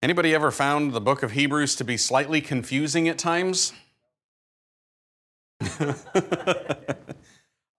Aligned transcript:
Anybody 0.00 0.32
ever 0.32 0.52
found 0.52 0.92
the 0.92 1.00
book 1.00 1.24
of 1.24 1.32
Hebrews 1.32 1.74
to 1.74 1.84
be 1.84 1.96
slightly 1.96 2.40
confusing 2.40 3.08
at 3.08 3.18
times? 3.18 3.72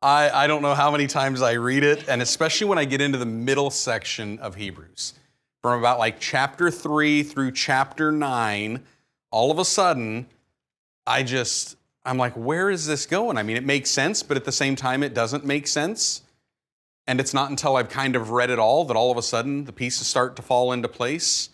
I, 0.01 0.29
I 0.29 0.45
don't 0.47 0.61
know 0.61 0.75
how 0.75 0.91
many 0.91 1.07
times 1.07 1.41
I 1.41 1.53
read 1.53 1.83
it, 1.83 2.09
and 2.09 2.21
especially 2.21 2.67
when 2.67 2.77
I 2.77 2.83
get 2.83 2.99
into 2.99 3.17
the 3.17 3.25
middle 3.25 3.69
section 3.69 4.37
of 4.39 4.55
Hebrews. 4.55 5.13
From 5.61 5.79
about 5.79 5.97
like 5.97 6.19
chapter 6.19 6.69
3 6.69 7.23
through 7.23 7.53
chapter 7.53 8.11
9, 8.11 8.83
all 9.31 9.49
of 9.49 9.57
a 9.57 9.63
sudden, 9.63 10.27
I 11.07 11.23
just, 11.23 11.77
I'm 12.03 12.17
like, 12.17 12.33
where 12.33 12.69
is 12.69 12.85
this 12.85 13.05
going? 13.05 13.37
I 13.37 13.43
mean, 13.43 13.55
it 13.55 13.65
makes 13.65 13.89
sense, 13.89 14.23
but 14.23 14.35
at 14.35 14.43
the 14.43 14.51
same 14.51 14.75
time, 14.75 15.03
it 15.03 15.13
doesn't 15.13 15.45
make 15.45 15.67
sense. 15.67 16.23
And 17.07 17.21
it's 17.21 17.33
not 17.33 17.49
until 17.49 17.77
I've 17.77 17.89
kind 17.89 18.17
of 18.17 18.31
read 18.31 18.49
it 18.49 18.59
all 18.59 18.83
that 18.83 18.97
all 18.97 19.09
of 19.09 19.17
a 19.17 19.21
sudden 19.21 19.63
the 19.63 19.71
pieces 19.71 20.05
start 20.05 20.35
to 20.35 20.41
fall 20.41 20.73
into 20.73 20.89
place. 20.89 21.49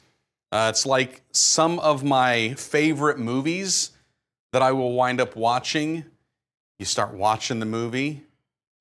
Uh, 0.51 0.67
it's 0.69 0.85
like 0.85 1.21
some 1.31 1.79
of 1.79 2.03
my 2.03 2.53
favorite 2.53 3.19
movies 3.19 3.91
that 4.53 4.61
I 4.61 4.71
will 4.71 4.93
wind 4.93 5.19
up 5.19 5.35
watching. 5.35 6.05
You 6.79 6.85
start 6.85 7.13
watching 7.13 7.59
the 7.59 7.65
movie, 7.65 8.23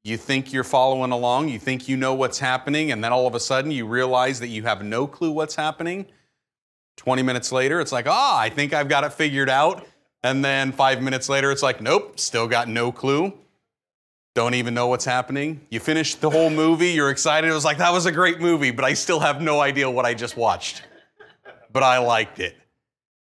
you 0.05 0.17
think 0.17 0.53
you're 0.53 0.65
following 0.65 1.13
along, 1.13 1.49
you 1.49 1.59
think 1.59 1.89
you 1.89 1.97
know 1.97 2.13
what's 2.13 2.39
happening, 2.39 2.93
and 2.93 3.03
then 3.03 3.13
all 3.13 3.27
of 3.27 3.35
a 3.35 3.41
sudden 3.41 3.71
you 3.71 3.87
realize 3.87 4.39
that 4.41 4.49
you 4.49 4.65
have 4.65 4.85
no 4.85 5.07
clue 5.07 5.31
what's 5.31 5.55
happening. 5.55 6.07
20 6.97 7.23
minutes 7.23 7.51
later, 7.51 7.81
it's 7.81 7.91
like, 7.93 8.07
ah, 8.07 8.39
I 8.39 8.51
think 8.51 8.73
I've 8.73 8.89
got 8.89 9.05
it 9.05 9.13
figured 9.13 9.49
out. 9.49 9.87
And 10.23 10.45
then 10.45 10.73
five 10.73 11.03
minutes 11.03 11.29
later, 11.29 11.51
it's 11.51 11.63
like, 11.63 11.81
nope, 11.81 12.21
still 12.21 12.47
got 12.47 12.69
no 12.69 12.93
clue. 12.93 13.33
Don't 14.35 14.55
even 14.55 14.75
know 14.75 14.89
what's 14.89 15.05
happening. 15.05 15.61
You 15.71 15.81
finish 15.81 16.17
the 16.17 16.31
whole 16.31 16.51
movie, 16.51 16.91
you're 16.91 17.11
excited. 17.11 17.49
It 17.49 17.55
was 17.55 17.65
like, 17.65 17.79
that 17.79 17.93
was 17.93 18.07
a 18.07 18.13
great 18.13 18.41
movie, 18.41 18.73
but 18.73 18.85
I 18.85 18.95
still 18.95 19.21
have 19.21 19.41
no 19.41 19.61
idea 19.61 19.89
what 19.89 20.05
I 20.05 20.15
just 20.15 20.37
watched. 20.37 20.83
But 21.75 21.83
I 21.83 21.99
liked 21.99 22.41
it. 22.41 22.57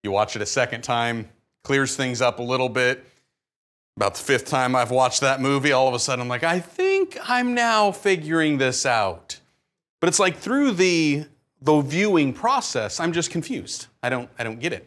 You 0.03 0.11
watch 0.11 0.37
it 0.37 0.43
a 0.43 0.47
second 0.47 0.83
time, 0.83 1.31
clears 1.63 1.97
things 1.97 2.21
up 2.21 2.39
a 2.39 2.43
little 2.43 2.69
bit 2.69 3.07
about 3.97 4.15
the 4.15 4.23
fifth 4.23 4.47
time 4.47 4.75
I've 4.75 4.91
watched 4.91 5.21
that 5.21 5.41
movie, 5.41 5.73
all 5.73 5.87
of 5.89 5.95
a 5.95 5.99
sudden 5.99 6.21
I'm 6.21 6.29
like, 6.29 6.43
I 6.43 6.59
think 6.61 7.17
I'm 7.29 7.55
now 7.55 7.93
figuring 7.93 8.59
this 8.59 8.85
out. 8.85 9.39
But 10.01 10.09
it's 10.09 10.19
like 10.19 10.37
through 10.37 10.73
the 10.73 11.27
the 11.63 11.81
viewing 11.81 12.35
process, 12.35 13.01
I'm 13.01 13.13
just 13.13 13.31
confused. 13.31 13.87
I 14.03 14.11
don't 14.11 14.29
I 14.39 14.45
don't 14.45 14.61
get 14.61 14.73
it. 14.73 14.87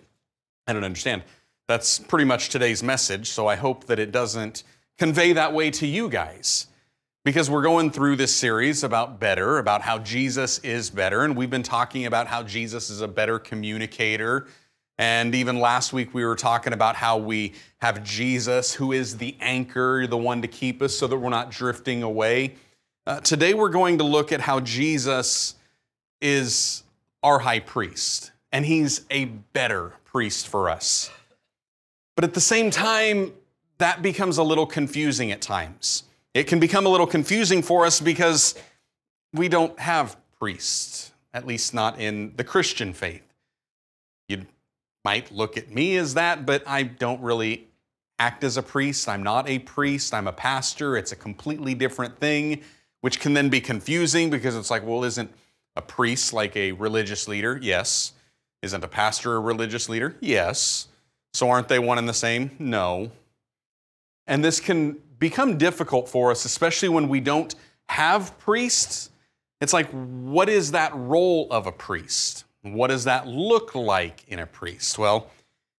I 0.67 0.73
don't 0.73 0.83
understand. 0.83 1.23
That's 1.67 1.99
pretty 1.99 2.25
much 2.25 2.49
today's 2.49 2.83
message, 2.83 3.29
so 3.29 3.47
I 3.47 3.55
hope 3.55 3.85
that 3.85 3.97
it 3.97 4.11
doesn't 4.11 4.63
convey 4.97 5.33
that 5.33 5.53
way 5.53 5.71
to 5.71 5.87
you 5.87 6.09
guys. 6.09 6.67
Because 7.27 7.49
we're 7.49 7.61
going 7.61 7.91
through 7.91 8.15
this 8.15 8.33
series 8.33 8.85
about 8.85 9.19
better, 9.19 9.57
about 9.57 9.81
how 9.81 9.97
Jesus 9.97 10.59
is 10.59 10.89
better, 10.89 11.25
and 11.25 11.35
we've 11.35 11.49
been 11.49 11.61
talking 11.61 12.05
about 12.05 12.25
how 12.25 12.41
Jesus 12.41 12.89
is 12.89 13.01
a 13.01 13.07
better 13.09 13.37
communicator 13.37 14.47
and 14.97 15.35
even 15.35 15.59
last 15.59 15.91
week, 15.91 16.13
we 16.13 16.23
were 16.23 16.37
talking 16.37 16.71
about 16.71 16.95
how 16.95 17.17
we 17.17 17.53
have 17.79 18.01
Jesus, 18.01 18.73
who 18.73 18.93
is 18.93 19.17
the 19.17 19.35
anchor, 19.41 20.07
the 20.07 20.15
one 20.15 20.41
to 20.41 20.47
keep 20.47 20.81
us 20.81 20.97
so 20.97 21.05
that 21.05 21.17
we're 21.17 21.27
not 21.27 21.51
drifting 21.51 22.01
away. 22.01 22.55
Uh, 23.05 23.19
today, 23.19 23.53
we're 23.53 23.71
going 23.71 23.97
to 23.97 24.05
look 24.05 24.31
at 24.31 24.39
how 24.39 24.61
Jesus 24.61 25.55
is 26.21 26.83
our 27.23 27.39
high 27.39 27.59
priest, 27.59 28.31
and 28.53 28.65
he's 28.65 29.05
a 29.11 29.25
better 29.25 29.91
priest 30.05 30.47
for 30.47 30.69
us. 30.69 31.11
But 32.15 32.23
at 32.23 32.33
the 32.33 32.39
same 32.39 32.71
time, 32.71 33.33
that 33.79 34.01
becomes 34.01 34.37
a 34.37 34.43
little 34.43 34.65
confusing 34.65 35.33
at 35.33 35.41
times. 35.41 36.03
It 36.37 36.45
can 36.45 36.59
become 36.59 36.85
a 36.85 36.89
little 36.89 37.07
confusing 37.07 37.63
for 37.63 37.83
us 37.83 37.99
because 37.99 38.53
we 39.33 39.49
don't 39.49 39.77
have 39.79 40.17
priests, 40.39 41.11
at 41.33 41.47
least 41.47 41.73
not 41.73 41.99
in 41.99 42.33
the 42.35 42.43
Christian 42.43 42.93
faith. 42.93 43.23
You'd 44.29 44.45
might 45.03 45.31
look 45.31 45.57
at 45.57 45.73
me 45.73 45.97
as 45.97 46.13
that, 46.13 46.45
but 46.45 46.61
I 46.67 46.83
don't 46.83 47.19
really 47.21 47.65
act 48.19 48.43
as 48.43 48.55
a 48.55 48.61
priest. 48.61 49.09
I'm 49.09 49.23
not 49.23 49.49
a 49.49 49.57
priest, 49.57 50.13
I'm 50.13 50.27
a 50.27 50.31
pastor. 50.31 50.95
It's 50.95 51.11
a 51.11 51.15
completely 51.15 51.73
different 51.73 52.19
thing, 52.19 52.61
which 53.01 53.19
can 53.19 53.33
then 53.33 53.49
be 53.49 53.59
confusing 53.59 54.29
because 54.29 54.55
it's 54.55 54.69
like, 54.69 54.85
well, 54.85 55.03
isn't 55.05 55.33
a 55.75 55.81
priest 55.81 56.33
like 56.33 56.55
a 56.55 56.71
religious 56.73 57.27
leader? 57.27 57.57
Yes. 57.63 58.13
Isn't 58.61 58.83
a 58.83 58.87
pastor 58.87 59.37
a 59.37 59.39
religious 59.39 59.89
leader? 59.89 60.15
Yes. 60.19 60.85
So 61.33 61.49
aren't 61.49 61.67
they 61.67 61.79
one 61.79 61.97
and 61.97 62.07
the 62.07 62.13
same? 62.13 62.51
No. 62.59 63.09
And 64.27 64.45
this 64.45 64.59
can 64.59 64.97
become 65.19 65.57
difficult 65.57 66.09
for 66.09 66.31
us, 66.31 66.45
especially 66.45 66.89
when 66.89 67.07
we 67.09 67.19
don't 67.19 67.55
have 67.89 68.37
priests. 68.39 69.09
It's 69.61 69.73
like, 69.73 69.89
what 69.89 70.49
is 70.49 70.71
that 70.71 70.91
role 70.95 71.47
of 71.51 71.67
a 71.67 71.71
priest? 71.71 72.45
What 72.61 72.87
does 72.87 73.05
that 73.05 73.27
look 73.27 73.75
like 73.75 74.23
in 74.27 74.39
a 74.39 74.45
priest? 74.45 74.99
Well, 74.99 75.29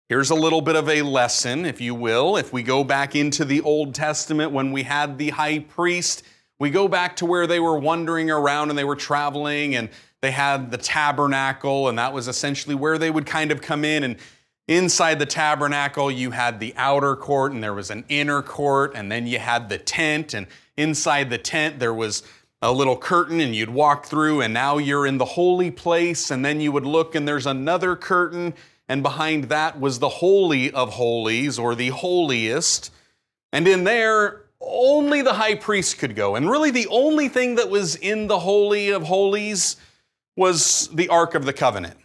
here's 0.10 0.30
a 0.30 0.36
little 0.36 0.62
bit 0.62 0.76
of 0.76 0.90
a 0.90 1.02
lesson, 1.02 1.66
if 1.66 1.82
you 1.82 1.94
will. 1.94 2.38
If 2.38 2.54
we 2.54 2.64
go 2.64 2.84
back 2.84 3.16
into 3.16 3.46
the 3.46 3.62
Old 3.62 3.94
Testament 3.94 4.52
when 4.52 4.72
we 4.72 4.84
had 4.84 5.18
the 5.18 5.30
high 5.30 5.60
priest, 5.60 6.24
we 6.60 6.70
go 6.70 6.88
back 6.88 7.16
to 7.18 7.26
where 7.26 7.46
they 7.46 7.60
were 7.60 7.78
wandering 7.78 8.32
around 8.32 8.70
and 8.70 8.80
they 8.80 8.84
were 8.84 8.96
traveling 8.96 9.76
and 9.76 9.90
they 10.22 10.32
had 10.32 10.72
the 10.72 10.78
tabernacle, 10.78 11.90
and 11.90 12.00
that 12.00 12.12
was 12.12 12.28
essentially 12.28 12.74
where 12.74 12.98
they 12.98 13.12
would 13.12 13.28
kind 13.28 13.52
of 13.52 13.62
come 13.62 13.86
in. 13.86 14.04
And 14.04 14.18
inside 14.68 15.20
the 15.20 15.26
tabernacle, 15.26 16.12
you 16.12 16.32
had 16.32 16.60
the 16.60 16.74
outer 16.76 17.16
court 17.16 17.52
and 17.52 17.64
there 17.64 17.74
was 17.74 17.90
an 17.90 18.04
inner 18.10 18.42
court, 18.42 18.92
and 18.96 19.12
then 19.12 19.28
you 19.28 19.40
had 19.40 19.70
the 19.70 19.78
tent, 19.78 20.34
and 20.34 20.48
inside 20.76 21.30
the 21.30 21.38
tent, 21.38 21.80
there 21.80 21.94
was 21.94 22.24
a 22.62 22.72
little 22.72 22.98
curtain 22.98 23.40
and 23.40 23.56
you'd 23.56 23.70
walk 23.70 24.08
through 24.08 24.42
and 24.42 24.54
now 24.54 24.78
you're 24.78 25.06
in 25.06 25.20
the 25.20 25.26
holy 25.26 25.70
place 25.70 26.32
and 26.32 26.44
then 26.44 26.60
you 26.60 26.72
would 26.72 26.86
look 26.86 27.14
and 27.14 27.28
there's 27.28 27.46
another 27.46 27.96
curtain 27.96 28.52
and 28.90 29.04
behind 29.04 29.46
that 29.46 29.80
was 29.80 30.00
the 30.00 30.10
holy 30.10 30.72
of 30.72 30.94
holies 30.94 31.60
or 31.60 31.76
the 31.76 31.90
holiest 31.90 32.92
and 33.54 33.68
in 33.68 33.84
there 33.84 34.42
only 34.60 35.22
the 35.22 35.34
high 35.34 35.54
priest 35.54 36.00
could 36.00 36.16
go. 36.16 36.36
And 36.36 36.50
really 36.50 36.72
the 36.72 36.88
only 36.88 37.30
thing 37.30 37.56
that 37.56 37.70
was 37.70 37.96
in 37.96 38.26
the 38.26 38.40
holy 38.40 38.90
of 38.90 39.04
holies 39.04 39.78
was 40.36 40.90
the 40.94 41.10
ark 41.10 41.36
of 41.36 41.46
the 41.46 41.54
covenant 41.54 41.96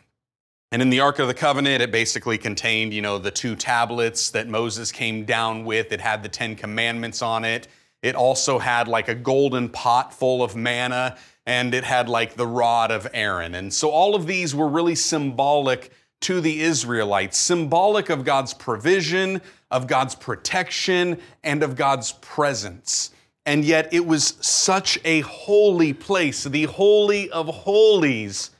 and 0.72 0.83
in 0.83 0.91
the 0.91 0.99
ark 0.99 1.21
of 1.21 1.28
the 1.28 1.34
covenant 1.34 1.81
it 1.81 1.93
basically 1.93 2.37
contained 2.37 2.93
you 2.93 3.00
know 3.00 3.19
the 3.19 3.31
two 3.31 3.55
tablets 3.55 4.31
that 4.31 4.49
moses 4.49 4.91
came 4.91 5.25
down 5.25 5.65
with 5.65 5.93
it 5.93 6.00
had 6.00 6.22
the 6.25 6.28
10 6.28 6.56
commandments 6.56 7.22
on 7.22 7.44
it 7.44 7.69
it 8.03 8.16
also 8.16 8.59
had 8.59 8.88
like 8.88 9.09
a 9.09 9.15
golden 9.15 9.69
pot 9.69 10.12
full 10.12 10.43
of 10.43 10.56
manna, 10.56 11.16
and 11.47 11.72
it 11.72 11.84
had 11.84 12.09
like 12.09 12.34
the 12.34 12.47
rod 12.47 12.91
of 12.91 13.06
Aaron. 13.15 13.55
And 13.55 13.72
so 13.72 13.91
all 13.91 14.15
of 14.15 14.27
these 14.27 14.55
were 14.55 14.69
really 14.69 14.97
symbolic 14.97 15.93
to 16.22 16.41
the 16.41 16.60
Israelites, 16.60 17.39
symbolic 17.39 18.10
of 18.10 18.25
God's 18.25 18.54
provision, 18.54 19.41
of 19.71 19.87
God's 19.87 20.15
protection, 20.15 21.19
and 21.43 21.62
of 21.62 21.77
God's 21.77 22.12
presence. 22.12 23.10
And 23.47 23.65
yet 23.65 23.93
it 23.93 24.06
was 24.06 24.37
such 24.41 25.00
a 25.04 25.21
holy 25.21 25.93
place, 25.93 26.44
the 26.44 26.65
Holy 26.65 27.31
of 27.31 27.49
Holies, 27.49 28.50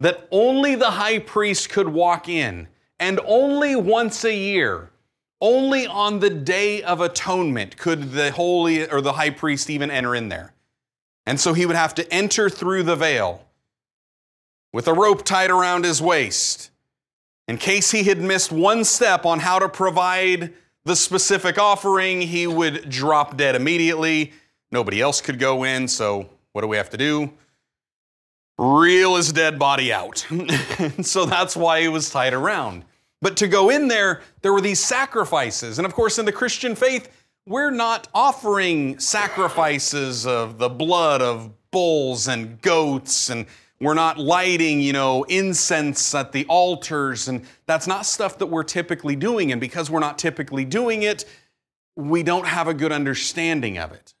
that 0.00 0.26
only 0.30 0.74
the 0.74 0.92
high 0.92 1.18
priest 1.18 1.70
could 1.70 1.88
walk 1.88 2.28
in, 2.28 2.68
and 2.98 3.20
only 3.24 3.76
once 3.76 4.24
a 4.24 4.34
year 4.34 4.90
only 5.40 5.86
on 5.86 6.20
the 6.20 6.30
day 6.30 6.82
of 6.82 7.02
atonement 7.02 7.76
could 7.76 8.12
the 8.12 8.32
holy 8.32 8.88
or 8.88 9.02
the 9.02 9.12
high 9.12 9.28
priest 9.28 9.68
even 9.68 9.90
enter 9.90 10.14
in 10.14 10.30
there. 10.30 10.54
And 11.26 11.38
so 11.38 11.52
he 11.52 11.66
would 11.66 11.76
have 11.76 11.94
to 11.96 12.12
enter 12.12 12.48
through 12.48 12.84
the 12.84 12.96
veil 12.96 13.44
with 14.72 14.88
a 14.88 14.94
rope 14.94 15.22
tied 15.22 15.50
around 15.50 15.84
his 15.84 16.00
waist 16.00 16.70
in 17.46 17.58
case 17.58 17.90
he 17.90 18.04
had 18.04 18.20
missed 18.22 18.50
one 18.50 18.84
step 18.84 19.26
on 19.26 19.40
how 19.40 19.58
to 19.58 19.68
provide 19.68 20.54
the 20.84 20.96
specific 20.96 21.58
offering, 21.58 22.22
he 22.22 22.46
would 22.46 22.88
drop 22.88 23.36
dead 23.36 23.54
immediately. 23.54 24.32
Nobody 24.70 25.00
else 25.00 25.20
could 25.20 25.38
go 25.38 25.64
in, 25.64 25.88
so 25.88 26.28
what 26.52 26.62
do 26.62 26.68
we 26.68 26.76
have 26.76 26.90
to 26.90 26.96
do? 26.96 27.32
Reel 28.56 29.16
his 29.16 29.32
dead 29.32 29.58
body 29.58 29.92
out. 29.92 30.26
so 31.02 31.26
that's 31.26 31.56
why 31.56 31.80
he 31.80 31.88
was 31.88 32.10
tied 32.10 32.34
around. 32.34 32.84
But 33.20 33.36
to 33.38 33.48
go 33.48 33.70
in 33.70 33.88
there, 33.88 34.20
there 34.42 34.52
were 34.52 34.60
these 34.60 34.80
sacrifices. 34.80 35.78
And 35.78 35.86
of 35.86 35.94
course, 35.94 36.18
in 36.18 36.24
the 36.24 36.32
Christian 36.32 36.76
faith, 36.76 37.08
we're 37.46 37.70
not 37.70 38.08
offering 38.14 38.98
sacrifices 38.98 40.26
of 40.26 40.58
the 40.58 40.68
blood 40.68 41.20
of 41.20 41.50
bulls 41.70 42.28
and 42.28 42.60
goats 42.60 43.30
and 43.30 43.46
we're 43.80 43.94
not 43.94 44.18
lighting, 44.18 44.80
you 44.80 44.92
know, 44.92 45.24
incense 45.24 46.14
at 46.14 46.32
the 46.32 46.46
altars 46.46 47.28
and 47.28 47.44
that's 47.66 47.86
not 47.86 48.06
stuff 48.06 48.38
that 48.38 48.46
we're 48.46 48.62
typically 48.62 49.16
doing 49.16 49.52
and 49.52 49.60
because 49.60 49.90
we're 49.90 50.00
not 50.00 50.18
typically 50.18 50.64
doing 50.64 51.02
it, 51.02 51.24
we 51.96 52.22
don't 52.22 52.46
have 52.46 52.68
a 52.68 52.74
good 52.74 52.92
understanding 52.92 53.78
of 53.78 53.92
it. 53.92 54.14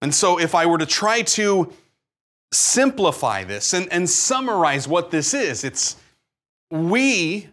And 0.00 0.14
so 0.14 0.40
if 0.40 0.54
I 0.54 0.66
were 0.66 0.78
to 0.78 0.86
try 0.86 1.22
to 1.22 1.72
simplify 2.52 3.44
this 3.44 3.72
and, 3.72 3.90
and 3.92 4.08
summarize 4.08 4.86
what 4.86 5.10
this 5.10 5.34
is, 5.34 5.64
it's 5.64 5.96
we 6.70 7.48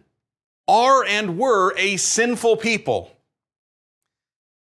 are 0.68 1.04
and 1.04 1.38
were 1.38 1.74
a 1.76 1.96
sinful 1.96 2.56
people. 2.56 3.10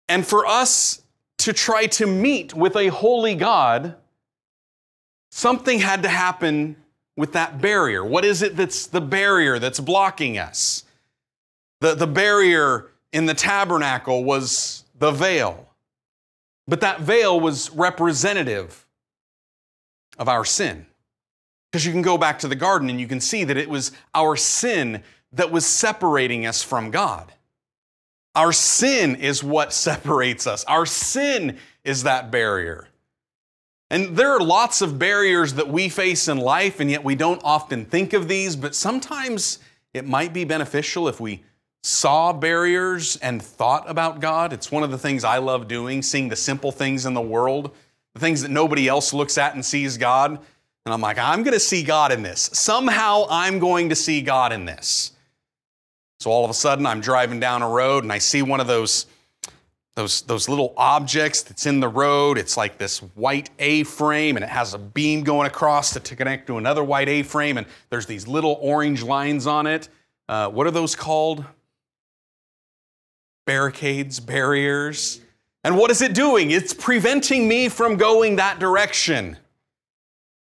And 0.08 0.26
for 0.26 0.46
us 0.46 1.02
to 1.40 1.54
try 1.54 1.88
to 1.88 2.06
meet 2.06 2.54
with 2.54 2.76
a 2.76 2.88
holy 2.88 3.36
God, 3.36 3.96
something 5.32 5.80
had 5.80 6.04
to 6.04 6.10
happen 6.10 6.76
with 7.18 7.34
that 7.34 7.62
barrier? 7.62 8.06
What 8.06 8.26
is 8.26 8.42
it 8.42 8.56
that's 8.56 8.88
the 8.88 9.02
barrier 9.02 9.60
that's 9.60 9.80
blocking 9.80 10.38
us? 10.38 10.84
The, 11.80 11.96
the 11.96 12.08
barrier 12.08 12.92
in 13.12 13.26
the 13.26 13.34
tabernacle 13.34 14.24
was 14.24 14.84
the 14.98 15.12
veil. 15.12 15.68
But 16.68 16.82
that 16.82 17.02
veil 17.02 17.40
was 17.40 17.70
representative 17.72 18.86
of 20.18 20.28
our 20.28 20.46
sin. 20.46 20.86
Because 21.72 21.86
you 21.86 21.92
can 21.92 22.02
go 22.02 22.18
back 22.18 22.40
to 22.40 22.48
the 22.48 22.56
garden 22.56 22.90
and 22.90 23.00
you 23.00 23.08
can 23.08 23.22
see 23.22 23.44
that 23.44 23.58
it 23.58 23.70
was 23.70 23.92
our 24.14 24.36
sin 24.36 25.04
that 25.34 25.52
was 25.52 25.66
separating 25.66 26.46
us 26.46 26.62
from 26.62 26.92
God. 26.92 27.32
Our 28.36 28.52
sin 28.52 29.16
is 29.16 29.44
what 29.44 29.74
separates 29.74 30.48
us. 30.48 30.64
Our 30.66 30.86
sin 30.86 31.58
is 31.84 32.04
that 32.04 32.32
barrier. 32.32 32.88
And 33.90 34.16
there 34.16 34.32
are 34.32 34.40
lots 34.40 34.82
of 34.82 34.98
barriers 34.98 35.56
that 35.56 35.68
we 35.68 35.90
face 35.90 36.30
in 36.30 36.38
life, 36.38 36.80
and 36.80 36.90
yet 36.90 37.04
we 37.04 37.16
don't 37.16 37.42
often 37.44 37.84
think 37.84 38.14
of 38.14 38.30
these, 38.30 38.56
but 38.56 38.74
sometimes 38.74 39.60
it 39.94 40.08
might 40.08 40.32
be 40.32 40.46
beneficial 40.46 41.10
if 41.10 41.20
we 41.20 41.44
saw 41.84 42.32
barriers 42.32 43.18
and 43.18 43.42
thought 43.42 43.90
about 43.90 44.22
God. 44.22 44.54
It's 44.54 44.72
one 44.72 44.84
of 44.84 44.92
the 44.92 44.98
things 44.98 45.26
I 45.26 45.40
love 45.40 45.68
doing, 45.68 46.02
seeing 46.02 46.30
the 46.30 46.38
simple 46.38 46.72
things 46.72 47.06
in 47.06 47.14
the 47.14 47.22
world, 47.22 47.76
the 48.14 48.20
things 48.20 48.42
that 48.42 48.52
nobody 48.52 48.88
else 48.88 49.14
looks 49.14 49.38
at 49.38 49.54
and 49.54 49.66
sees 49.66 49.98
God. 49.98 50.40
And 50.86 50.94
I'm 50.94 51.02
like, 51.02 51.18
I'm 51.18 51.44
going 51.44 51.54
to 51.54 51.60
see 51.60 51.84
God 51.84 52.12
in 52.12 52.24
this. 52.24 52.50
Somehow 52.54 53.26
I'm 53.30 53.60
going 53.60 53.90
to 53.90 53.96
see 53.96 54.22
God 54.22 54.52
in 54.52 54.66
this. 54.66 55.12
So 56.20 56.32
all 56.32 56.44
of 56.44 56.52
a 56.52 56.56
sudden, 56.56 56.86
I'm 56.86 57.02
driving 57.02 57.40
down 57.40 57.62
a 57.62 57.70
road 57.70 58.04
and 58.04 58.12
I 58.12 58.18
see 58.18 58.42
one 58.42 58.60
of 58.60 58.68
those, 58.68 59.06
those, 59.96 60.22
those 60.24 60.50
little 60.50 60.74
objects 60.78 61.42
that's 61.42 61.66
in 61.66 61.80
the 61.80 61.88
road. 61.88 62.38
It's 62.38 62.58
like 62.58 62.78
this 62.78 63.00
white 63.00 63.50
A 63.60 63.84
frame 63.84 64.38
and 64.38 64.44
it 64.44 64.50
has 64.50 64.74
a 64.74 64.78
beam 64.78 65.24
going 65.24 65.48
across 65.48 65.94
to, 65.94 66.00
to 66.00 66.16
connect 66.16 66.48
to 66.48 66.58
another 66.58 66.84
white 66.84 67.10
A 67.10 67.24
frame, 67.24 67.58
and 67.58 67.66
there's 67.90 68.06
these 68.06 68.28
little 68.28 68.58
orange 68.62 69.04
lines 69.04 69.48
on 69.48 69.68
it. 69.68 69.90
Uh, 70.30 70.48
what 70.50 70.68
are 70.68 70.72
those 70.72 70.96
called? 70.96 71.44
Barricades, 73.46 74.20
barriers. 74.20 75.22
And 75.64 75.78
what 75.78 75.92
is 75.92 76.02
it 76.02 76.14
doing? 76.14 76.52
It's 76.52 76.74
preventing 76.74 77.48
me 77.48 77.70
from 77.70 77.96
going 77.96 78.38
that 78.38 78.60
direction. 78.60 79.38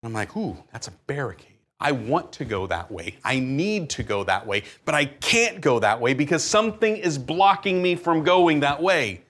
I'm 0.03 0.12
like, 0.12 0.37
ooh, 0.37 0.56
that's 0.73 0.88
a 0.88 0.93
barricade. 1.06 1.49
I 1.79 1.93
want 1.93 2.32
to 2.35 2.44
go 2.44 2.67
that 2.69 2.91
way. 2.91 3.17
I 3.25 3.41
need 3.41 3.91
to 3.91 4.03
go 4.03 4.25
that 4.25 4.47
way, 4.47 4.62
but 4.85 4.94
I 4.94 5.05
can't 5.05 5.61
go 5.61 5.81
that 5.81 6.00
way 6.00 6.14
because 6.14 6.44
something 6.44 6.97
is 6.97 7.19
blocking 7.19 7.82
me 7.82 7.97
from 7.97 8.23
going 8.23 8.61
that 8.61 8.81
way. 8.81 9.23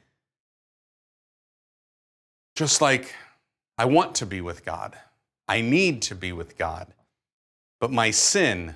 Just 2.54 2.82
like 2.82 3.14
I 3.78 3.86
want 3.86 4.14
to 4.16 4.26
be 4.26 4.42
with 4.42 4.64
God, 4.64 4.96
I 5.48 5.62
need 5.62 6.02
to 6.02 6.14
be 6.14 6.32
with 6.32 6.58
God, 6.58 6.88
but 7.80 7.90
my 7.90 8.10
sin 8.10 8.74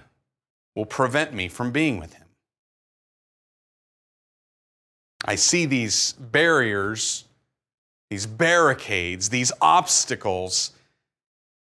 will 0.75 0.87
prevent 0.87 1.35
me 1.35 1.49
from 1.49 1.71
being 1.71 1.99
with 1.99 2.15
Him. 2.15 2.26
I 5.27 5.35
see 5.35 5.67
these 5.67 6.13
barriers, 6.15 7.25
these 8.11 8.27
barricades, 8.27 9.29
these 9.29 9.53
obstacles 9.61 10.73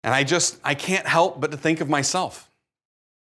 and 0.03 0.13
I 0.13 0.23
just, 0.23 0.59
I 0.63 0.73
can't 0.75 1.05
help 1.05 1.39
but 1.39 1.51
to 1.51 1.57
think 1.57 1.81
of 1.81 1.89
myself. 1.89 2.49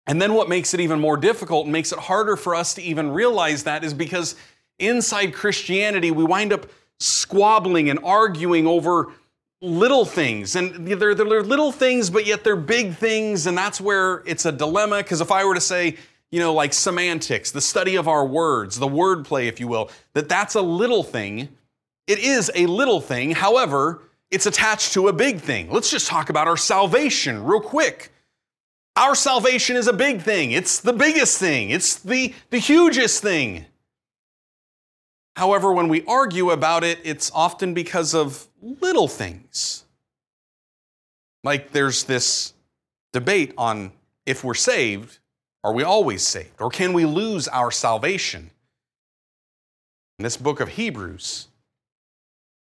And 0.07 0.21
then 0.21 0.35
what 0.35 0.49
makes 0.49 0.75
it 0.75 0.81
even 0.81 1.01
more 1.01 1.17
difficult 1.17 1.65
and 1.65 1.73
makes 1.73 1.93
it 1.93 1.99
harder 1.99 2.37
for 2.37 2.55
us 2.55 2.75
to 2.75 2.83
even 2.83 3.11
realize 3.13 3.63
that 3.65 3.85
is 3.85 3.95
because 3.95 4.37
inside 4.79 5.33
Christianity, 5.33 6.11
we 6.11 6.25
wind 6.25 6.53
up 6.53 6.67
squabbling 7.01 7.91
and 7.91 7.99
arguing 8.05 8.67
over 8.67 9.13
little 9.63 10.05
things. 10.05 10.57
And 10.57 10.87
they're, 10.87 11.15
they're 11.15 11.43
little 11.43 11.73
things, 11.73 12.11
but 12.11 12.27
yet 12.27 12.45
they're 12.45 12.57
big 12.57 12.97
things. 12.97 13.47
And 13.47 13.57
that's 13.57 13.81
where 13.81 14.23
it's 14.27 14.45
a 14.45 14.53
dilemma. 14.53 14.99
Because 14.99 15.21
if 15.21 15.33
I 15.33 15.45
were 15.45 15.55
to 15.55 15.61
say, 15.61 15.97
you 16.31 16.41
know, 16.41 16.53
like 16.53 16.73
semantics, 16.73 17.51
the 17.51 17.61
study 17.61 17.97
of 17.97 18.09
our 18.09 18.27
words, 18.27 18.79
the 18.79 18.89
wordplay, 18.89 19.47
if 19.47 19.61
you 19.61 19.69
will, 19.69 19.91
that 20.15 20.29
that's 20.29 20.55
a 20.55 20.63
little 20.63 21.03
thing. 21.03 21.49
It 22.07 22.19
is 22.19 22.51
a 22.55 22.67
little 22.67 23.01
thing. 23.01 23.33
However, 23.33 24.03
it's 24.31 24.47
attached 24.47 24.95
to 24.95 25.09
a 25.09 25.13
big 25.13 25.41
thing. 25.41 25.71
Let's 25.71 25.91
just 25.91 26.09
talk 26.09 26.31
about 26.31 26.49
our 26.49 26.57
salvation 26.57 27.45
real 27.45 27.61
quick. 27.61 28.13
Our 28.97 29.15
salvation 29.15 29.77
is 29.77 29.87
a 29.87 29.93
big 29.93 30.23
thing. 30.23 30.53
It's 30.53 30.81
the 30.81 30.93
biggest 30.93 31.39
thing. 31.39 31.71
It's 31.71 31.97
the, 31.97 32.35
the 32.51 32.59
hugest 32.59 33.23
thing. 33.23 33.67
However, 35.37 35.73
when 35.73 35.89
we 35.89 36.05
argue 36.07 36.51
about 36.51 36.85
it, 36.85 37.01
it's 37.05 37.31
often 37.35 37.75
because 37.75 38.15
of 38.15 38.47
little 38.63 39.09
things. 39.09 39.85
Like 41.43 41.73
there's 41.73 42.05
this 42.05 42.55
debate 43.13 43.53
on 43.59 43.93
if 44.27 44.45
we're 44.45 44.55
saved, 44.55 45.19
are 45.65 45.73
we 45.73 45.83
always 45.83 46.23
saved? 46.23 46.61
Or 46.61 46.71
can 46.71 46.93
we 46.93 47.07
lose 47.07 47.49
our 47.49 47.71
salvation? 47.71 48.51
In 50.19 50.23
this 50.23 50.37
book 50.37 50.61
of 50.61 50.69
Hebrews, 50.69 51.49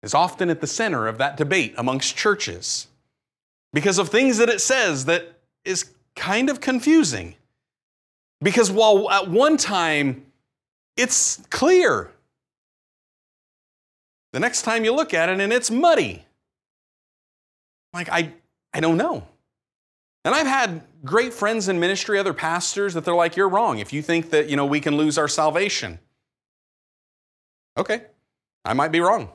is 0.02 0.14
often 0.14 0.50
at 0.50 0.60
the 0.60 0.66
center 0.66 1.06
of 1.06 1.18
that 1.18 1.36
debate 1.36 1.74
amongst 1.78 2.16
churches 2.16 2.88
because 3.72 3.98
of 3.98 4.08
things 4.08 4.38
that 4.38 4.48
it 4.48 4.60
says 4.60 5.06
that 5.06 5.32
is 5.64 5.90
kind 6.16 6.50
of 6.50 6.60
confusing. 6.60 7.34
Because 8.40 8.70
while 8.70 9.10
at 9.10 9.30
one 9.30 9.56
time 9.56 10.26
it's 10.96 11.40
clear, 11.50 12.10
the 14.32 14.40
next 14.40 14.62
time 14.62 14.84
you 14.84 14.92
look 14.92 15.14
at 15.14 15.28
it 15.28 15.40
and 15.40 15.52
it's 15.52 15.70
muddy. 15.70 16.24
Like, 17.92 18.08
I, 18.08 18.32
I 18.74 18.80
don't 18.80 18.96
know. 18.96 19.26
And 20.24 20.34
I've 20.34 20.46
had 20.46 20.82
great 21.04 21.34
friends 21.34 21.68
in 21.68 21.80
ministry, 21.80 22.18
other 22.18 22.32
pastors, 22.32 22.94
that 22.94 23.04
they're 23.04 23.14
like, 23.14 23.36
you're 23.36 23.48
wrong 23.48 23.78
if 23.78 23.92
you 23.92 24.02
think 24.02 24.30
that, 24.30 24.48
you 24.48 24.56
know, 24.56 24.66
we 24.66 24.80
can 24.80 24.96
lose 24.96 25.18
our 25.18 25.28
salvation. 25.28 25.98
Okay, 27.76 28.02
I 28.64 28.74
might 28.74 28.92
be 28.92 29.00
wrong. 29.00 29.30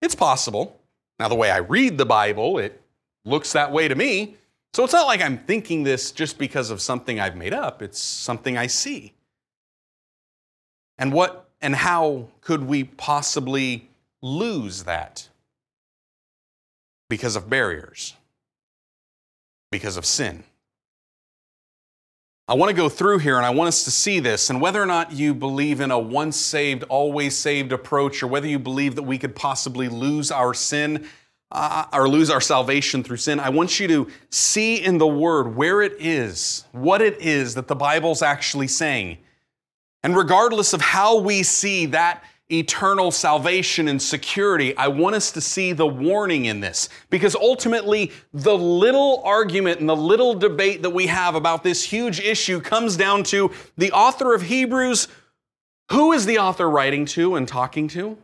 It's 0.00 0.14
possible. 0.14 0.80
Now, 1.18 1.28
the 1.28 1.34
way 1.34 1.50
I 1.50 1.58
read 1.58 1.98
the 1.98 2.06
Bible, 2.06 2.58
it 2.58 2.80
looks 3.24 3.52
that 3.52 3.72
way 3.72 3.88
to 3.88 3.94
me. 3.94 4.36
So 4.74 4.84
it's 4.84 4.92
not 4.92 5.06
like 5.06 5.20
I'm 5.20 5.38
thinking 5.38 5.82
this 5.82 6.12
just 6.12 6.38
because 6.38 6.70
of 6.70 6.80
something 6.80 7.20
I've 7.20 7.36
made 7.36 7.52
up, 7.52 7.82
it's 7.82 8.00
something 8.00 8.56
I 8.56 8.66
see. 8.66 9.14
And 10.98 11.12
what 11.12 11.48
and 11.60 11.74
how 11.74 12.28
could 12.40 12.64
we 12.64 12.84
possibly 12.84 13.88
lose 14.20 14.84
that? 14.84 15.28
Because 17.08 17.36
of 17.36 17.50
barriers, 17.50 18.14
because 19.72 19.96
of 19.96 20.06
sin. 20.06 20.44
I 22.46 22.54
want 22.54 22.70
to 22.70 22.76
go 22.76 22.88
through 22.88 23.18
here 23.18 23.36
and 23.38 23.46
I 23.46 23.50
want 23.50 23.68
us 23.68 23.84
to 23.84 23.90
see 23.90 24.20
this. 24.20 24.50
And 24.50 24.60
whether 24.60 24.80
or 24.82 24.86
not 24.86 25.12
you 25.12 25.32
believe 25.34 25.80
in 25.80 25.90
a 25.90 25.98
once 25.98 26.36
saved, 26.36 26.84
always 26.84 27.36
saved 27.36 27.72
approach, 27.72 28.22
or 28.22 28.26
whether 28.26 28.46
you 28.46 28.58
believe 28.58 28.94
that 28.96 29.04
we 29.04 29.16
could 29.16 29.34
possibly 29.34 29.88
lose 29.88 30.30
our 30.30 30.52
sin 30.52 31.08
uh, 31.50 31.86
or 31.92 32.08
lose 32.08 32.30
our 32.30 32.40
salvation 32.40 33.02
through 33.02 33.16
sin, 33.16 33.40
I 33.40 33.48
want 33.48 33.80
you 33.80 33.88
to 33.88 34.08
see 34.30 34.76
in 34.76 34.98
the 34.98 35.06
Word 35.06 35.56
where 35.56 35.82
it 35.82 35.96
is, 35.98 36.64
what 36.72 37.00
it 37.00 37.20
is 37.20 37.54
that 37.54 37.68
the 37.68 37.74
Bible's 37.74 38.22
actually 38.22 38.68
saying. 38.68 39.18
And 40.02 40.16
regardless 40.16 40.72
of 40.72 40.80
how 40.80 41.18
we 41.18 41.42
see 41.42 41.86
that 41.86 42.24
eternal 42.52 43.10
salvation 43.10 43.88
and 43.88 44.00
security, 44.00 44.76
I 44.76 44.88
want 44.88 45.16
us 45.16 45.32
to 45.32 45.40
see 45.40 45.72
the 45.72 45.86
warning 45.86 46.44
in 46.44 46.60
this. 46.60 46.88
Because 47.10 47.34
ultimately, 47.34 48.12
the 48.32 48.56
little 48.56 49.22
argument 49.24 49.80
and 49.80 49.88
the 49.88 49.96
little 49.96 50.34
debate 50.34 50.82
that 50.82 50.90
we 50.90 51.06
have 51.06 51.34
about 51.34 51.64
this 51.64 51.82
huge 51.82 52.20
issue 52.20 52.60
comes 52.60 52.96
down 52.96 53.24
to 53.24 53.50
the 53.76 53.92
author 53.92 54.34
of 54.34 54.42
Hebrews. 54.42 55.08
Who 55.90 56.12
is 56.12 56.26
the 56.26 56.38
author 56.38 56.68
writing 56.68 57.04
to 57.06 57.36
and 57.36 57.46
talking 57.46 57.88
to? 57.88 58.16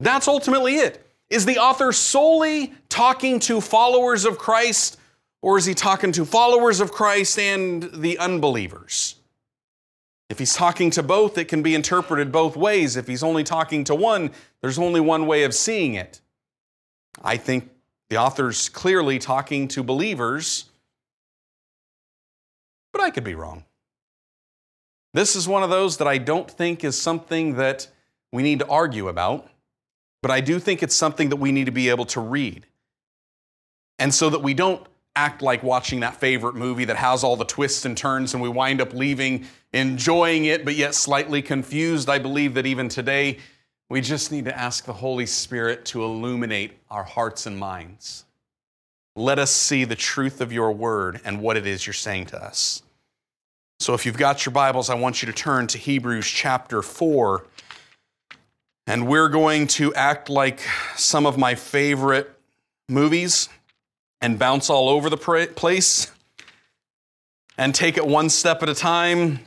That's 0.00 0.28
ultimately 0.28 0.76
it. 0.76 1.04
Is 1.30 1.44
the 1.44 1.58
author 1.58 1.92
solely 1.92 2.72
talking 2.88 3.40
to 3.40 3.60
followers 3.60 4.24
of 4.24 4.38
Christ, 4.38 4.98
or 5.42 5.58
is 5.58 5.66
he 5.66 5.74
talking 5.74 6.12
to 6.12 6.24
followers 6.24 6.80
of 6.80 6.92
Christ 6.92 7.38
and 7.38 7.90
the 7.92 8.18
unbelievers? 8.18 9.16
If 10.28 10.38
he's 10.38 10.54
talking 10.54 10.90
to 10.90 11.02
both, 11.02 11.38
it 11.38 11.46
can 11.46 11.62
be 11.62 11.74
interpreted 11.74 12.30
both 12.30 12.56
ways. 12.56 12.96
If 12.96 13.06
he's 13.06 13.22
only 13.22 13.44
talking 13.44 13.84
to 13.84 13.94
one, 13.94 14.30
there's 14.60 14.78
only 14.78 15.00
one 15.00 15.26
way 15.26 15.44
of 15.44 15.54
seeing 15.54 15.94
it. 15.94 16.20
I 17.22 17.36
think 17.36 17.70
the 18.10 18.18
author's 18.18 18.68
clearly 18.68 19.18
talking 19.18 19.68
to 19.68 19.82
believers, 19.82 20.66
but 22.92 23.02
I 23.02 23.10
could 23.10 23.24
be 23.24 23.34
wrong. 23.34 23.64
This 25.14 25.34
is 25.34 25.48
one 25.48 25.62
of 25.62 25.70
those 25.70 25.96
that 25.96 26.06
I 26.06 26.18
don't 26.18 26.50
think 26.50 26.84
is 26.84 27.00
something 27.00 27.56
that 27.56 27.88
we 28.30 28.42
need 28.42 28.58
to 28.58 28.68
argue 28.68 29.08
about, 29.08 29.48
but 30.20 30.30
I 30.30 30.40
do 30.40 30.58
think 30.58 30.82
it's 30.82 30.94
something 30.94 31.30
that 31.30 31.36
we 31.36 31.52
need 31.52 31.66
to 31.66 31.72
be 31.72 31.88
able 31.88 32.04
to 32.06 32.20
read. 32.20 32.66
And 33.98 34.14
so 34.14 34.28
that 34.30 34.42
we 34.42 34.52
don't 34.54 34.86
act 35.18 35.42
like 35.42 35.64
watching 35.64 35.98
that 36.00 36.14
favorite 36.14 36.54
movie 36.54 36.84
that 36.84 36.96
has 36.96 37.24
all 37.24 37.34
the 37.34 37.44
twists 37.44 37.84
and 37.84 37.96
turns 37.96 38.34
and 38.34 38.42
we 38.42 38.48
wind 38.48 38.80
up 38.80 38.94
leaving 38.94 39.44
enjoying 39.72 40.44
it 40.44 40.64
but 40.64 40.76
yet 40.76 40.94
slightly 40.94 41.42
confused. 41.42 42.08
I 42.08 42.20
believe 42.20 42.54
that 42.54 42.66
even 42.66 42.88
today 42.88 43.38
we 43.90 44.00
just 44.00 44.30
need 44.30 44.44
to 44.44 44.56
ask 44.56 44.84
the 44.84 44.92
Holy 44.92 45.26
Spirit 45.26 45.84
to 45.86 46.04
illuminate 46.04 46.78
our 46.88 47.02
hearts 47.02 47.46
and 47.46 47.58
minds. 47.58 48.24
let 49.16 49.40
us 49.40 49.50
see 49.50 49.84
the 49.84 49.96
truth 49.96 50.40
of 50.40 50.52
your 50.52 50.70
word 50.70 51.20
and 51.24 51.42
what 51.42 51.56
it 51.56 51.66
is 51.66 51.84
you're 51.84 51.94
saying 51.94 52.26
to 52.26 52.40
us. 52.40 52.82
So 53.80 53.94
if 53.94 54.06
you've 54.06 54.16
got 54.16 54.46
your 54.46 54.52
Bibles, 54.52 54.88
I 54.88 54.94
want 54.94 55.20
you 55.20 55.26
to 55.26 55.32
turn 55.32 55.66
to 55.68 55.78
Hebrews 55.78 56.28
chapter 56.28 56.80
4. 56.80 57.44
And 58.86 59.08
we're 59.08 59.28
going 59.28 59.66
to 59.78 59.92
act 59.94 60.30
like 60.30 60.60
some 60.94 61.26
of 61.26 61.36
my 61.36 61.56
favorite 61.56 62.30
movies 62.88 63.48
and 64.20 64.38
bounce 64.38 64.68
all 64.70 64.88
over 64.88 65.08
the 65.08 65.16
place 65.16 66.10
and 67.56 67.74
take 67.74 67.96
it 67.96 68.06
one 68.06 68.28
step 68.28 68.62
at 68.62 68.68
a 68.68 68.74
time. 68.74 69.40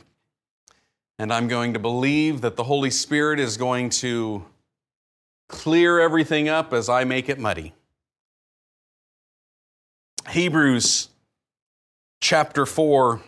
And 1.18 1.32
I'm 1.32 1.48
going 1.48 1.74
to 1.74 1.78
believe 1.78 2.40
that 2.40 2.56
the 2.56 2.64
Holy 2.64 2.90
Spirit 2.90 3.38
is 3.38 3.56
going 3.56 3.90
to 3.90 4.44
clear 5.48 6.00
everything 6.00 6.48
up 6.48 6.72
as 6.72 6.88
I 6.88 7.04
make 7.04 7.28
it 7.28 7.38
muddy. 7.38 7.74
Hebrews 10.30 11.08
chapter 12.20 12.64
4. 12.64 13.20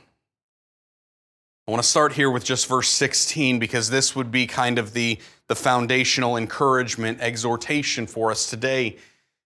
I 1.66 1.70
want 1.70 1.82
to 1.82 1.88
start 1.88 2.12
here 2.12 2.30
with 2.30 2.44
just 2.44 2.66
verse 2.66 2.88
16 2.88 3.58
because 3.58 3.88
this 3.90 4.14
would 4.14 4.30
be 4.30 4.46
kind 4.46 4.78
of 4.78 4.92
the, 4.92 5.18
the 5.48 5.54
foundational 5.54 6.36
encouragement, 6.36 7.20
exhortation 7.20 8.06
for 8.06 8.30
us 8.30 8.48
today. 8.48 8.96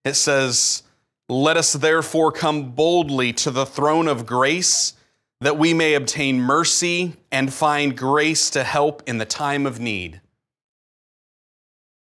It 0.05 0.15
says, 0.15 0.83
Let 1.29 1.57
us 1.57 1.75
therefore 1.75 2.33
come 2.33 2.73
boldly 2.73 3.33
to 3.35 3.51
the 3.51 3.67
throne 3.67 4.09
of 4.09 4.25
grace 4.25 4.95
that 5.41 5.59
we 5.59 5.75
may 5.75 5.95
obtain 5.95 6.41
mercy 6.41 7.17
and 7.31 7.53
find 7.53 7.97
grace 7.97 8.51
to 8.51 8.65
help 8.65 9.03
in 9.07 9.19
the 9.19 9.27
time 9.27 9.67
of 9.67 9.79
need. 9.79 10.21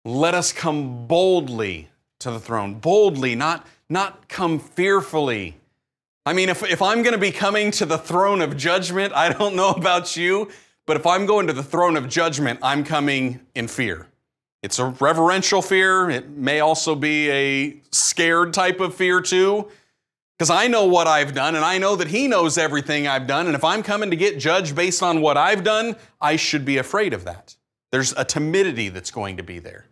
Let 0.04 0.34
us 0.34 0.52
come 0.52 1.06
boldly 1.06 1.88
to 2.20 2.30
the 2.30 2.38
throne. 2.38 2.74
Boldly, 2.74 3.34
not, 3.34 3.66
not 3.90 4.28
come 4.28 4.58
fearfully. 4.58 5.56
I 6.24 6.32
mean, 6.32 6.48
if, 6.48 6.62
if 6.62 6.80
I'm 6.80 7.02
going 7.02 7.12
to 7.12 7.18
be 7.18 7.32
coming 7.32 7.72
to 7.72 7.86
the 7.86 7.98
throne 7.98 8.40
of 8.40 8.56
judgment, 8.56 9.12
I 9.12 9.32
don't 9.32 9.56
know 9.56 9.70
about 9.76 10.16
you, 10.16 10.50
but 10.86 10.96
if 10.96 11.06
I'm 11.06 11.26
going 11.26 11.48
to 11.48 11.52
the 11.52 11.62
throne 11.62 11.96
of 11.96 12.08
judgment, 12.08 12.60
I'm 12.62 12.84
coming 12.84 13.40
in 13.54 13.66
fear. 13.66 14.06
It's 14.66 14.80
a 14.80 14.86
reverential 14.86 15.62
fear. 15.62 16.10
It 16.10 16.28
may 16.28 16.58
also 16.58 16.96
be 16.96 17.30
a 17.30 17.76
scared 17.92 18.52
type 18.52 18.80
of 18.80 18.96
fear, 18.96 19.20
too. 19.20 19.70
Because 20.36 20.50
I 20.50 20.66
know 20.66 20.86
what 20.86 21.06
I've 21.06 21.34
done, 21.34 21.54
and 21.54 21.64
I 21.64 21.78
know 21.78 21.94
that 21.94 22.08
He 22.08 22.26
knows 22.26 22.58
everything 22.58 23.06
I've 23.06 23.28
done. 23.28 23.46
And 23.46 23.54
if 23.54 23.62
I'm 23.62 23.84
coming 23.84 24.10
to 24.10 24.16
get 24.16 24.40
judged 24.40 24.74
based 24.74 25.04
on 25.04 25.20
what 25.20 25.36
I've 25.36 25.62
done, 25.62 25.94
I 26.20 26.34
should 26.34 26.64
be 26.64 26.78
afraid 26.78 27.14
of 27.14 27.24
that. 27.24 27.54
There's 27.92 28.12
a 28.12 28.24
timidity 28.24 28.88
that's 28.88 29.12
going 29.12 29.36
to 29.36 29.44
be 29.44 29.60
there. 29.60 29.86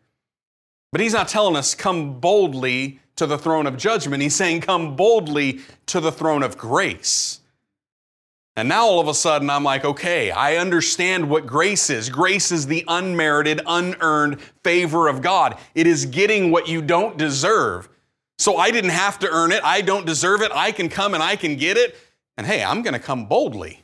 But 0.91 1.01
He's 1.01 1.13
not 1.13 1.29
telling 1.29 1.55
us, 1.55 1.77
come 1.77 2.19
boldly 2.19 2.99
to 3.15 3.27
the 3.27 3.39
throne 3.39 3.69
of 3.69 3.77
judgment. 3.77 4.25
He's 4.25 4.35
saying, 4.35 4.63
come 4.63 4.97
boldly 4.97 5.61
to 5.87 6.01
the 6.01 6.11
throne 6.11 6.43
of 6.43 6.59
grace. 6.59 7.39
And 8.57 8.69
now 8.69 8.87
all 8.87 9.01
of 9.01 9.09
a 9.09 9.15
sudden, 9.15 9.51
I'm 9.51 9.65
like, 9.65 9.85
okay, 9.85 10.31
I 10.31 10.57
understand 10.57 11.29
what 11.29 11.47
grace 11.47 11.91
is. 11.91 12.09
Grace 12.09 12.53
is 12.53 12.67
the 12.67 12.85
unmerited, 12.87 13.61
unearned 13.67 14.41
favor 14.63 15.09
of 15.09 15.23
God. 15.23 15.59
It 15.75 15.89
is 15.89 16.07
getting 16.07 16.53
what 16.53 16.69
you 16.69 16.81
don't 16.81 17.17
deserve. 17.17 17.89
So 18.39 18.57
I 18.57 18.71
didn't 18.71 18.91
have 18.91 19.19
to 19.21 19.29
earn 19.29 19.51
it. 19.51 19.63
I 19.65 19.81
don't 19.81 20.07
deserve 20.07 20.41
it. 20.43 20.53
I 20.55 20.71
can 20.71 20.89
come 20.89 21.15
and 21.15 21.23
I 21.23 21.35
can 21.35 21.57
get 21.57 21.77
it. 21.77 21.97
And 22.37 22.47
hey, 22.47 22.63
I'm 22.63 22.83
going 22.83 22.95
to 22.95 23.01
come 23.01 23.27
boldly. 23.27 23.83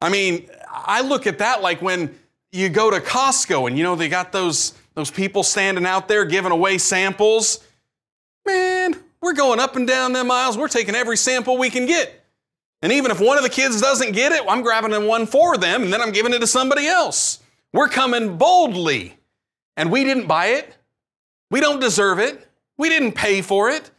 I 0.00 0.10
mean, 0.10 0.48
I 0.70 1.00
look 1.02 1.26
at 1.26 1.38
that 1.38 1.60
like 1.60 1.82
when 1.82 2.16
you 2.52 2.68
go 2.68 2.90
to 2.90 3.00
Costco 3.00 3.68
and 3.68 3.76
you 3.76 3.84
know 3.84 3.96
they 3.96 4.08
got 4.08 4.32
those 4.32 4.74
those 4.94 5.10
people 5.10 5.42
standing 5.42 5.86
out 5.86 6.08
there 6.08 6.24
giving 6.24 6.52
away 6.52 6.78
samples. 6.78 7.64
Man, 8.46 8.96
we're 9.20 9.34
going 9.34 9.60
up 9.60 9.76
and 9.76 9.86
down 9.86 10.12
them 10.12 10.30
aisles. 10.30 10.58
We're 10.58 10.68
taking 10.68 10.94
every 10.94 11.16
sample 11.16 11.58
we 11.58 11.70
can 11.70 11.86
get. 11.86 12.19
And 12.82 12.92
even 12.92 13.10
if 13.10 13.20
one 13.20 13.36
of 13.36 13.42
the 13.42 13.50
kids 13.50 13.80
doesn't 13.80 14.12
get 14.12 14.32
it, 14.32 14.42
I'm 14.48 14.62
grabbing 14.62 15.06
one 15.06 15.26
for 15.26 15.56
them 15.56 15.82
and 15.82 15.92
then 15.92 16.00
I'm 16.00 16.12
giving 16.12 16.32
it 16.32 16.38
to 16.40 16.46
somebody 16.46 16.86
else. 16.86 17.40
We're 17.72 17.88
coming 17.88 18.38
boldly. 18.38 19.16
And 19.76 19.90
we 19.90 20.04
didn't 20.04 20.26
buy 20.26 20.46
it. 20.46 20.74
We 21.50 21.60
don't 21.60 21.80
deserve 21.80 22.18
it. 22.18 22.48
We 22.76 22.88
didn't 22.88 23.12
pay 23.12 23.42
for 23.42 23.70
it. 23.70 23.90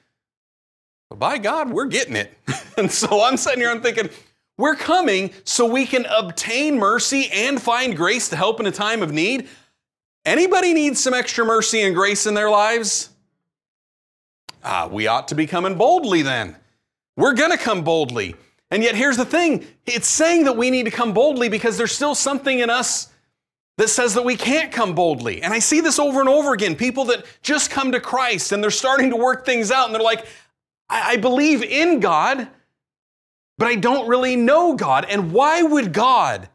But 1.10 1.20
by 1.20 1.38
God, 1.38 1.72
we're 1.72 1.86
getting 1.86 2.16
it. 2.16 2.34
and 2.78 2.92
so 2.92 3.24
I'm 3.24 3.38
sitting 3.38 3.60
here, 3.60 3.70
I'm 3.70 3.82
thinking, 3.82 4.10
we're 4.58 4.76
coming 4.76 5.32
so 5.44 5.66
we 5.66 5.86
can 5.86 6.06
obtain 6.06 6.78
mercy 6.78 7.30
and 7.34 7.62
find 7.62 7.96
grace 7.96 8.30
to 8.30 8.36
help 8.36 8.60
in 8.60 8.66
a 8.66 8.72
time 8.72 9.02
of 9.02 9.12
need. 9.12 9.48
Anybody 10.24 10.74
needs 10.74 11.02
some 11.02 11.14
extra 11.14 11.44
mercy 11.46 11.82
and 11.82 11.96
grace 11.96 12.26
in 12.28 12.34
their 12.34 12.50
lives? 12.50 13.10
Ah, 14.64 14.88
we 14.88 15.08
ought 15.08 15.28
to 15.30 15.36
be 15.36 15.48
coming 15.48 15.76
boldly 15.76 16.22
then. 16.22 16.56
We're 17.18 17.34
going 17.34 17.52
to 17.52 17.58
come 17.58 17.84
boldly. 17.84 18.36
And 18.72 18.82
yet, 18.82 18.96
here's 18.96 19.18
the 19.18 19.26
thing 19.26 19.68
it's 19.86 20.08
saying 20.08 20.46
that 20.46 20.56
we 20.56 20.72
need 20.72 20.86
to 20.86 20.92
come 20.92 21.14
boldly 21.14 21.50
because 21.50 21.78
there's 21.78 21.92
still 21.92 22.16
something 22.16 22.60
in 22.60 22.70
us 22.70 23.10
that 23.78 23.90
says 23.90 24.14
that 24.14 24.24
we 24.24 24.36
can't 24.36 24.72
come 24.72 24.96
boldly. 24.96 25.42
And 25.42 25.54
I 25.54 25.60
see 25.60 25.82
this 25.82 26.00
over 26.00 26.20
and 26.20 26.30
over 26.30 26.54
again 26.54 26.76
people 26.76 27.06
that 27.06 27.26
just 27.42 27.70
come 27.70 27.92
to 27.92 28.00
Christ 28.00 28.52
and 28.52 28.64
they're 28.64 28.72
starting 28.72 29.10
to 29.10 29.16
work 29.16 29.46
things 29.46 29.72
out 29.72 29.88
and 29.88 29.96
they're 29.96 30.02
like, 30.02 30.26
I, 30.90 31.14
I 31.14 31.18
believe 31.18 31.64
in 31.64 32.00
God, 32.00 32.48
but 33.58 33.68
I 33.68 33.76
don't 33.76 34.08
really 34.08 34.36
know 34.36 34.76
God. 34.76 35.06
And 35.10 35.34
why 35.34 35.64
would 35.64 35.94
God 35.94 36.48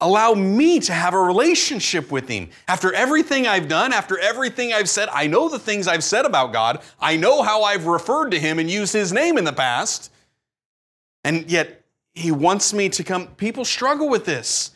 allow 0.00 0.32
me 0.34 0.78
to 0.80 0.92
have 0.92 1.14
a 1.14 1.20
relationship 1.20 2.10
with 2.10 2.28
Him? 2.28 2.50
After 2.66 2.92
everything 2.92 3.46
I've 3.46 3.68
done, 3.68 3.92
after 3.92 4.18
everything 4.18 4.72
I've 4.72 4.90
said, 4.90 5.08
I 5.12 5.26
know 5.26 5.48
the 5.48 5.58
things 5.58 5.88
I've 5.88 6.04
said 6.04 6.26
about 6.26 6.52
God, 6.52 6.82
I 7.00 7.16
know 7.16 7.42
how 7.42 7.62
I've 7.62 7.86
referred 7.86 8.30
to 8.30 8.38
Him 8.38 8.58
and 8.58 8.70
used 8.70 8.92
His 8.92 9.12
name 9.12 9.38
in 9.38 9.44
the 9.44 9.52
past. 9.52 10.10
And 11.28 11.50
yet, 11.50 11.84
He 12.14 12.32
wants 12.32 12.72
me 12.72 12.88
to 12.88 13.04
come. 13.04 13.26
People 13.34 13.66
struggle 13.66 14.08
with 14.08 14.24
this. 14.24 14.70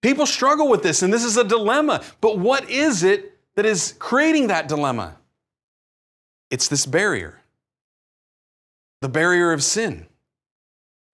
People 0.00 0.24
struggle 0.24 0.68
with 0.68 0.84
this, 0.84 1.02
and 1.02 1.12
this 1.12 1.24
is 1.24 1.36
a 1.36 1.42
dilemma. 1.42 2.04
But 2.20 2.38
what 2.38 2.70
is 2.70 3.02
it 3.02 3.36
that 3.56 3.66
is 3.66 3.96
creating 3.98 4.46
that 4.46 4.68
dilemma? 4.68 5.16
It's 6.48 6.68
this 6.68 6.86
barrier 6.86 7.40
the 9.00 9.08
barrier 9.08 9.52
of 9.52 9.64
sin. 9.64 10.06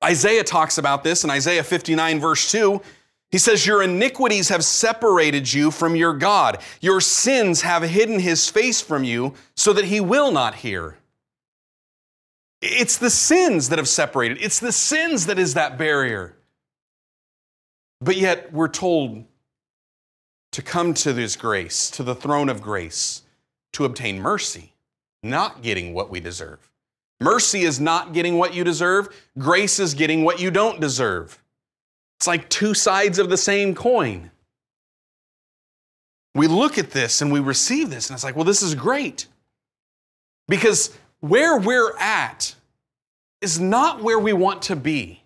Isaiah 0.04 0.44
talks 0.44 0.76
about 0.76 1.04
this 1.04 1.24
in 1.24 1.30
Isaiah 1.30 1.64
59, 1.64 2.20
verse 2.20 2.52
2. 2.52 2.82
He 3.30 3.38
says, 3.38 3.66
Your 3.66 3.82
iniquities 3.82 4.50
have 4.50 4.62
separated 4.62 5.50
you 5.50 5.70
from 5.70 5.96
your 5.96 6.12
God. 6.12 6.58
Your 6.82 7.00
sins 7.00 7.62
have 7.62 7.82
hidden 7.82 8.20
his 8.20 8.50
face 8.50 8.82
from 8.82 9.04
you 9.04 9.32
so 9.56 9.72
that 9.72 9.86
he 9.86 10.00
will 10.00 10.32
not 10.32 10.56
hear. 10.56 10.98
It's 12.62 12.96
the 12.96 13.10
sins 13.10 13.68
that 13.70 13.78
have 13.78 13.88
separated, 13.88 14.38
it's 14.40 14.60
the 14.60 14.72
sins 14.72 15.26
that 15.26 15.38
is 15.38 15.54
that 15.54 15.76
barrier. 15.76 16.36
But 18.00 18.16
yet 18.16 18.52
we're 18.52 18.68
told 18.68 19.24
to 20.52 20.62
come 20.62 20.94
to 20.94 21.12
this 21.12 21.34
grace, 21.34 21.90
to 21.90 22.02
the 22.02 22.14
throne 22.14 22.48
of 22.48 22.62
grace, 22.62 23.22
to 23.72 23.84
obtain 23.84 24.20
mercy, 24.20 24.72
not 25.22 25.62
getting 25.62 25.92
what 25.92 26.08
we 26.08 26.20
deserve. 26.20 26.70
Mercy 27.20 27.62
is 27.62 27.80
not 27.80 28.12
getting 28.12 28.38
what 28.38 28.54
you 28.54 28.62
deserve, 28.64 29.08
grace 29.38 29.78
is 29.78 29.94
getting 29.94 30.24
what 30.24 30.40
you 30.40 30.50
don't 30.50 30.80
deserve. 30.80 31.42
It's 32.18 32.26
like 32.26 32.48
two 32.48 32.74
sides 32.74 33.18
of 33.18 33.28
the 33.28 33.36
same 33.36 33.74
coin. 33.74 34.30
We 36.34 36.46
look 36.46 36.78
at 36.78 36.90
this 36.90 37.22
and 37.22 37.32
we 37.32 37.40
receive 37.40 37.90
this, 37.90 38.08
and 38.08 38.14
it's 38.14 38.24
like, 38.24 38.36
well, 38.36 38.44
this 38.44 38.62
is 38.62 38.74
great. 38.74 39.26
Because 40.48 40.96
where 41.22 41.56
we're 41.56 41.96
at 41.98 42.54
is 43.40 43.58
not 43.58 44.02
where 44.02 44.18
we 44.18 44.32
want 44.32 44.62
to 44.62 44.76
be. 44.76 45.22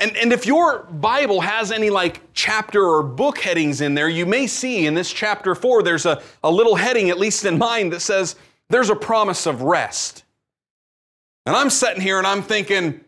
And, 0.00 0.16
and 0.16 0.32
if 0.32 0.46
your 0.46 0.84
Bible 0.84 1.40
has 1.40 1.70
any 1.70 1.90
like 1.90 2.20
chapter 2.32 2.82
or 2.82 3.02
book 3.02 3.38
headings 3.38 3.80
in 3.80 3.94
there, 3.94 4.08
you 4.08 4.24
may 4.24 4.46
see 4.46 4.86
in 4.86 4.94
this 4.94 5.12
chapter 5.12 5.54
four, 5.54 5.82
there's 5.82 6.06
a, 6.06 6.22
a 6.42 6.50
little 6.50 6.76
heading, 6.76 7.10
at 7.10 7.18
least 7.18 7.44
in 7.44 7.58
mine, 7.58 7.90
that 7.90 8.00
says, 8.00 8.36
There's 8.70 8.90
a 8.90 8.96
promise 8.96 9.46
of 9.46 9.62
rest. 9.62 10.24
And 11.46 11.54
I'm 11.54 11.70
sitting 11.70 12.00
here 12.00 12.18
and 12.18 12.26
I'm 12.26 12.42
thinking, 12.42 13.00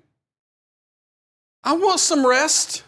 I 1.65 1.75
want 1.75 2.01
some 2.01 2.27
rest. 2.27 2.85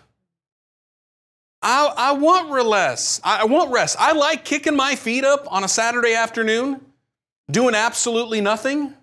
I, 1.62 1.92
I 1.96 2.12
want 2.12 2.50
rest. 2.50 3.20
I 3.24 3.44
want 3.44 3.72
rest. 3.72 3.96
I 3.98 4.12
like 4.12 4.44
kicking 4.44 4.76
my 4.76 4.94
feet 4.94 5.24
up 5.24 5.50
on 5.50 5.64
a 5.64 5.68
Saturday 5.68 6.14
afternoon, 6.14 6.80
doing 7.50 7.74
absolutely 7.74 8.40
nothing. 8.40 8.94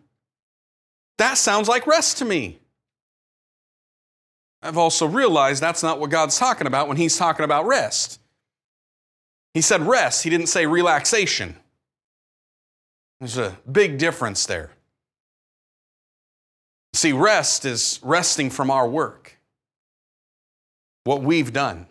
That 1.17 1.37
sounds 1.37 1.67
like 1.67 1.87
rest 1.87 2.17
to 2.17 2.25
me. 2.25 2.59
I've 4.61 4.77
also 4.77 5.05
realized 5.05 5.61
that's 5.61 5.83
not 5.83 5.99
what 5.99 6.09
God's 6.09 6.37
talking 6.37 6.67
about 6.67 6.87
when 6.87 6.97
He's 6.97 7.17
talking 7.17 7.45
about 7.45 7.65
rest. 7.65 8.19
He 9.53 9.61
said 9.61 9.81
rest, 9.81 10.23
He 10.23 10.29
didn't 10.29 10.47
say 10.47 10.65
relaxation. 10.65 11.55
There's 13.19 13.37
a 13.37 13.57
big 13.71 13.97
difference 13.97 14.45
there. 14.45 14.71
See, 16.93 17.13
rest 17.13 17.65
is 17.65 17.99
resting 18.03 18.49
from 18.49 18.71
our 18.71 18.87
work, 18.87 19.37
what 21.03 21.21
we've 21.21 21.53
done. 21.53 21.87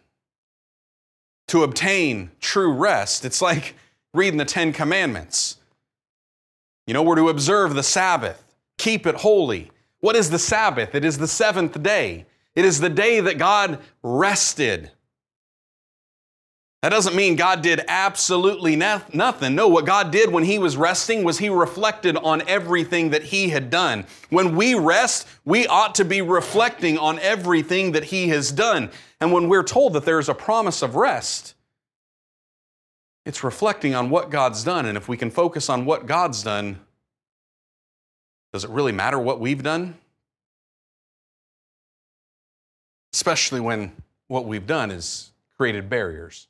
To 1.48 1.62
obtain 1.62 2.30
true 2.40 2.72
rest, 2.72 3.24
it's 3.24 3.42
like 3.42 3.74
reading 4.14 4.38
the 4.38 4.44
Ten 4.44 4.72
Commandments. 4.72 5.58
You 6.86 6.94
know, 6.94 7.02
we're 7.02 7.16
to 7.16 7.28
observe 7.28 7.74
the 7.74 7.82
Sabbath, 7.82 8.44
keep 8.78 9.06
it 9.06 9.14
holy. 9.16 9.70
What 10.00 10.16
is 10.16 10.30
the 10.30 10.38
Sabbath? 10.38 10.94
It 10.94 11.04
is 11.04 11.18
the 11.18 11.28
seventh 11.28 11.82
day. 11.82 12.26
It 12.54 12.64
is 12.64 12.78
the 12.80 12.90
day 12.90 13.20
that 13.20 13.38
God 13.38 13.78
rested. 14.02 14.90
That 16.82 16.90
doesn't 16.90 17.16
mean 17.16 17.36
God 17.36 17.62
did 17.62 17.80
absolutely 17.88 18.76
nothing. 18.76 19.54
No, 19.54 19.68
what 19.68 19.86
God 19.86 20.10
did 20.10 20.30
when 20.30 20.44
He 20.44 20.58
was 20.58 20.76
resting 20.76 21.24
was 21.24 21.38
He 21.38 21.48
reflected 21.48 22.18
on 22.18 22.46
everything 22.46 23.08
that 23.10 23.22
He 23.22 23.48
had 23.48 23.70
done. 23.70 24.04
When 24.28 24.54
we 24.54 24.74
rest, 24.74 25.26
we 25.46 25.66
ought 25.66 25.94
to 25.94 26.04
be 26.04 26.20
reflecting 26.20 26.98
on 26.98 27.18
everything 27.20 27.92
that 27.92 28.04
He 28.04 28.28
has 28.28 28.52
done. 28.52 28.90
And 29.18 29.32
when 29.32 29.48
we're 29.48 29.62
told 29.62 29.94
that 29.94 30.04
there 30.04 30.18
is 30.18 30.28
a 30.28 30.34
promise 30.34 30.82
of 30.82 30.94
rest, 30.94 31.53
it's 33.24 33.42
reflecting 33.42 33.94
on 33.94 34.10
what 34.10 34.30
God's 34.30 34.64
done. 34.64 34.86
And 34.86 34.96
if 34.96 35.08
we 35.08 35.16
can 35.16 35.30
focus 35.30 35.68
on 35.68 35.84
what 35.84 36.06
God's 36.06 36.42
done, 36.42 36.80
does 38.52 38.64
it 38.64 38.70
really 38.70 38.92
matter 38.92 39.18
what 39.18 39.40
we've 39.40 39.62
done? 39.62 39.96
Especially 43.12 43.60
when 43.60 43.92
what 44.28 44.44
we've 44.44 44.66
done 44.66 44.90
is 44.90 45.32
created 45.56 45.88
barriers. 45.88 46.48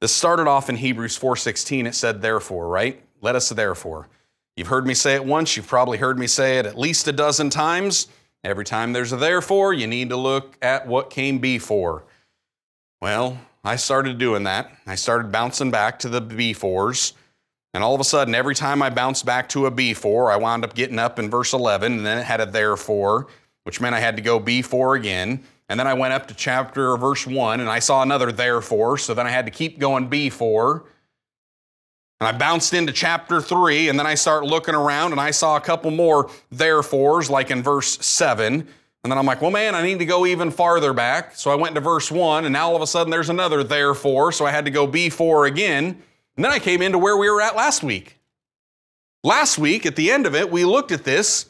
This 0.00 0.14
started 0.14 0.46
off 0.46 0.68
in 0.68 0.76
Hebrews 0.76 1.16
4:16. 1.18 1.86
It 1.86 1.94
said 1.94 2.22
therefore, 2.22 2.68
right? 2.68 3.02
Let 3.20 3.34
us 3.34 3.48
therefore. 3.48 4.08
You've 4.56 4.68
heard 4.68 4.86
me 4.86 4.94
say 4.94 5.14
it 5.14 5.24
once, 5.24 5.56
you've 5.56 5.66
probably 5.66 5.98
heard 5.98 6.18
me 6.18 6.26
say 6.26 6.58
it 6.58 6.66
at 6.66 6.78
least 6.78 7.06
a 7.08 7.12
dozen 7.12 7.50
times. 7.50 8.08
Every 8.44 8.64
time 8.64 8.92
there's 8.92 9.12
a 9.12 9.16
therefore, 9.16 9.72
you 9.72 9.86
need 9.86 10.08
to 10.10 10.16
look 10.16 10.56
at 10.62 10.86
what 10.86 11.10
came 11.10 11.38
before. 11.38 12.04
Well, 13.00 13.38
I 13.64 13.76
started 13.76 14.18
doing 14.18 14.44
that. 14.44 14.70
I 14.86 14.94
started 14.94 15.32
bouncing 15.32 15.70
back 15.70 15.98
to 16.00 16.08
the 16.08 16.22
B4s. 16.22 17.12
And 17.74 17.84
all 17.84 17.94
of 17.94 18.00
a 18.00 18.04
sudden, 18.04 18.34
every 18.34 18.54
time 18.54 18.82
I 18.82 18.90
bounced 18.90 19.26
back 19.26 19.48
to 19.50 19.66
a 19.66 19.70
B4, 19.70 20.32
I 20.32 20.36
wound 20.36 20.64
up 20.64 20.74
getting 20.74 20.98
up 20.98 21.18
in 21.18 21.28
verse 21.28 21.52
11, 21.52 21.92
and 21.92 22.06
then 22.06 22.18
it 22.18 22.24
had 22.24 22.40
a 22.40 22.46
therefore, 22.46 23.26
which 23.64 23.80
meant 23.80 23.94
I 23.94 24.00
had 24.00 24.16
to 24.16 24.22
go 24.22 24.40
B4 24.40 24.98
again. 24.98 25.44
And 25.68 25.78
then 25.78 25.86
I 25.86 25.94
went 25.94 26.14
up 26.14 26.26
to 26.28 26.34
chapter 26.34 26.96
verse 26.96 27.26
1 27.26 27.60
and 27.60 27.68
I 27.68 27.78
saw 27.78 28.02
another 28.02 28.32
therefore, 28.32 28.96
so 28.96 29.12
then 29.12 29.26
I 29.26 29.30
had 29.30 29.44
to 29.44 29.50
keep 29.50 29.78
going 29.78 30.08
B4. 30.08 30.82
And 32.20 32.28
I 32.28 32.32
bounced 32.32 32.72
into 32.72 32.92
chapter 32.92 33.40
3 33.40 33.90
and 33.90 33.98
then 33.98 34.06
I 34.06 34.14
start 34.14 34.44
looking 34.44 34.74
around 34.74 35.12
and 35.12 35.20
I 35.20 35.30
saw 35.30 35.56
a 35.56 35.60
couple 35.60 35.90
more 35.90 36.30
therefores 36.50 37.28
like 37.28 37.50
in 37.50 37.62
verse 37.62 38.04
7. 38.04 38.66
And 39.04 39.12
then 39.12 39.18
I'm 39.18 39.26
like, 39.26 39.40
well, 39.40 39.50
man, 39.50 39.74
I 39.74 39.82
need 39.82 40.00
to 40.00 40.04
go 40.04 40.26
even 40.26 40.50
farther 40.50 40.92
back. 40.92 41.36
So 41.36 41.50
I 41.50 41.54
went 41.54 41.74
to 41.76 41.80
verse 41.80 42.10
1 42.10 42.44
and 42.44 42.52
now 42.52 42.68
all 42.68 42.76
of 42.76 42.82
a 42.82 42.86
sudden 42.86 43.10
there's 43.10 43.30
another 43.30 43.62
therefore, 43.62 44.32
so 44.32 44.44
I 44.44 44.50
had 44.50 44.64
to 44.64 44.70
go 44.70 44.86
before 44.86 45.46
again. 45.46 46.02
And 46.36 46.44
then 46.44 46.52
I 46.52 46.58
came 46.58 46.82
into 46.82 46.98
where 46.98 47.16
we 47.16 47.30
were 47.30 47.40
at 47.40 47.56
last 47.56 47.82
week. 47.82 48.18
Last 49.24 49.58
week, 49.58 49.84
at 49.84 49.96
the 49.96 50.10
end 50.10 50.26
of 50.26 50.34
it, 50.34 50.50
we 50.50 50.64
looked 50.64 50.92
at 50.92 51.04
this 51.04 51.46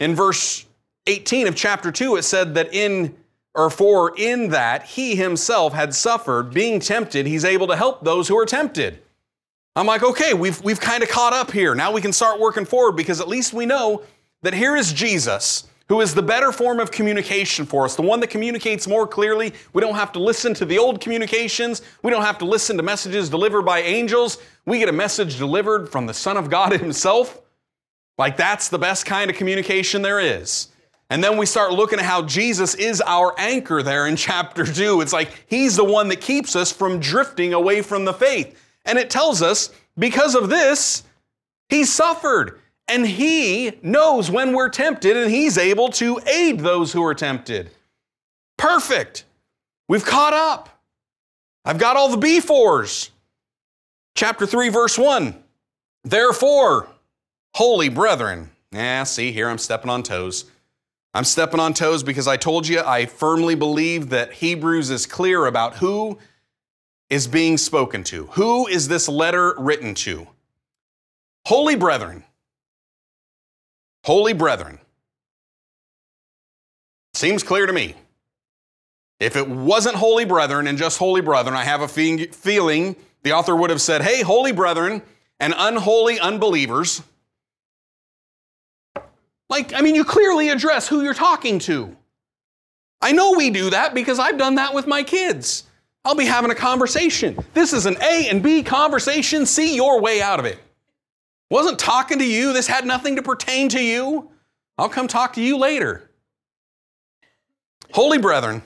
in 0.00 0.14
verse 0.14 0.64
18 1.06 1.46
of 1.46 1.54
chapter 1.54 1.92
2. 1.92 2.16
It 2.16 2.22
said 2.22 2.54
that 2.54 2.72
in 2.72 3.14
or 3.54 3.70
for 3.70 4.12
in 4.16 4.48
that 4.50 4.84
he 4.84 5.14
himself 5.14 5.72
had 5.72 5.94
suffered, 5.94 6.52
being 6.52 6.80
tempted, 6.80 7.26
he's 7.26 7.44
able 7.44 7.66
to 7.68 7.76
help 7.76 8.02
those 8.02 8.26
who 8.26 8.36
are 8.36 8.46
tempted. 8.46 9.00
I'm 9.76 9.86
like, 9.86 10.02
okay, 10.02 10.34
we've, 10.34 10.60
we've 10.62 10.80
kind 10.80 11.02
of 11.02 11.08
caught 11.08 11.32
up 11.32 11.50
here. 11.50 11.74
Now 11.74 11.92
we 11.92 12.00
can 12.00 12.12
start 12.12 12.40
working 12.40 12.64
forward 12.64 12.92
because 12.92 13.20
at 13.20 13.28
least 13.28 13.52
we 13.52 13.66
know 13.66 14.02
that 14.42 14.54
here 14.54 14.76
is 14.76 14.92
Jesus, 14.92 15.68
who 15.88 16.00
is 16.00 16.14
the 16.14 16.22
better 16.22 16.50
form 16.50 16.80
of 16.80 16.90
communication 16.90 17.66
for 17.66 17.84
us, 17.84 17.94
the 17.94 18.02
one 18.02 18.20
that 18.20 18.28
communicates 18.28 18.88
more 18.88 19.06
clearly. 19.06 19.52
We 19.72 19.82
don't 19.82 19.94
have 19.94 20.12
to 20.12 20.18
listen 20.18 20.54
to 20.54 20.64
the 20.64 20.78
old 20.78 21.00
communications, 21.00 21.82
we 22.02 22.10
don't 22.10 22.24
have 22.24 22.38
to 22.38 22.44
listen 22.44 22.76
to 22.76 22.82
messages 22.82 23.28
delivered 23.28 23.62
by 23.62 23.80
angels. 23.80 24.38
We 24.66 24.78
get 24.78 24.88
a 24.88 24.92
message 24.92 25.36
delivered 25.36 25.90
from 25.90 26.06
the 26.06 26.14
Son 26.14 26.36
of 26.36 26.48
God 26.48 26.72
Himself. 26.80 27.40
Like, 28.16 28.36
that's 28.36 28.68
the 28.68 28.78
best 28.78 29.06
kind 29.06 29.30
of 29.30 29.36
communication 29.36 30.02
there 30.02 30.20
is. 30.20 30.68
And 31.10 31.22
then 31.22 31.36
we 31.36 31.46
start 31.46 31.72
looking 31.72 31.98
at 31.98 32.04
how 32.04 32.22
Jesus 32.22 32.74
is 32.74 33.00
our 33.02 33.34
anchor 33.38 33.82
there 33.82 34.06
in 34.06 34.16
chapter 34.16 34.64
2. 34.64 35.00
It's 35.00 35.12
like 35.12 35.30
he's 35.46 35.76
the 35.76 35.84
one 35.84 36.08
that 36.08 36.20
keeps 36.20 36.56
us 36.56 36.72
from 36.72 37.00
drifting 37.00 37.52
away 37.52 37.82
from 37.82 38.04
the 38.04 38.14
faith. 38.14 38.58
And 38.84 38.98
it 38.98 39.10
tells 39.10 39.42
us 39.42 39.70
because 39.98 40.34
of 40.34 40.48
this, 40.48 41.02
he 41.68 41.84
suffered. 41.84 42.60
And 42.88 43.06
he 43.06 43.78
knows 43.82 44.30
when 44.30 44.52
we're 44.52 44.68
tempted 44.68 45.16
and 45.16 45.30
he's 45.30 45.56
able 45.56 45.88
to 45.90 46.20
aid 46.26 46.60
those 46.60 46.92
who 46.92 47.02
are 47.02 47.14
tempted. 47.14 47.70
Perfect. 48.58 49.24
We've 49.88 50.04
caught 50.04 50.34
up. 50.34 50.68
I've 51.64 51.78
got 51.78 51.96
all 51.96 52.14
the 52.14 52.26
B4s. 52.26 53.10
Chapter 54.14 54.46
3, 54.46 54.68
verse 54.68 54.98
1. 54.98 55.42
Therefore, 56.04 56.88
holy 57.54 57.88
brethren. 57.88 58.50
Yeah, 58.70 59.04
see, 59.04 59.32
here 59.32 59.48
I'm 59.48 59.58
stepping 59.58 59.90
on 59.90 60.02
toes. 60.02 60.44
I'm 61.14 61.24
stepping 61.24 61.60
on 61.60 61.74
toes 61.74 62.02
because 62.02 62.28
I 62.28 62.36
told 62.36 62.66
you 62.66 62.80
I 62.80 63.06
firmly 63.06 63.54
believe 63.54 64.10
that 64.10 64.32
Hebrews 64.32 64.90
is 64.90 65.06
clear 65.06 65.46
about 65.46 65.76
who 65.76 66.18
is 67.08 67.26
being 67.26 67.56
spoken 67.56 68.02
to. 68.04 68.26
Who 68.32 68.66
is 68.66 68.88
this 68.88 69.08
letter 69.08 69.54
written 69.56 69.94
to? 69.94 70.26
Holy 71.46 71.76
brethren. 71.76 72.24
Holy 74.04 74.32
brethren. 74.32 74.78
Seems 77.14 77.42
clear 77.42 77.66
to 77.66 77.72
me. 77.72 77.94
If 79.20 79.36
it 79.36 79.48
wasn't 79.48 79.96
holy 79.96 80.24
brethren 80.24 80.66
and 80.66 80.76
just 80.76 80.98
holy 80.98 81.20
brethren, 81.20 81.56
I 81.56 81.64
have 81.64 81.80
a 81.80 81.88
feeling 81.88 82.96
the 83.22 83.32
author 83.32 83.56
would 83.56 83.70
have 83.70 83.80
said, 83.80 84.02
Hey, 84.02 84.22
holy 84.22 84.52
brethren 84.52 85.02
and 85.40 85.54
unholy 85.56 86.20
unbelievers 86.20 87.02
like, 89.54 89.74
I 89.74 89.82
mean, 89.82 89.94
you 89.94 90.04
clearly 90.04 90.48
address 90.48 90.88
who 90.88 91.02
you're 91.02 91.14
talking 91.14 91.58
to. 91.60 91.96
I 93.00 93.12
know 93.12 93.32
we 93.32 93.50
do 93.50 93.70
that 93.70 93.94
because 93.94 94.18
I've 94.18 94.38
done 94.38 94.54
that 94.56 94.74
with 94.74 94.86
my 94.86 95.02
kids. 95.02 95.64
I'll 96.04 96.14
be 96.14 96.26
having 96.26 96.50
a 96.50 96.54
conversation. 96.54 97.38
This 97.52 97.72
is 97.72 97.86
an 97.86 97.96
A 98.02 98.28
and 98.28 98.42
B 98.42 98.62
conversation. 98.62 99.46
See 99.46 99.76
your 99.76 100.00
way 100.00 100.20
out 100.20 100.38
of 100.38 100.44
it. 100.44 100.58
Wasn't 101.50 101.78
talking 101.78 102.18
to 102.18 102.24
you. 102.24 102.52
This 102.52 102.66
had 102.66 102.86
nothing 102.86 103.16
to 103.16 103.22
pertain 103.22 103.68
to 103.70 103.82
you. 103.82 104.30
I'll 104.78 104.88
come 104.88 105.08
talk 105.08 105.34
to 105.34 105.42
you 105.42 105.56
later. 105.56 106.10
Holy 107.92 108.18
brethren, 108.18 108.62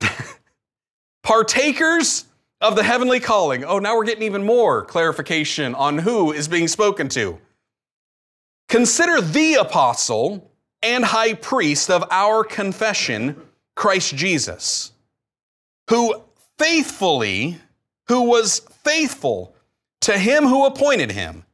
partakers 1.22 2.26
of 2.60 2.76
the 2.76 2.82
heavenly 2.84 3.18
calling. 3.18 3.64
Oh, 3.64 3.80
now 3.80 3.96
we're 3.96 4.04
getting 4.04 4.22
even 4.22 4.44
more 4.44 4.84
clarification 4.84 5.74
on 5.74 5.98
who 5.98 6.32
is 6.32 6.46
being 6.46 6.68
spoken 6.68 7.08
to. 7.10 7.38
Consider 8.68 9.20
the 9.20 9.54
apostle 9.54 10.50
and 10.82 11.04
high 11.04 11.34
priest 11.34 11.90
of 11.90 12.04
our 12.10 12.44
confession, 12.44 13.36
Christ 13.74 14.14
Jesus, 14.14 14.92
who 15.90 16.22
faithfully, 16.58 17.58
who 18.06 18.22
was 18.22 18.60
faithful 18.84 19.54
to 20.02 20.16
him 20.16 20.44
who 20.44 20.66
appointed 20.66 21.10
him, 21.10 21.44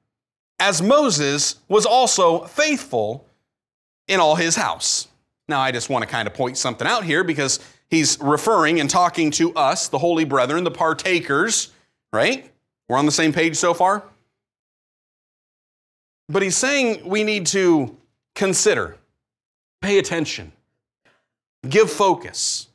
as 0.58 0.82
Moses 0.82 1.56
was 1.68 1.86
also 1.86 2.44
faithful 2.44 3.26
in 4.08 4.20
all 4.20 4.34
his 4.34 4.56
house. 4.56 5.08
Now, 5.48 5.60
I 5.60 5.72
just 5.72 5.88
want 5.88 6.02
to 6.02 6.08
kind 6.08 6.26
of 6.26 6.34
point 6.34 6.58
something 6.58 6.86
out 6.86 7.04
here 7.04 7.24
because 7.24 7.60
he's 7.88 8.18
referring 8.20 8.80
and 8.80 8.90
talking 8.90 9.30
to 9.32 9.54
us, 9.54 9.88
the 9.88 9.98
holy 9.98 10.24
brethren, 10.24 10.64
the 10.64 10.70
partakers, 10.70 11.72
right? 12.12 12.50
We're 12.88 12.98
on 12.98 13.06
the 13.06 13.12
same 13.12 13.32
page 13.32 13.56
so 13.56 13.72
far? 13.72 14.02
But 16.28 16.42
he's 16.42 16.56
saying 16.56 17.08
we 17.08 17.24
need 17.24 17.46
to 17.48 17.96
consider, 18.34 18.96
pay 19.80 19.98
attention, 19.98 20.52
give 21.66 21.90
focus, 21.90 22.68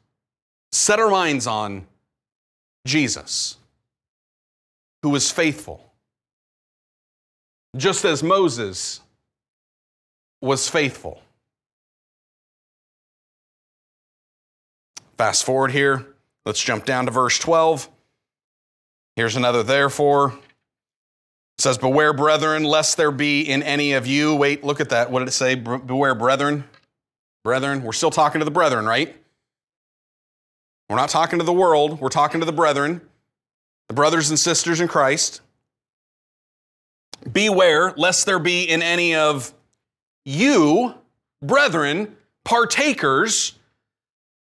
set 0.71 0.99
our 0.99 1.09
minds 1.09 1.45
on 1.45 1.85
Jesus, 2.85 3.57
who 5.03 5.09
was 5.09 5.31
faithful. 5.31 5.92
Just 7.75 8.05
as 8.05 8.21
Moses 8.21 9.01
was 10.41 10.69
faithful. 10.69 11.21
Fast 15.17 15.45
forward 15.45 15.71
here. 15.71 16.05
Let's 16.45 16.61
jump 16.61 16.85
down 16.85 17.05
to 17.05 17.11
verse 17.11 17.39
12. 17.39 17.89
Here's 19.15 19.35
another 19.35 19.63
therefore. 19.63 20.33
It 21.57 21.61
says, 21.61 21.77
Beware, 21.77 22.13
brethren, 22.13 22.63
lest 22.63 22.97
there 22.97 23.11
be 23.11 23.41
in 23.41 23.63
any 23.63 23.93
of 23.93 24.05
you. 24.05 24.35
Wait, 24.35 24.63
look 24.63 24.81
at 24.81 24.89
that. 24.89 25.11
What 25.11 25.19
did 25.19 25.27
it 25.27 25.33
say? 25.33 25.55
Beware, 25.55 26.15
brethren. 26.15 26.65
Brethren. 27.43 27.83
We're 27.83 27.93
still 27.93 28.11
talking 28.11 28.39
to 28.39 28.45
the 28.45 28.51
brethren, 28.51 28.85
right? 28.85 29.15
We're 30.89 30.97
not 30.97 31.09
talking 31.09 31.39
to 31.39 31.45
the 31.45 31.53
world. 31.53 32.01
We're 32.01 32.09
talking 32.09 32.39
to 32.39 32.45
the 32.45 32.51
brethren, 32.51 33.01
the 33.87 33.93
brothers 33.93 34.29
and 34.29 34.37
sisters 34.37 34.81
in 34.81 34.87
Christ. 34.87 35.41
Beware, 37.33 37.93
lest 37.97 38.25
there 38.25 38.39
be 38.39 38.63
in 38.63 38.81
any 38.81 39.15
of 39.15 39.53
you, 40.23 40.93
brethren, 41.41 42.15
partakers, 42.45 43.53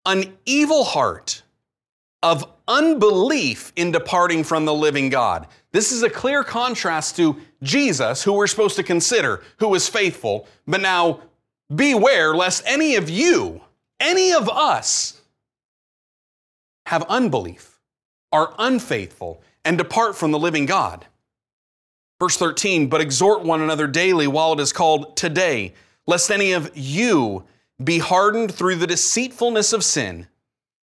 an 0.05 0.37
evil 0.45 0.83
heart 0.83 1.41
of 2.21 2.45
unbelief 2.67 3.73
in 3.75 3.91
departing 3.91 4.43
from 4.43 4.65
the 4.65 4.73
living 4.73 5.09
God. 5.09 5.47
This 5.71 5.91
is 5.91 6.03
a 6.03 6.09
clear 6.09 6.43
contrast 6.43 7.15
to 7.17 7.37
Jesus, 7.61 8.23
who 8.23 8.33
we're 8.33 8.47
supposed 8.47 8.75
to 8.75 8.83
consider, 8.83 9.41
who 9.57 9.69
was 9.69 9.89
faithful. 9.89 10.47
But 10.67 10.81
now, 10.81 11.21
beware 11.73 12.35
lest 12.35 12.63
any 12.65 12.95
of 12.95 13.09
you, 13.09 13.61
any 13.99 14.33
of 14.33 14.49
us, 14.49 15.21
have 16.85 17.03
unbelief, 17.03 17.79
are 18.31 18.53
unfaithful, 18.59 19.41
and 19.65 19.77
depart 19.77 20.15
from 20.15 20.31
the 20.31 20.39
living 20.39 20.65
God. 20.65 21.05
Verse 22.23 22.37
13, 22.37 22.87
but 22.87 23.01
exhort 23.01 23.43
one 23.43 23.59
another 23.59 23.85
daily 23.85 24.27
while 24.27 24.53
it 24.53 24.61
is 24.61 24.71
called 24.71 25.17
today, 25.17 25.73
lest 26.07 26.31
any 26.31 26.53
of 26.53 26.71
you 26.73 27.43
be 27.83 27.99
hardened 27.99 28.49
through 28.49 28.77
the 28.77 28.87
deceitfulness 28.87 29.73
of 29.73 29.83
sin. 29.83 30.27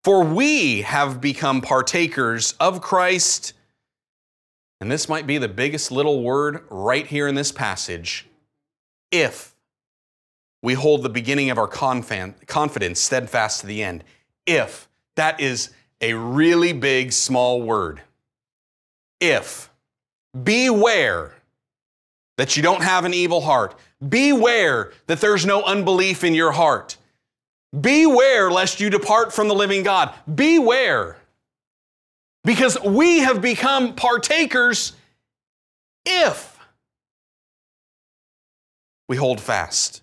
For 0.04 0.22
we 0.22 0.82
have 0.82 1.22
become 1.22 1.62
partakers 1.62 2.56
of 2.60 2.82
Christ. 2.82 3.54
And 4.82 4.92
this 4.92 5.08
might 5.08 5.26
be 5.26 5.38
the 5.38 5.48
biggest 5.48 5.94
little 5.94 6.22
word 6.22 6.66
right 6.70 7.08
here 7.08 7.30
in 7.30 7.36
this 7.36 7.54
passage. 7.54 8.28
If 9.10 9.56
we 10.62 10.74
hold 10.74 11.04
the 11.04 11.10
beginning 11.10 11.50
of 11.50 11.58
our 11.58 11.70
confidence 11.70 13.00
steadfast 13.00 13.62
to 13.62 13.68
the 13.68 13.82
end. 13.82 14.04
If. 14.46 14.90
That 15.16 15.40
is 15.40 15.70
a 16.02 16.16
really 16.16 16.74
big, 16.74 17.14
small 17.14 17.62
word. 17.62 18.02
If. 19.22 19.70
Beware 20.42 21.34
that 22.38 22.58
you 22.58 22.64
don't 22.64 22.84
have 22.84 23.06
an 23.06 23.14
evil 23.14 23.42
heart. 23.42 23.76
Beware 24.08 24.92
that 25.08 25.22
there's 25.22 25.46
no 25.46 25.64
unbelief 25.64 26.24
in 26.24 26.34
your 26.34 26.52
heart. 26.52 26.98
Beware 27.80 28.52
lest 28.52 28.80
you 28.80 28.90
depart 28.90 29.34
from 29.34 29.48
the 29.48 29.56
living 29.56 29.84
God. 29.84 30.14
Beware. 30.34 31.18
Because 32.44 32.78
we 32.82 33.20
have 33.20 33.42
become 33.42 33.96
partakers 33.96 34.94
if 36.06 36.60
we 39.08 39.16
hold 39.16 39.40
fast. 39.40 40.02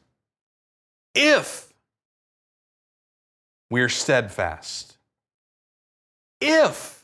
If 1.15 1.73
we 3.71 3.81
are 3.83 3.89
steadfast. 3.89 4.97
If. 6.41 7.00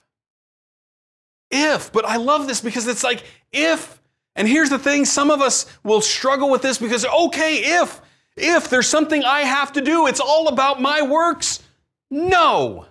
If. 1.50 1.92
But 1.92 2.04
I 2.04 2.16
love 2.16 2.46
this 2.46 2.61
because 2.61 2.87
it's 2.87 3.04
like, 3.04 3.22
if 3.52 3.96
and 4.37 4.46
here's 4.46 4.70
the 4.70 4.78
thing 4.78 5.06
some 5.06 5.30
of 5.30 5.40
us 5.40 5.66
will 5.82 6.02
struggle 6.02 6.50
with 6.50 6.62
this 6.62 6.78
because, 6.78 7.04
okay, 7.06 7.80
if, 7.80 8.00
if 8.37 8.68
there's 8.68 8.87
something 8.87 9.24
I 9.24 9.40
have 9.40 9.72
to 9.72 9.80
do, 9.80 10.06
it's 10.06 10.20
all 10.20 10.48
about 10.48 10.80
my 10.80 11.02
works. 11.02 11.62
No. 12.11 12.85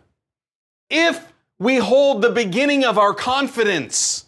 If 0.90 1.32
we 1.60 1.78
hold 1.78 2.22
the 2.22 2.32
beginning 2.32 2.84
of 2.84 2.98
our 2.98 3.14
confidence, 3.14 4.26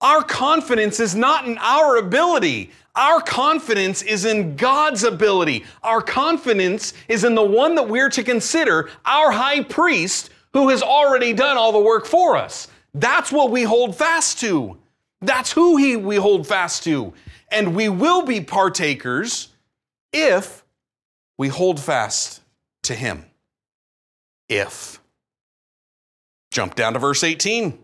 our 0.00 0.22
confidence 0.22 0.98
is 0.98 1.14
not 1.14 1.46
in 1.46 1.58
our 1.58 1.98
ability. 1.98 2.70
Our 2.96 3.20
confidence 3.20 4.00
is 4.00 4.24
in 4.24 4.56
God's 4.56 5.04
ability. 5.04 5.64
Our 5.82 6.00
confidence 6.00 6.94
is 7.06 7.22
in 7.22 7.34
the 7.34 7.44
one 7.44 7.74
that 7.74 7.88
we're 7.88 8.08
to 8.10 8.24
consider 8.24 8.88
our 9.04 9.30
high 9.30 9.62
priest 9.62 10.30
who 10.54 10.70
has 10.70 10.82
already 10.82 11.34
done 11.34 11.58
all 11.58 11.70
the 11.70 11.78
work 11.78 12.06
for 12.06 12.36
us. 12.36 12.66
That's 12.94 13.30
what 13.30 13.50
we 13.50 13.62
hold 13.62 13.96
fast 13.96 14.40
to. 14.40 14.78
That's 15.20 15.52
who 15.52 15.76
he, 15.76 15.96
we 15.96 16.16
hold 16.16 16.46
fast 16.46 16.84
to. 16.84 17.12
And 17.50 17.74
we 17.74 17.88
will 17.88 18.22
be 18.22 18.40
partakers 18.40 19.48
if 20.12 20.64
we 21.38 21.48
hold 21.48 21.80
fast 21.80 22.40
to 22.82 22.94
him. 22.94 23.26
If. 24.48 25.00
Jump 26.50 26.74
down 26.74 26.94
to 26.94 26.98
verse 26.98 27.22
18. 27.22 27.78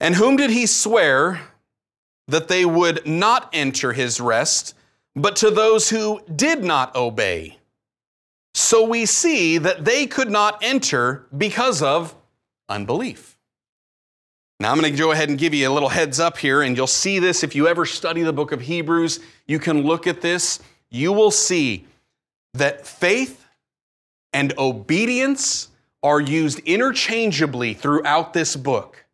And 0.00 0.14
whom 0.14 0.36
did 0.36 0.50
he 0.50 0.66
swear 0.66 1.40
that 2.28 2.48
they 2.48 2.64
would 2.64 3.06
not 3.06 3.48
enter 3.52 3.92
his 3.92 4.20
rest, 4.20 4.74
but 5.14 5.36
to 5.36 5.50
those 5.50 5.88
who 5.88 6.20
did 6.34 6.62
not 6.62 6.94
obey? 6.94 7.58
So 8.54 8.86
we 8.86 9.06
see 9.06 9.58
that 9.58 9.84
they 9.84 10.06
could 10.06 10.30
not 10.30 10.58
enter 10.62 11.26
because 11.36 11.82
of 11.82 12.14
unbelief. 12.68 13.35
Now, 14.58 14.72
I'm 14.72 14.80
going 14.80 14.90
to 14.90 14.98
go 14.98 15.12
ahead 15.12 15.28
and 15.28 15.38
give 15.38 15.52
you 15.52 15.68
a 15.68 15.72
little 15.72 15.90
heads 15.90 16.18
up 16.18 16.38
here, 16.38 16.62
and 16.62 16.76
you'll 16.76 16.86
see 16.86 17.18
this 17.18 17.42
if 17.42 17.54
you 17.54 17.68
ever 17.68 17.84
study 17.84 18.22
the 18.22 18.32
book 18.32 18.52
of 18.52 18.62
Hebrews. 18.62 19.20
You 19.46 19.58
can 19.58 19.82
look 19.82 20.06
at 20.06 20.22
this. 20.22 20.60
You 20.90 21.12
will 21.12 21.30
see 21.30 21.86
that 22.54 22.86
faith 22.86 23.44
and 24.32 24.54
obedience 24.56 25.68
are 26.02 26.20
used 26.20 26.60
interchangeably 26.60 27.74
throughout 27.74 28.32
this 28.32 28.56
book. 28.56 29.04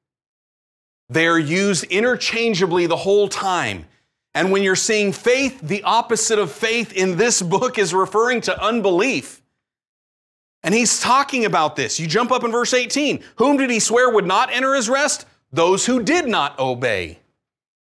They 1.09 1.26
are 1.26 1.38
used 1.38 1.85
interchangeably 1.85 2.87
the 2.87 2.96
whole 2.96 3.28
time. 3.28 3.87
And 4.35 4.52
when 4.52 4.62
you're 4.62 4.76
seeing 4.76 5.12
faith, 5.12 5.61
the 5.61 5.83
opposite 5.83 6.38
of 6.38 6.52
faith 6.52 6.92
in 6.92 7.16
this 7.16 7.42
book 7.42 7.78
is 7.78 7.92
referring 7.92 8.40
to 8.42 8.62
unbelief. 8.62 9.42
And 10.62 10.72
he's 10.74 11.00
talking 11.00 11.44
about 11.44 11.76
this. 11.76 11.98
You 11.98 12.07
jump 12.07 12.31
up 12.31 12.44
in 12.44 12.52
verse 12.52 12.72
18. 12.72 13.22
Whom 13.37 13.57
did 13.57 13.70
he 13.70 13.81
swear 13.81 14.09
would 14.09 14.26
not 14.26 14.52
enter 14.52 14.74
his 14.74 14.88
rest? 14.88 15.26
Those 15.53 15.87
who 15.87 16.03
did 16.03 16.27
not 16.27 16.59
obey. 16.59 17.19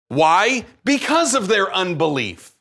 Why? 0.09 0.65
Because 0.83 1.33
of 1.33 1.47
their 1.47 1.73
unbelief. 1.73 2.53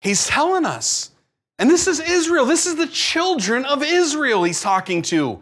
He's 0.00 0.26
telling 0.26 0.66
us. 0.66 1.10
And 1.58 1.70
this 1.70 1.86
is 1.86 2.00
Israel. 2.00 2.44
This 2.44 2.66
is 2.66 2.76
the 2.76 2.86
children 2.86 3.64
of 3.64 3.82
Israel 3.82 4.44
he's 4.44 4.60
talking 4.60 5.02
to. 5.02 5.40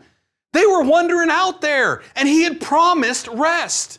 They 0.53 0.67
were 0.67 0.83
wandering 0.83 1.31
out 1.31 1.63
there, 1.63 2.03
and 2.15 2.29
he 2.29 2.43
had 2.43 2.61
promised 2.61 3.27
rest. 3.29 3.99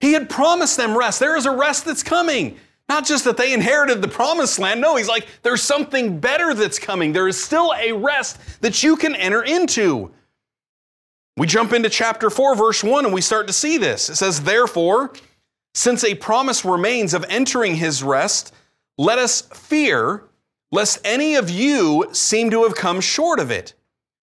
He 0.00 0.14
had 0.14 0.28
promised 0.30 0.76
them 0.76 0.96
rest. 0.96 1.20
There 1.20 1.36
is 1.36 1.46
a 1.46 1.50
rest 1.50 1.84
that's 1.84 2.02
coming. 2.02 2.56
Not 2.88 3.06
just 3.06 3.24
that 3.24 3.36
they 3.36 3.52
inherited 3.52 4.02
the 4.02 4.08
promised 4.08 4.58
land. 4.58 4.80
No, 4.80 4.96
he's 4.96 5.08
like, 5.08 5.26
there's 5.42 5.62
something 5.62 6.18
better 6.18 6.54
that's 6.54 6.78
coming. 6.78 7.12
There 7.12 7.28
is 7.28 7.42
still 7.42 7.72
a 7.78 7.92
rest 7.92 8.38
that 8.60 8.82
you 8.82 8.96
can 8.96 9.14
enter 9.14 9.42
into. 9.42 10.10
We 11.36 11.46
jump 11.46 11.72
into 11.72 11.88
chapter 11.88 12.30
4, 12.30 12.54
verse 12.54 12.84
1, 12.84 13.04
and 13.04 13.14
we 13.14 13.20
start 13.20 13.46
to 13.48 13.52
see 13.52 13.76
this. 13.76 14.08
It 14.08 14.16
says, 14.16 14.42
Therefore, 14.42 15.12
since 15.74 16.04
a 16.04 16.14
promise 16.14 16.64
remains 16.64 17.12
of 17.12 17.24
entering 17.28 17.74
his 17.74 18.02
rest, 18.02 18.54
let 18.96 19.18
us 19.18 19.42
fear 19.42 20.24
lest 20.70 21.00
any 21.04 21.34
of 21.34 21.50
you 21.50 22.08
seem 22.12 22.50
to 22.50 22.62
have 22.62 22.76
come 22.76 23.00
short 23.00 23.40
of 23.40 23.50
it. 23.50 23.74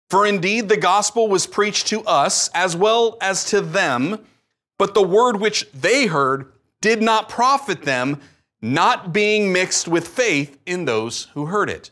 For 0.10 0.26
indeed 0.26 0.70
the 0.70 0.78
gospel 0.78 1.28
was 1.28 1.48
preached 1.48 1.88
to 1.88 2.02
us 2.04 2.50
as 2.54 2.76
well 2.76 3.18
as 3.22 3.44
to 3.46 3.62
them, 3.62 4.26
but 4.78 4.94
the 4.94 5.04
word 5.04 5.40
which 5.40 5.70
they 5.74 6.06
heard 6.06 6.52
did 6.82 7.02
not 7.02 7.30
profit 7.30 7.84
them, 7.84 8.22
not 8.62 9.12
being 9.12 9.52
mixed 9.52 9.88
with 9.88 10.08
faith 10.08 10.58
in 10.66 10.86
those 10.86 11.26
who 11.34 11.48
heard 11.48 11.70
it. 11.70 11.92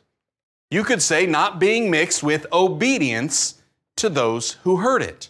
You 0.71 0.84
could 0.84 1.01
say, 1.01 1.25
not 1.25 1.60
being 1.60 1.91
mixed 1.91 2.23
with 2.23 2.47
obedience 2.51 3.62
to 3.97 4.10
those 4.10 4.53
who 4.63 4.77
heard 4.77 5.01
it. 5.01 5.29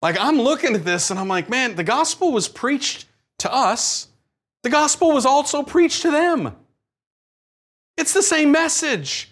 Like, 0.00 0.16
I'm 0.18 0.40
looking 0.40 0.74
at 0.74 0.84
this 0.84 1.10
and 1.10 1.18
I'm 1.18 1.28
like, 1.28 1.48
man, 1.48 1.74
the 1.74 1.84
gospel 1.84 2.32
was 2.32 2.48
preached 2.48 3.06
to 3.38 3.52
us, 3.52 4.08
the 4.62 4.70
gospel 4.70 5.12
was 5.12 5.24
also 5.26 5.62
preached 5.62 6.02
to 6.02 6.10
them. 6.10 6.54
It's 7.96 8.12
the 8.12 8.22
same 8.22 8.52
message. 8.52 9.30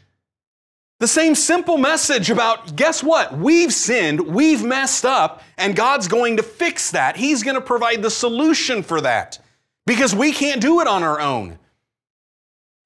The 0.99 1.07
same 1.07 1.35
simple 1.35 1.77
message 1.77 2.31
about 2.31 2.75
guess 2.75 3.03
what? 3.03 3.37
We've 3.37 3.73
sinned, 3.73 4.21
we've 4.21 4.65
messed 4.65 5.05
up, 5.05 5.43
and 5.59 5.77
God's 5.77 6.09
going 6.09 6.39
to 6.39 6.43
fix 6.43 6.91
that. 6.93 7.17
He's 7.17 7.43
going 7.43 7.57
to 7.57 7.61
provide 7.61 8.03
the 8.03 8.11
solution 8.11 8.83
for 8.83 9.03
that 9.03 9.39
because 9.85 10.15
we 10.15 10.33
can't 10.33 10.61
do 10.61 10.81
it 10.81 10.87
on 10.87 11.03
our 11.03 11.21
own. 11.21 11.59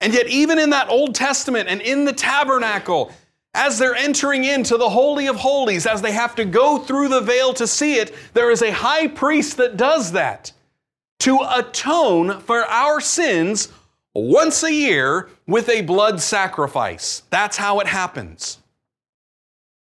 And 0.00 0.12
yet, 0.12 0.26
even 0.28 0.58
in 0.58 0.70
that 0.70 0.88
Old 0.88 1.14
Testament 1.14 1.68
and 1.68 1.80
in 1.80 2.04
the 2.04 2.12
tabernacle, 2.12 3.12
as 3.54 3.78
they're 3.78 3.94
entering 3.94 4.44
into 4.44 4.76
the 4.76 4.88
Holy 4.88 5.26
of 5.26 5.36
Holies, 5.36 5.86
as 5.86 6.02
they 6.02 6.12
have 6.12 6.34
to 6.36 6.44
go 6.44 6.78
through 6.78 7.08
the 7.08 7.20
veil 7.20 7.52
to 7.54 7.66
see 7.66 7.94
it, 7.94 8.14
there 8.32 8.50
is 8.50 8.62
a 8.62 8.70
high 8.70 9.08
priest 9.08 9.56
that 9.56 9.76
does 9.76 10.12
that 10.12 10.52
to 11.20 11.38
atone 11.50 12.40
for 12.40 12.64
our 12.64 13.00
sins 13.00 13.68
once 14.14 14.62
a 14.62 14.72
year 14.72 15.28
with 15.46 15.68
a 15.68 15.82
blood 15.82 16.20
sacrifice. 16.20 17.22
That's 17.30 17.56
how 17.56 17.80
it 17.80 17.86
happens. 17.86 18.58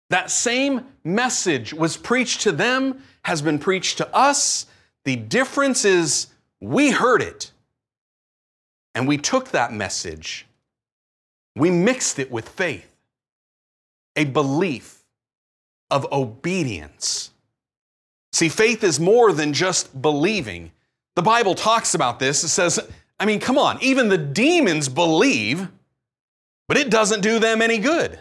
That 0.09 0.29
same 0.29 0.85
message 1.03 1.73
was 1.73 1.97
preached 1.97 2.41
to 2.41 2.51
them, 2.51 3.01
has 3.23 3.41
been 3.41 3.59
preached 3.59 3.97
to 3.97 4.15
us. 4.15 4.67
The 5.03 5.15
difference 5.15 5.83
is 5.83 6.27
we 6.61 6.91
heard 6.91 7.21
it 7.21 7.51
and 8.93 9.07
we 9.07 9.17
took 9.17 9.49
that 9.49 9.73
message, 9.73 10.45
we 11.55 11.69
mixed 11.69 12.19
it 12.19 12.31
with 12.31 12.47
faith 12.47 12.94
a 14.15 14.25
belief 14.25 15.03
of 15.91 16.11
obedience. 16.11 17.31
See, 18.33 18.49
faith 18.49 18.83
is 18.83 18.99
more 18.99 19.31
than 19.31 19.53
just 19.53 20.01
believing. 20.01 20.71
The 21.15 21.21
Bible 21.21 21.55
talks 21.55 21.93
about 21.93 22.19
this. 22.19 22.43
It 22.43 22.49
says, 22.49 22.79
I 23.19 23.25
mean, 23.25 23.39
come 23.39 23.57
on, 23.57 23.81
even 23.81 24.09
the 24.09 24.17
demons 24.17 24.89
believe. 24.89 25.69
but 26.67 26.77
it 26.77 26.89
doesn't 26.89 27.21
do 27.21 27.39
them 27.39 27.61
any 27.61 27.77
good. 27.77 28.19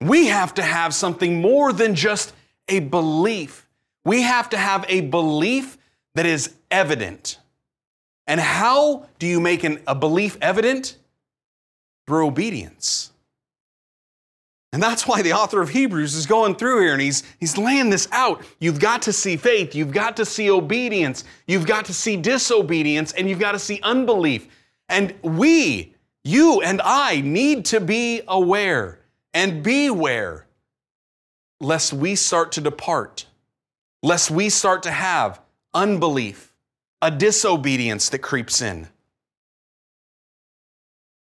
We 0.00 0.26
have 0.26 0.54
to 0.54 0.62
have 0.62 0.94
something 0.94 1.40
more 1.40 1.72
than 1.72 1.94
just 1.94 2.34
a 2.68 2.80
belief. 2.80 3.66
We 4.04 4.22
have 4.22 4.50
to 4.50 4.56
have 4.58 4.84
a 4.88 5.02
belief 5.02 5.78
that 6.14 6.26
is 6.26 6.54
evident. 6.70 7.38
And 8.26 8.40
how 8.40 9.06
do 9.18 9.26
you 9.26 9.40
make 9.40 9.64
an, 9.64 9.80
a 9.86 9.94
belief 9.94 10.36
evident? 10.40 10.96
Through 12.06 12.26
obedience. 12.26 13.10
And 14.76 14.82
that's 14.82 15.06
why 15.06 15.22
the 15.22 15.32
author 15.32 15.62
of 15.62 15.70
Hebrews 15.70 16.14
is 16.14 16.26
going 16.26 16.54
through 16.54 16.82
here 16.82 16.92
and 16.92 17.00
he's, 17.00 17.22
he's 17.40 17.56
laying 17.56 17.88
this 17.88 18.06
out. 18.12 18.44
You've 18.58 18.78
got 18.78 19.00
to 19.02 19.12
see 19.14 19.38
faith, 19.38 19.74
you've 19.74 19.90
got 19.90 20.18
to 20.18 20.26
see 20.26 20.50
obedience, 20.50 21.24
you've 21.46 21.64
got 21.64 21.86
to 21.86 21.94
see 21.94 22.18
disobedience, 22.18 23.14
and 23.14 23.26
you've 23.26 23.38
got 23.38 23.52
to 23.52 23.58
see 23.58 23.80
unbelief. 23.82 24.46
And 24.90 25.14
we, 25.22 25.94
you 26.24 26.60
and 26.60 26.82
I, 26.84 27.22
need 27.22 27.64
to 27.64 27.80
be 27.80 28.20
aware 28.28 29.00
and 29.32 29.62
beware 29.62 30.46
lest 31.58 31.94
we 31.94 32.14
start 32.14 32.52
to 32.52 32.60
depart, 32.60 33.24
lest 34.02 34.30
we 34.30 34.50
start 34.50 34.82
to 34.82 34.90
have 34.90 35.40
unbelief, 35.72 36.52
a 37.00 37.10
disobedience 37.10 38.10
that 38.10 38.18
creeps 38.18 38.60
in. 38.60 38.88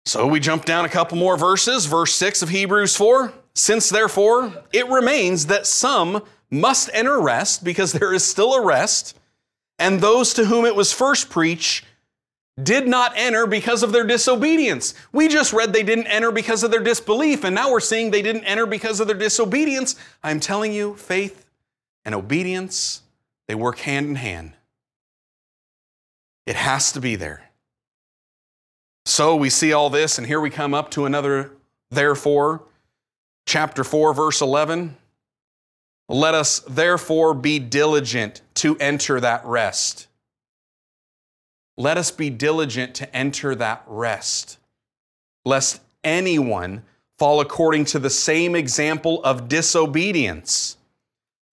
So 0.04 0.26
we 0.26 0.40
jump 0.40 0.64
down 0.64 0.84
a 0.84 0.88
couple 0.88 1.18
more 1.18 1.36
verses. 1.36 1.86
Verse 1.86 2.14
6 2.14 2.42
of 2.42 2.48
Hebrews 2.48 2.96
4 2.96 3.32
Since 3.54 3.88
therefore 3.90 4.52
it 4.72 4.88
remains 4.88 5.46
that 5.46 5.66
some 5.66 6.22
must 6.50 6.90
enter 6.92 7.20
rest, 7.20 7.62
because 7.62 7.92
there 7.92 8.12
is 8.12 8.24
still 8.24 8.54
a 8.54 8.64
rest, 8.64 9.16
and 9.78 10.00
those 10.00 10.34
to 10.34 10.46
whom 10.46 10.64
it 10.64 10.74
was 10.74 10.92
first 10.92 11.30
preached 11.30 11.84
did 12.60 12.86
not 12.86 13.12
enter 13.16 13.46
because 13.46 13.82
of 13.82 13.92
their 13.92 14.04
disobedience. 14.04 14.94
We 15.12 15.28
just 15.28 15.52
read 15.52 15.72
they 15.72 15.82
didn't 15.82 16.08
enter 16.08 16.30
because 16.30 16.62
of 16.62 16.70
their 16.70 16.82
disbelief, 16.82 17.44
and 17.44 17.54
now 17.54 17.70
we're 17.70 17.80
seeing 17.80 18.10
they 18.10 18.22
didn't 18.22 18.44
enter 18.44 18.66
because 18.66 19.00
of 19.00 19.06
their 19.06 19.16
disobedience. 19.16 19.96
I'm 20.22 20.40
telling 20.40 20.72
you, 20.72 20.94
faith 20.96 21.46
and 22.04 22.14
obedience, 22.14 23.02
they 23.46 23.54
work 23.54 23.78
hand 23.78 24.08
in 24.08 24.14
hand. 24.16 24.52
It 26.46 26.56
has 26.56 26.92
to 26.92 27.00
be 27.00 27.16
there. 27.16 27.49
So 29.04 29.36
we 29.36 29.50
see 29.50 29.72
all 29.72 29.90
this, 29.90 30.18
and 30.18 30.26
here 30.26 30.40
we 30.40 30.50
come 30.50 30.74
up 30.74 30.90
to 30.92 31.04
another 31.06 31.52
therefore, 31.90 32.62
chapter 33.46 33.84
4, 33.84 34.14
verse 34.14 34.40
11. 34.40 34.96
Let 36.08 36.34
us 36.34 36.60
therefore 36.60 37.34
be 37.34 37.58
diligent 37.58 38.42
to 38.54 38.76
enter 38.78 39.20
that 39.20 39.44
rest 39.44 40.08
let 41.80 41.96
us 41.96 42.10
be 42.10 42.28
diligent 42.28 42.94
to 42.96 43.16
enter 43.16 43.54
that 43.54 43.82
rest, 43.86 44.58
lest 45.46 45.80
anyone 46.04 46.82
fall 47.18 47.40
according 47.40 47.86
to 47.86 47.98
the 47.98 48.10
same 48.10 48.54
example 48.54 49.24
of 49.24 49.48
disobedience. 49.48 50.76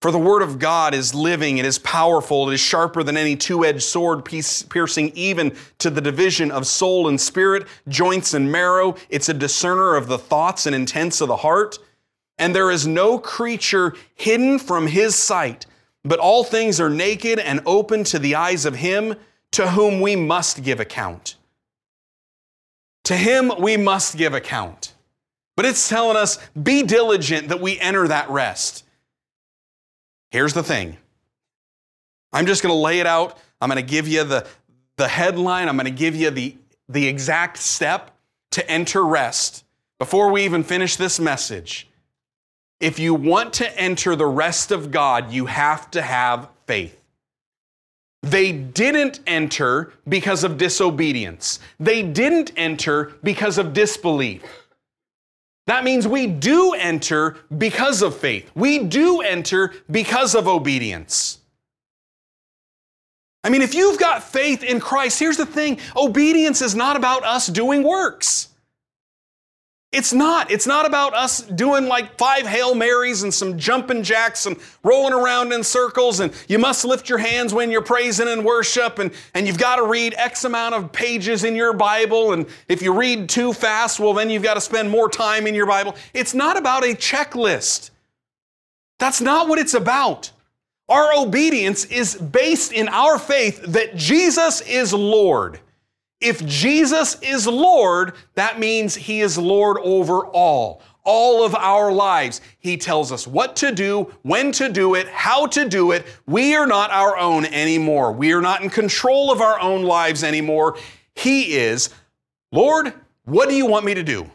For 0.00 0.12
the 0.12 0.18
word 0.18 0.42
of 0.42 0.60
God 0.60 0.94
is 0.94 1.12
living, 1.12 1.58
it 1.58 1.64
is 1.64 1.80
powerful, 1.80 2.48
it 2.48 2.54
is 2.54 2.60
sharper 2.60 3.02
than 3.02 3.16
any 3.16 3.34
two 3.34 3.64
edged 3.64 3.82
sword, 3.82 4.24
piercing 4.24 5.10
even 5.14 5.56
to 5.78 5.90
the 5.90 6.00
division 6.00 6.52
of 6.52 6.68
soul 6.68 7.08
and 7.08 7.20
spirit, 7.20 7.66
joints 7.88 8.32
and 8.32 8.52
marrow. 8.52 8.94
It's 9.08 9.28
a 9.28 9.34
discerner 9.34 9.96
of 9.96 10.06
the 10.06 10.18
thoughts 10.18 10.66
and 10.66 10.74
intents 10.74 11.20
of 11.20 11.26
the 11.26 11.38
heart. 11.38 11.78
And 12.38 12.54
there 12.54 12.70
is 12.70 12.86
no 12.86 13.18
creature 13.18 13.94
hidden 14.14 14.60
from 14.60 14.86
his 14.86 15.16
sight, 15.16 15.66
but 16.04 16.20
all 16.20 16.44
things 16.44 16.80
are 16.80 16.90
naked 16.90 17.40
and 17.40 17.60
open 17.66 18.04
to 18.04 18.20
the 18.20 18.36
eyes 18.36 18.64
of 18.64 18.76
him 18.76 19.16
to 19.50 19.70
whom 19.70 20.00
we 20.00 20.14
must 20.14 20.62
give 20.62 20.78
account. 20.78 21.34
To 23.04 23.16
him 23.16 23.50
we 23.58 23.76
must 23.76 24.16
give 24.16 24.32
account. 24.32 24.94
But 25.56 25.66
it's 25.66 25.88
telling 25.88 26.16
us 26.16 26.38
be 26.50 26.84
diligent 26.84 27.48
that 27.48 27.60
we 27.60 27.80
enter 27.80 28.06
that 28.06 28.30
rest. 28.30 28.84
Here's 30.30 30.54
the 30.54 30.62
thing 30.62 30.96
I'm 32.32 32.46
just 32.46 32.62
going 32.62 32.74
to 32.74 32.78
lay 32.78 33.00
it 33.00 33.06
out. 33.06 33.38
I'm 33.60 33.68
going 33.68 33.84
to 33.84 33.90
give 33.90 34.06
you 34.06 34.24
the, 34.24 34.46
the 34.96 35.08
headline, 35.08 35.68
I'm 35.68 35.76
going 35.76 35.86
to 35.86 35.90
give 35.90 36.14
you 36.14 36.30
the, 36.30 36.56
the 36.88 37.06
exact 37.06 37.58
step 37.58 38.12
to 38.52 38.70
enter 38.70 39.04
rest 39.04 39.64
before 39.98 40.30
we 40.30 40.44
even 40.44 40.62
finish 40.62 40.96
this 40.96 41.18
message. 41.18 41.88
If 42.80 42.98
you 42.98 43.14
want 43.14 43.54
to 43.54 43.78
enter 43.78 44.14
the 44.14 44.26
rest 44.26 44.70
of 44.70 44.90
God, 44.92 45.32
you 45.32 45.46
have 45.46 45.90
to 45.92 46.02
have 46.02 46.48
faith. 46.66 46.98
They 48.22 48.52
didn't 48.52 49.20
enter 49.26 49.92
because 50.08 50.44
of 50.44 50.58
disobedience. 50.58 51.60
They 51.80 52.02
didn't 52.02 52.52
enter 52.56 53.14
because 53.22 53.58
of 53.58 53.72
disbelief. 53.72 54.42
That 55.68 55.84
means 55.84 56.08
we 56.08 56.26
do 56.26 56.72
enter 56.72 57.36
because 57.58 58.00
of 58.00 58.16
faith. 58.16 58.50
We 58.54 58.78
do 58.78 59.20
enter 59.20 59.74
because 59.90 60.34
of 60.34 60.48
obedience. 60.48 61.40
I 63.44 63.50
mean, 63.50 63.60
if 63.60 63.74
you've 63.74 64.00
got 64.00 64.22
faith 64.22 64.62
in 64.64 64.80
Christ, 64.80 65.18
here's 65.18 65.36
the 65.36 65.44
thing 65.44 65.78
obedience 65.94 66.62
is 66.62 66.74
not 66.74 66.96
about 66.96 67.22
us 67.22 67.48
doing 67.48 67.82
works. 67.82 68.47
It's 69.90 70.12
not. 70.12 70.50
It's 70.50 70.66
not 70.66 70.84
about 70.84 71.14
us 71.14 71.40
doing 71.40 71.86
like 71.86 72.18
five 72.18 72.46
Hail 72.46 72.74
Marys 72.74 73.22
and 73.22 73.32
some 73.32 73.56
jumping 73.58 74.02
jacks 74.02 74.44
and 74.44 74.58
rolling 74.82 75.14
around 75.14 75.50
in 75.52 75.64
circles 75.64 76.20
and 76.20 76.30
you 76.46 76.58
must 76.58 76.84
lift 76.84 77.08
your 77.08 77.16
hands 77.16 77.54
when 77.54 77.70
you're 77.70 77.80
praising 77.80 78.28
and 78.28 78.44
worship 78.44 78.98
and, 78.98 79.12
and 79.32 79.46
you've 79.46 79.56
got 79.56 79.76
to 79.76 79.86
read 79.86 80.12
X 80.18 80.44
amount 80.44 80.74
of 80.74 80.92
pages 80.92 81.42
in 81.42 81.56
your 81.56 81.72
Bible 81.72 82.34
and 82.34 82.44
if 82.68 82.82
you 82.82 82.92
read 82.92 83.30
too 83.30 83.54
fast, 83.54 83.98
well 83.98 84.12
then 84.12 84.28
you've 84.28 84.42
got 84.42 84.54
to 84.54 84.60
spend 84.60 84.90
more 84.90 85.08
time 85.08 85.46
in 85.46 85.54
your 85.54 85.66
Bible. 85.66 85.96
It's 86.12 86.34
not 86.34 86.58
about 86.58 86.84
a 86.84 86.88
checklist. 86.88 87.88
That's 88.98 89.22
not 89.22 89.48
what 89.48 89.58
it's 89.58 89.74
about. 89.74 90.32
Our 90.90 91.14
obedience 91.14 91.86
is 91.86 92.14
based 92.14 92.72
in 92.72 92.88
our 92.88 93.18
faith 93.18 93.62
that 93.62 93.96
Jesus 93.96 94.60
is 94.62 94.92
Lord. 94.92 95.60
If 96.20 96.44
Jesus 96.46 97.20
is 97.22 97.46
Lord, 97.46 98.14
that 98.34 98.58
means 98.58 98.94
He 98.94 99.20
is 99.20 99.38
Lord 99.38 99.78
over 99.82 100.26
all, 100.26 100.82
all 101.04 101.44
of 101.44 101.54
our 101.54 101.92
lives. 101.92 102.40
He 102.58 102.76
tells 102.76 103.12
us 103.12 103.26
what 103.26 103.54
to 103.56 103.72
do, 103.72 104.12
when 104.22 104.50
to 104.52 104.68
do 104.68 104.94
it, 104.94 105.08
how 105.08 105.46
to 105.46 105.68
do 105.68 105.92
it. 105.92 106.06
We 106.26 106.56
are 106.56 106.66
not 106.66 106.90
our 106.90 107.16
own 107.16 107.44
anymore. 107.46 108.12
We 108.12 108.32
are 108.32 108.40
not 108.40 108.62
in 108.62 108.70
control 108.70 109.30
of 109.30 109.40
our 109.40 109.60
own 109.60 109.84
lives 109.84 110.24
anymore. 110.24 110.76
He 111.14 111.54
is, 111.54 111.90
Lord, 112.50 112.92
what 113.24 113.48
do 113.48 113.54
you 113.54 113.66
want 113.66 113.84
me 113.84 113.94
to 113.94 114.02
do? 114.02 114.28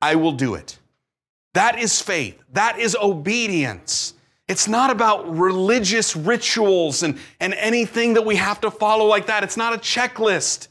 I 0.00 0.16
will 0.16 0.32
do 0.32 0.54
it. 0.54 0.78
That 1.54 1.78
is 1.78 2.00
faith. 2.00 2.42
That 2.52 2.78
is 2.78 2.96
obedience. 3.00 4.14
It's 4.48 4.66
not 4.66 4.90
about 4.90 5.36
religious 5.36 6.16
rituals 6.16 7.02
and, 7.02 7.18
and 7.38 7.52
anything 7.54 8.14
that 8.14 8.24
we 8.24 8.36
have 8.36 8.60
to 8.62 8.70
follow 8.70 9.04
like 9.04 9.26
that. 9.26 9.44
It's 9.44 9.56
not 9.56 9.74
a 9.74 9.78
checklist. 9.78 10.67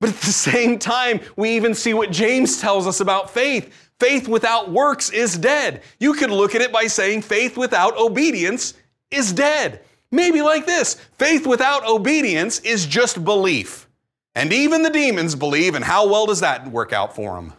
But 0.00 0.10
at 0.10 0.16
the 0.16 0.26
same 0.26 0.78
time, 0.78 1.20
we 1.36 1.50
even 1.56 1.74
see 1.74 1.94
what 1.94 2.10
James 2.10 2.60
tells 2.60 2.86
us 2.86 3.00
about 3.00 3.30
faith. 3.30 3.72
Faith 3.98 4.28
without 4.28 4.70
works 4.70 5.10
is 5.10 5.38
dead. 5.38 5.82
You 5.98 6.12
could 6.12 6.30
look 6.30 6.54
at 6.54 6.60
it 6.60 6.72
by 6.72 6.86
saying 6.86 7.22
faith 7.22 7.56
without 7.56 7.96
obedience 7.96 8.74
is 9.10 9.32
dead. 9.32 9.80
Maybe 10.10 10.42
like 10.42 10.66
this 10.66 10.94
faith 11.18 11.46
without 11.46 11.86
obedience 11.86 12.60
is 12.60 12.86
just 12.86 13.24
belief. 13.24 13.88
And 14.34 14.52
even 14.52 14.82
the 14.82 14.90
demons 14.90 15.34
believe, 15.34 15.74
and 15.74 15.84
how 15.84 16.08
well 16.08 16.26
does 16.26 16.40
that 16.40 16.70
work 16.70 16.92
out 16.92 17.16
for 17.16 17.36
them? 17.36 17.54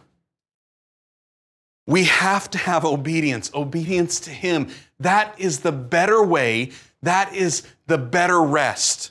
We 1.86 2.04
have 2.04 2.48
to 2.50 2.58
have 2.58 2.84
obedience, 2.84 3.50
obedience 3.52 4.20
to 4.20 4.30
Him. 4.30 4.68
That 5.00 5.34
is 5.38 5.60
the 5.60 5.72
better 5.72 6.22
way, 6.22 6.70
that 7.02 7.34
is 7.34 7.64
the 7.86 7.98
better 7.98 8.40
rest. 8.40 9.10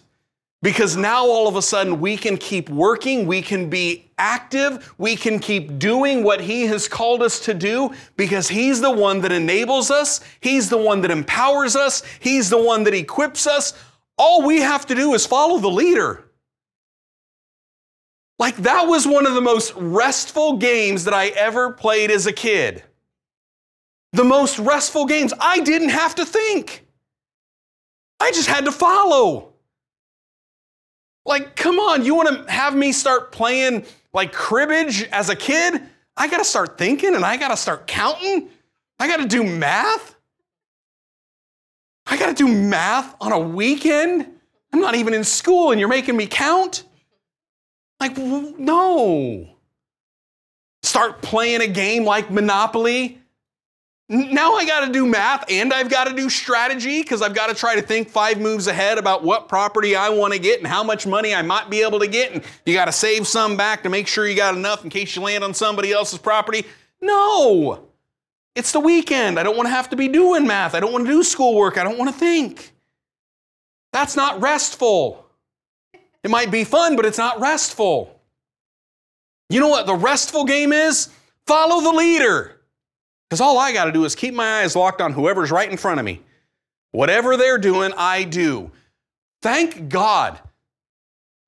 Because 0.67 0.97
now 0.97 1.25
all 1.25 1.47
of 1.47 1.56
a 1.56 1.62
sudden 1.62 2.01
we 2.01 2.17
can 2.17 2.36
keep 2.36 2.69
working, 2.69 3.25
we 3.25 3.41
can 3.41 3.69
be 3.69 4.12
active, 4.17 4.93
we 4.97 5.15
can 5.15 5.39
keep 5.39 5.80
doing 5.80 6.25
what 6.25 6.41
He 6.41 6.63
has 6.63 6.89
called 6.89 7.23
us 7.23 7.39
to 7.45 7.53
do 7.53 7.93
because 8.17 8.49
He's 8.49 8.82
the 8.82 8.91
one 8.91 9.21
that 9.21 9.32
enables 9.32 9.89
us, 9.89 10.19
He's 10.41 10.69
the 10.69 10.77
one 10.77 10.99
that 11.03 11.10
empowers 11.10 11.77
us, 11.77 12.03
He's 12.19 12.49
the 12.49 12.62
one 12.62 12.84
that 12.84 12.93
equips 12.93 13.47
us. 13.47 13.82
All 14.17 14.45
we 14.45 14.60
have 14.60 14.86
to 14.88 14.93
do 14.93 15.13
is 15.13 15.25
follow 15.25 15.58
the 15.58 15.69
leader. 15.69 16.32
Like 18.38 18.58
that 18.58 18.89
was 18.89 19.08
one 19.08 19.25
of 19.25 19.36
the 19.36 19.41
most 19.41 19.73
restful 19.73 20.58
games 20.58 21.06
that 21.06 21.13
I 21.13 21.27
ever 21.27 21.71
played 21.71 22.12
as 22.12 22.25
a 22.25 22.34
kid. 22.34 22.84
The 24.12 24.25
most 24.25 24.60
restful 24.60 25.06
games. 25.06 25.34
I 25.39 25.62
didn't 25.62 25.91
have 25.91 26.15
to 26.15 26.25
think, 26.25 26.86
I 28.19 28.32
just 28.32 28.49
had 28.49 28.65
to 28.65 28.73
follow. 28.73 29.53
Like, 31.27 31.57
come 31.57 31.77
on, 31.77 32.05
you 32.05 32.15
want 32.15 32.47
to 32.47 32.51
have 32.51 32.73
me 32.73 32.93
start 32.93 33.33
playing 33.33 33.85
like 34.13 34.31
cribbage 34.31 35.03
as 35.09 35.29
a 35.29 35.35
kid? 35.35 35.81
I 36.15 36.29
got 36.29 36.37
to 36.37 36.45
start 36.45 36.77
thinking 36.77 37.13
and 37.13 37.25
I 37.25 37.35
got 37.35 37.49
to 37.49 37.57
start 37.57 37.85
counting. 37.85 38.49
I 38.97 39.07
got 39.07 39.17
to 39.17 39.27
do 39.27 39.43
math. 39.43 40.15
I 42.07 42.17
got 42.17 42.27
to 42.27 42.33
do 42.33 42.47
math 42.47 43.13
on 43.19 43.33
a 43.33 43.39
weekend. 43.39 44.25
I'm 44.71 44.79
not 44.79 44.95
even 44.95 45.13
in 45.13 45.25
school 45.25 45.71
and 45.71 45.79
you're 45.79 45.89
making 45.89 46.15
me 46.15 46.27
count. 46.27 46.85
Like, 47.99 48.17
no. 48.17 49.49
start 50.81 51.21
playing 51.21 51.61
a 51.61 51.67
game 51.67 52.05
like 52.05 52.31
Monopoly. 52.31 53.19
Now 54.10 54.54
I 54.54 54.65
got 54.65 54.86
to 54.86 54.91
do 54.91 55.06
math 55.06 55.43
and 55.50 55.74
I've 55.74 55.89
got 55.89 56.08
to 56.08 56.13
do 56.13 56.30
strategy 56.30 57.02
because 57.02 57.22
I've 57.22 57.34
got 57.36 57.48
to 57.48 57.54
try 57.54 57.76
to 57.76 57.82
think 57.82 58.10
five 58.10 58.39
moves 58.39 58.67
ahead 58.67 58.98
about 58.98 59.22
what 59.22 59.50
property 59.50 59.98
I 59.98 60.10
want 60.10 60.34
to 60.34 60.39
get 60.39 60.60
and 60.60 60.67
how 60.67 60.82
much 60.82 61.06
money 61.06 61.36
I 61.36 61.41
might 61.41 61.70
be 61.70 61.82
able 61.82 62.00
to 62.00 62.08
get. 62.08 62.32
And 62.32 62.41
you 62.65 62.74
got 62.74 62.86
to 62.86 62.93
save 62.93 63.28
some 63.28 63.58
back 63.58 63.84
to 63.84 63.89
make 63.89 64.08
sure 64.08 64.26
you 64.26 64.36
got 64.36 64.56
enough 64.56 64.86
in 64.86 64.89
case 64.89 65.13
you 65.15 65.22
land 65.22 65.43
on 65.43 65.54
somebody 65.54 65.91
else's 65.91 66.20
property. 66.20 66.65
No, 67.02 67.86
it's 68.56 68.72
the 68.72 68.80
weekend. 68.80 69.38
I 69.38 69.43
don't 69.43 69.58
want 69.58 69.67
to 69.67 69.74
have 69.74 69.89
to 69.89 69.98
be 69.98 70.08
doing 70.08 70.48
math. 70.48 70.74
I 70.74 70.80
don't 70.80 70.93
want 70.93 71.06
to 71.06 71.12
do 71.12 71.22
schoolwork. 71.22 71.78
I 71.78 71.84
don't 71.84 71.98
want 71.98 72.10
to 72.10 72.17
think. 72.17 72.72
That's 73.91 74.15
not 74.15 74.41
restful. 74.41 75.26
It 76.24 76.32
might 76.32 76.50
be 76.50 76.63
fun, 76.63 76.96
but 76.96 77.06
it's 77.06 77.17
not 77.17 77.41
restful. 77.41 78.22
You 79.50 79.60
know 79.60 79.67
what 79.67 79.86
the 79.86 79.96
restful 79.96 80.46
game 80.46 80.72
is? 80.72 81.10
Follow 81.46 81.82
the 81.82 81.91
leader. 81.91 82.57
Because 83.29 83.41
all 83.41 83.57
I 83.57 83.73
got 83.73 83.85
to 83.85 83.91
do 83.91 84.05
is 84.05 84.15
keep 84.15 84.33
my 84.33 84.61
eyes 84.61 84.75
locked 84.75 85.01
on 85.01 85.13
whoever's 85.13 85.51
right 85.51 85.69
in 85.69 85.77
front 85.77 85.99
of 85.99 86.05
me. 86.05 86.21
Whatever 86.91 87.35
they're 87.35 87.57
doing, 87.57 87.91
I 87.97 88.23
do. 88.23 88.71
Thank 89.41 89.89
God 89.89 90.39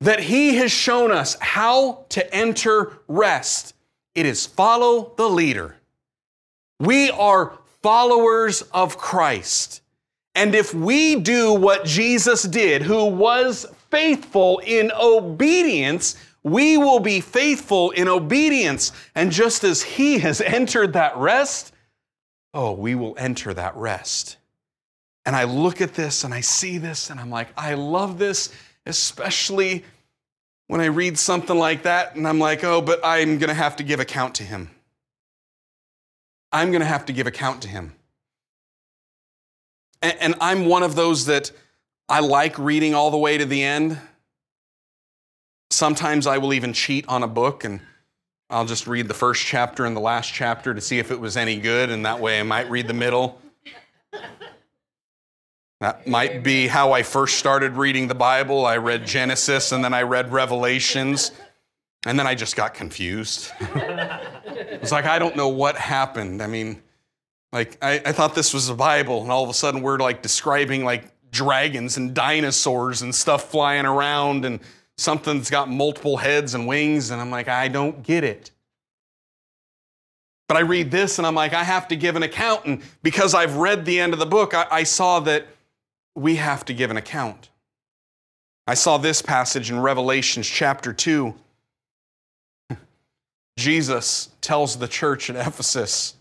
that 0.02 0.20
He 0.20 0.56
has 0.56 0.72
shown 0.72 1.12
us 1.12 1.38
how 1.40 2.06
to 2.10 2.36
enter 2.36 3.00
rest. 3.08 3.74
It 4.16 4.26
is 4.26 4.46
follow 4.46 5.14
the 5.16 5.30
leader. 5.30 5.78
We 6.80 7.12
are 7.12 7.58
followers 7.82 8.62
of 8.74 8.98
Christ. 8.98 9.82
And 10.36 10.56
if 10.56 10.74
we 10.74 11.16
do 11.16 11.54
what 11.54 11.86
Jesus 11.86 12.44
did, 12.44 12.82
who 12.82 13.06
was 13.06 13.66
faithful 13.90 14.60
in 14.60 14.92
obedience, 14.92 16.16
we 16.44 16.78
will 16.78 17.00
be 17.00 17.22
faithful 17.22 17.92
in 17.92 18.08
obedience. 18.08 18.92
And 19.16 19.32
just 19.32 19.64
as 19.64 19.82
He 19.82 20.20
has 20.20 20.42
entered 20.42 20.94
that 20.94 21.16
rest, 21.18 21.74
oh, 22.54 22.74
we 22.74 22.96
will 22.96 23.16
enter 23.18 23.54
that 23.54 23.76
rest. 23.76 24.38
And 25.26 25.36
I 25.36 25.44
look 25.44 25.82
at 25.82 25.94
this 25.94 26.24
and 26.24 26.34
I 26.34 26.42
see 26.42 26.78
this 26.78 27.10
and 27.10 27.20
I'm 27.20 27.30
like, 27.30 27.50
I 27.58 27.76
love 27.76 28.18
this, 28.18 28.52
especially 28.86 29.84
when 30.68 30.82
I 30.82 30.86
read 30.86 31.18
something 31.18 31.58
like 31.58 31.84
that 31.84 32.16
and 32.16 32.28
I'm 32.28 32.40
like, 32.40 32.64
oh, 32.64 32.82
but 32.82 33.00
I'm 33.04 33.38
going 33.38 33.50
to 33.50 33.54
have 33.54 33.76
to 33.78 33.84
give 33.84 34.00
account 34.00 34.36
to 34.36 34.44
Him. 34.44 34.70
I'm 36.52 36.72
going 36.72 36.82
to 36.82 36.88
have 36.88 37.06
to 37.06 37.14
give 37.14 37.28
account 37.28 37.62
to 37.64 37.68
Him. 37.68 37.94
And, 40.02 40.36
I'm 40.40 40.66
one 40.66 40.84
of 40.84 40.96
those 40.96 41.26
that 41.26 41.52
I 42.08 42.22
like 42.22 42.58
reading 42.58 42.96
all 42.96 43.12
the 43.12 43.18
way 43.18 43.38
to 43.38 43.46
the 43.46 43.62
end. 43.62 44.00
Sometimes 45.80 46.28
I 46.28 46.40
will 46.40 46.54
even 46.54 46.74
cheat 46.74 47.08
on 47.08 47.24
a 47.24 47.28
book 47.28 47.64
and 47.64 47.80
I'll 48.50 48.66
just 48.66 48.86
read 48.86 49.08
the 49.08 49.14
first 49.14 49.46
chapter 49.46 49.86
and 49.86 49.96
the 49.96 50.02
last 50.02 50.34
chapter 50.34 50.74
to 50.74 50.82
see 50.82 51.00
if 51.00 51.10
it 51.10 51.18
was 51.18 51.38
any 51.38 51.58
good, 51.58 51.90
and 51.90 52.06
that 52.06 52.20
way 52.20 52.38
I 52.38 52.44
might 52.44 52.70
read 52.70 52.86
the 52.86 52.94
middle. 52.94 53.40
That 55.80 56.06
might 56.06 56.44
be 56.44 56.68
how 56.68 56.92
I 56.92 57.04
first 57.04 57.38
started 57.38 57.78
reading 57.78 58.10
the 58.10 58.14
Bible. 58.14 58.66
I 58.66 58.76
read 58.76 59.06
Genesis 59.06 59.72
and 59.72 59.82
then 59.82 59.94
I 59.94 60.02
read 60.02 60.34
Revelations, 60.34 61.32
and 62.06 62.20
then 62.20 62.28
I 62.28 62.36
just 62.36 62.58
got 62.58 62.74
confused. 62.74 63.50
it's 63.62 64.92
like, 64.92 65.06
I 65.06 65.18
don't 65.18 65.38
know 65.38 65.48
what 65.48 65.78
happened. 65.78 66.42
I 66.42 66.48
mean, 66.48 66.82
like, 67.54 67.78
I, 67.82 68.02
I 68.06 68.12
thought 68.12 68.36
this 68.36 68.54
was 68.54 68.68
a 68.68 68.76
Bible, 68.76 69.22
and 69.22 69.32
all 69.32 69.46
of 69.46 69.50
a 69.50 69.54
sudden 69.54 69.82
we're 69.82 70.00
like 70.00 70.22
describing 70.22 70.84
like 70.84 71.06
dragons 71.32 71.96
and 71.96 72.14
dinosaurs 72.14 73.02
and 73.02 73.16
stuff 73.16 73.50
flying 73.50 73.86
around 73.86 74.44
and 74.44 74.60
something 75.00 75.38
that's 75.38 75.50
got 75.50 75.70
multiple 75.70 76.18
heads 76.18 76.54
and 76.54 76.68
wings, 76.68 77.12
and 77.12 77.22
I'm 77.22 77.32
like, 77.32 77.48
I 77.48 77.68
don't 77.68 78.04
get 78.04 78.24
it. 78.24 78.52
But 80.48 80.58
I 80.58 80.62
read 80.62 80.90
this 80.90 81.20
and 81.20 81.28
I'm 81.28 81.36
like, 81.36 81.54
I 81.54 81.64
have 81.64 81.88
to 81.90 81.96
give 81.96 82.16
an 82.16 82.24
account. 82.24 82.66
And 82.66 82.82
because 83.04 83.36
I've 83.36 83.58
read 83.58 83.86
the 83.86 84.00
end 84.00 84.14
of 84.14 84.20
the 84.20 84.26
book, 84.26 84.56
I, 84.56 84.66
I 84.72 84.84
saw 84.84 85.20
that 85.22 85.46
we 86.16 86.38
have 86.38 86.66
to 86.66 86.74
give 86.74 86.90
an 86.90 86.98
account. 86.98 87.50
I 88.66 88.74
saw 88.74 88.98
this 88.98 89.22
passage 89.22 89.70
in 89.70 89.80
Revelations 89.80 90.48
chapter 90.48 90.92
2. 90.92 91.36
Jesus 93.58 94.30
tells 94.42 94.78
the 94.78 94.88
church 94.88 95.30
at 95.30 95.36
Ephesus, 95.36 96.16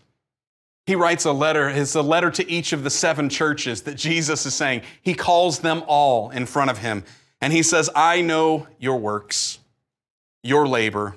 he 0.85 0.95
writes 0.95 1.25
a 1.25 1.31
letter, 1.31 1.67
it's 1.69 1.95
a 1.95 2.01
letter 2.01 2.31
to 2.31 2.49
each 2.49 2.71
of 2.71 2.83
the 2.83 2.89
seven 2.89 3.29
churches 3.29 3.83
that 3.83 3.95
Jesus 3.95 4.45
is 4.45 4.53
saying. 4.53 4.81
He 5.01 5.13
calls 5.13 5.59
them 5.59 5.83
all 5.87 6.29
in 6.31 6.45
front 6.45 6.71
of 6.71 6.79
him. 6.79 7.03
And 7.41 7.53
he 7.53 7.63
says, 7.63 7.89
I 7.95 8.21
know 8.21 8.67
your 8.79 8.97
works, 8.97 9.59
your 10.43 10.67
labor, 10.67 11.15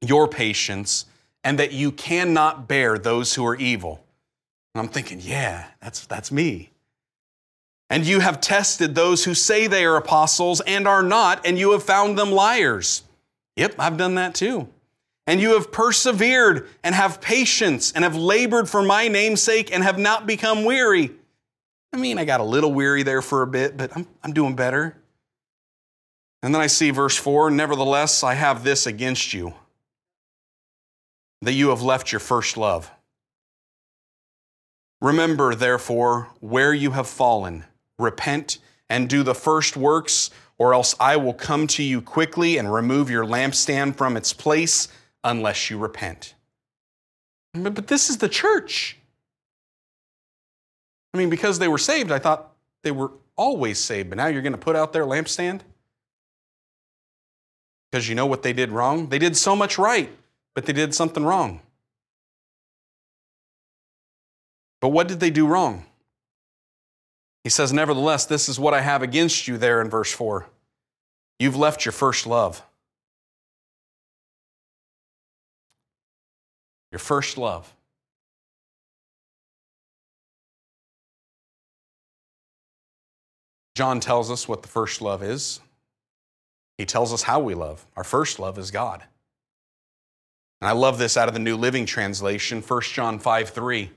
your 0.00 0.28
patience, 0.28 1.06
and 1.42 1.58
that 1.58 1.72
you 1.72 1.90
cannot 1.90 2.68
bear 2.68 2.98
those 2.98 3.34
who 3.34 3.46
are 3.46 3.56
evil. 3.56 4.04
And 4.74 4.82
I'm 4.82 4.88
thinking, 4.92 5.20
yeah, 5.20 5.68
that's, 5.80 6.06
that's 6.06 6.30
me. 6.30 6.70
And 7.90 8.04
you 8.04 8.20
have 8.20 8.40
tested 8.40 8.94
those 8.94 9.24
who 9.24 9.32
say 9.34 9.66
they 9.66 9.86
are 9.86 9.96
apostles 9.96 10.60
and 10.60 10.86
are 10.86 11.02
not, 11.02 11.46
and 11.46 11.58
you 11.58 11.72
have 11.72 11.82
found 11.82 12.18
them 12.18 12.30
liars. 12.30 13.02
Yep, 13.56 13.76
I've 13.78 13.96
done 13.96 14.16
that 14.16 14.34
too. 14.34 14.68
And 15.26 15.40
you 15.40 15.54
have 15.54 15.72
persevered 15.72 16.68
and 16.84 16.94
have 16.94 17.20
patience 17.20 17.92
and 17.92 18.04
have 18.04 18.16
labored 18.16 18.68
for 18.68 18.82
my 18.82 19.08
name's 19.08 19.42
sake 19.42 19.72
and 19.72 19.82
have 19.82 19.98
not 19.98 20.26
become 20.26 20.64
weary. 20.64 21.12
I 21.92 21.96
mean, 21.96 22.18
I 22.18 22.26
got 22.26 22.40
a 22.40 22.44
little 22.44 22.72
weary 22.72 23.02
there 23.02 23.22
for 23.22 23.42
a 23.42 23.46
bit, 23.46 23.76
but 23.76 23.96
I'm, 23.96 24.06
I'm 24.22 24.34
doing 24.34 24.54
better. 24.54 24.96
And 26.42 26.54
then 26.54 26.62
I 26.62 26.68
see 26.68 26.90
verse 26.90 27.16
4 27.16 27.50
Nevertheless, 27.50 28.22
I 28.22 28.34
have 28.34 28.64
this 28.64 28.86
against 28.86 29.32
you, 29.34 29.54
that 31.42 31.52
you 31.52 31.68
have 31.70 31.82
left 31.82 32.12
your 32.12 32.20
first 32.20 32.56
love. 32.56 32.90
Remember, 35.00 35.54
therefore, 35.54 36.28
where 36.40 36.74
you 36.74 36.92
have 36.92 37.06
fallen, 37.06 37.64
repent 37.98 38.58
and 38.88 39.08
do 39.08 39.22
the 39.22 39.34
first 39.34 39.76
works, 39.76 40.30
or 40.56 40.74
else 40.74 40.94
I 40.98 41.16
will 41.16 41.34
come 41.34 41.66
to 41.68 41.82
you 41.82 42.00
quickly 42.00 42.58
and 42.58 42.72
remove 42.72 43.10
your 43.10 43.24
lampstand 43.24 43.96
from 43.96 44.16
its 44.16 44.32
place 44.32 44.88
unless 45.22 45.70
you 45.70 45.78
repent. 45.78 46.34
But 47.54 47.86
this 47.86 48.10
is 48.10 48.18
the 48.18 48.28
church. 48.28 48.96
I 51.14 51.18
mean, 51.18 51.30
because 51.30 51.58
they 51.58 51.68
were 51.68 51.78
saved, 51.78 52.10
I 52.10 52.18
thought 52.18 52.52
they 52.82 52.90
were 52.90 53.12
always 53.36 53.78
saved, 53.78 54.10
but 54.10 54.16
now 54.16 54.26
you're 54.26 54.42
going 54.42 54.52
to 54.52 54.58
put 54.58 54.76
out 54.76 54.92
their 54.92 55.04
lampstand? 55.04 55.60
Because 57.90 58.08
you 58.08 58.14
know 58.14 58.26
what 58.26 58.42
they 58.42 58.52
did 58.52 58.70
wrong? 58.70 59.08
They 59.08 59.18
did 59.18 59.36
so 59.36 59.56
much 59.56 59.78
right, 59.78 60.10
but 60.54 60.66
they 60.66 60.72
did 60.72 60.94
something 60.94 61.24
wrong. 61.24 61.60
But 64.80 64.88
what 64.88 65.08
did 65.08 65.20
they 65.20 65.30
do 65.30 65.46
wrong? 65.46 65.86
He 67.44 67.50
says, 67.50 67.72
Nevertheless, 67.72 68.26
this 68.26 68.48
is 68.48 68.60
what 68.60 68.74
I 68.74 68.80
have 68.80 69.02
against 69.02 69.48
you 69.48 69.56
there 69.58 69.80
in 69.80 69.88
verse 69.88 70.12
4. 70.12 70.46
You've 71.38 71.56
left 71.56 71.84
your 71.84 71.92
first 71.92 72.26
love. 72.26 72.62
Your 76.90 76.98
first 76.98 77.38
love. 77.38 77.72
John 83.74 84.00
tells 84.00 84.30
us 84.30 84.48
what 84.48 84.62
the 84.62 84.68
first 84.68 85.00
love 85.00 85.22
is. 85.22 85.60
He 86.78 86.86
tells 86.86 87.12
us 87.12 87.22
how 87.22 87.40
we 87.40 87.54
love. 87.54 87.84
Our 87.96 88.04
first 88.04 88.38
love 88.38 88.56
is 88.56 88.70
God. 88.70 89.02
And 90.60 90.68
I 90.68 90.72
love 90.72 90.98
this 90.98 91.16
out 91.16 91.28
of 91.28 91.34
the 91.34 91.40
New 91.40 91.56
Living 91.56 91.86
Translation, 91.86 92.62
1 92.62 92.82
John 92.82 93.18
5 93.18 93.50
3. 93.50 93.90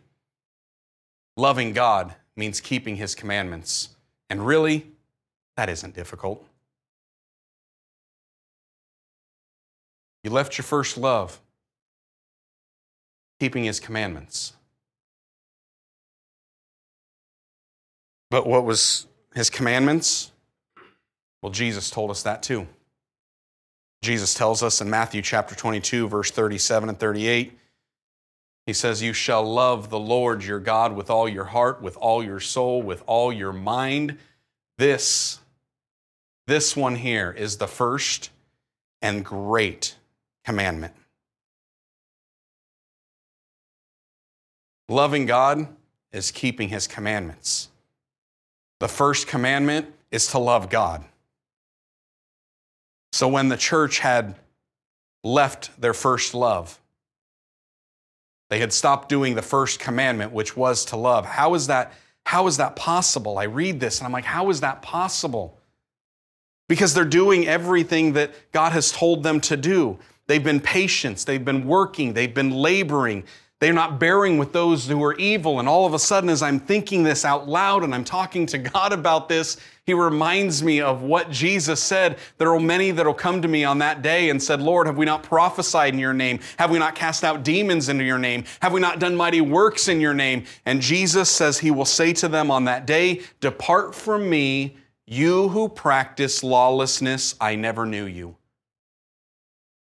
Loving 1.38 1.74
God 1.74 2.15
means 2.36 2.60
keeping 2.60 2.96
his 2.96 3.15
commandments. 3.15 3.89
And 4.30 4.46
really, 4.46 4.88
that 5.58 5.70
isn't 5.70 5.96
difficult. 5.96 6.46
You 10.24 10.32
left 10.32 10.58
your 10.58 10.63
first 10.63 10.98
love, 10.98 11.39
keeping 13.39 13.63
his 13.63 13.80
commandments. 13.80 14.54
But 18.30 18.47
what 18.47 18.64
was 18.64 19.08
his 19.34 19.49
commandments? 19.49 20.32
Well, 21.41 21.51
Jesus 21.51 21.89
told 21.89 22.12
us 22.12 22.24
that 22.24 22.43
too. 22.43 22.68
Jesus 24.02 24.34
tells 24.34 24.64
us 24.64 24.82
in 24.82 24.89
Matthew 24.89 25.22
chapter 25.22 25.54
22, 25.54 26.08
verse 26.08 26.32
37 26.32 26.89
and 26.89 26.99
38, 26.99 27.58
he 28.66 28.74
says, 28.74 29.02
You 29.02 29.14
shall 29.14 29.43
love 29.43 29.89
the 29.89 29.99
Lord 29.99 30.43
your 30.43 30.60
God 30.60 30.95
with 30.95 31.10
all 31.10 31.30
your 31.30 31.45
heart, 31.45 31.82
with 31.82 31.97
all 31.97 32.24
your 32.24 32.39
soul, 32.39 32.82
with 32.82 33.04
all 33.06 33.32
your 33.32 33.54
mind. 33.54 34.18
This, 34.78 35.39
this 36.47 36.76
one 36.76 36.95
here 36.95 37.32
is 37.32 37.58
the 37.58 37.68
first 37.68 38.32
and 39.02 39.24
great 39.24 39.95
commandment. 40.45 40.93
Loving 44.89 45.26
God 45.26 45.68
is 46.12 46.32
keeping 46.32 46.70
his 46.70 46.88
commandments. 46.88 47.70
The 48.80 48.88
first 48.88 49.28
commandment 49.28 49.93
is 50.10 50.28
to 50.28 50.39
love 50.39 50.70
God. 50.70 51.06
So 53.12 53.28
when 53.28 53.49
the 53.49 53.57
church 53.57 53.99
had 53.99 54.36
left 55.24 55.80
their 55.80 55.93
first 55.93 56.34
love, 56.34 56.80
They 58.49 58.59
had 58.59 58.74
stopped 58.74 59.07
doing 59.07 59.36
the 59.36 59.41
first 59.41 59.80
commandment, 59.80 60.34
which 60.34 60.57
was 60.57 60.84
to 60.86 60.97
love. 60.97 61.26
How 61.26 61.53
is 61.53 61.68
that, 61.68 61.93
how 62.26 62.47
is 62.47 62.57
that 62.57 62.76
possible? 62.76 63.38
I 63.38 63.45
read 63.45 63.80
this 63.80 63.99
and 63.99 64.05
I'm 64.05 64.12
like, 64.12 64.26
how 64.26 64.49
is 64.49 64.59
that 64.59 64.82
possible? 64.82 65.57
Because 66.68 66.93
they're 66.93 67.05
doing 67.05 67.47
everything 67.47 68.12
that 68.14 68.34
God 68.51 68.74
has 68.74 68.91
told 68.91 69.24
them 69.24 69.39
to 69.41 69.55
do. 69.55 69.97
They've 70.28 70.43
been 70.43 70.59
patient, 70.59 71.20
they've 71.26 71.43
been 71.43 71.66
working, 71.66 72.14
they've 72.14 72.34
been 72.34 72.51
laboring, 72.51 73.24
they're 73.62 73.72
not 73.74 73.99
bearing 73.99 74.38
with 74.38 74.51
those 74.51 74.88
who 74.88 75.01
are 75.01 75.16
evil. 75.16 75.59
And 75.59 75.70
all 75.70 75.86
of 75.86 75.93
a 75.93 75.99
sudden, 75.99 76.30
as 76.30 76.41
I'm 76.41 76.59
thinking 76.59 77.03
this 77.03 77.24
out 77.24 77.47
loud 77.47 77.84
and 77.86 77.95
I'm 77.95 78.03
talking 78.03 78.45
to 78.47 78.57
God 78.76 78.91
about 78.91 79.30
this, 79.30 79.57
He 79.88 79.93
reminds 79.95 80.61
me 80.61 80.79
of 80.79 81.01
what 81.01 81.32
Jesus 81.32 81.82
said. 81.82 82.19
There 82.38 82.53
are 82.53 82.59
many 82.59 82.91
that 82.91 83.05
will 83.05 83.15
come 83.15 83.41
to 83.41 83.47
me 83.47 83.63
on 83.63 83.79
that 83.79 84.03
day 84.03 84.29
and 84.29 84.41
said, 84.41 84.61
Lord, 84.61 84.86
have 84.86 84.97
we 84.97 85.05
not 85.05 85.23
prophesied 85.23 85.93
in 85.93 85.99
your 85.99 86.13
name? 86.13 86.39
Have 86.57 86.69
we 86.69 86.77
not 86.77 86.93
cast 86.93 87.23
out 87.23 87.43
demons 87.43 87.89
into 87.89 88.03
your 88.03 88.19
name? 88.19 88.43
Have 88.61 88.73
we 88.73 88.79
not 88.79 88.99
done 88.99 89.15
mighty 89.15 89.41
works 89.41 89.88
in 89.88 89.99
your 89.99 90.13
name? 90.13 90.45
And 90.65 90.82
Jesus 90.82 91.29
says 91.29 91.57
He 91.57 91.71
will 91.71 91.86
say 91.86 92.13
to 92.13 92.27
them 92.27 92.51
on 92.51 92.65
that 92.65 92.86
day, 92.86 93.21
Depart 93.39 93.95
from 93.95 94.29
me, 94.29 94.77
you 95.07 95.49
who 95.49 95.67
practice 95.67 96.43
lawlessness, 96.43 97.36
I 97.41 97.55
never 97.55 97.86
knew 97.86 98.05
you. 98.05 98.38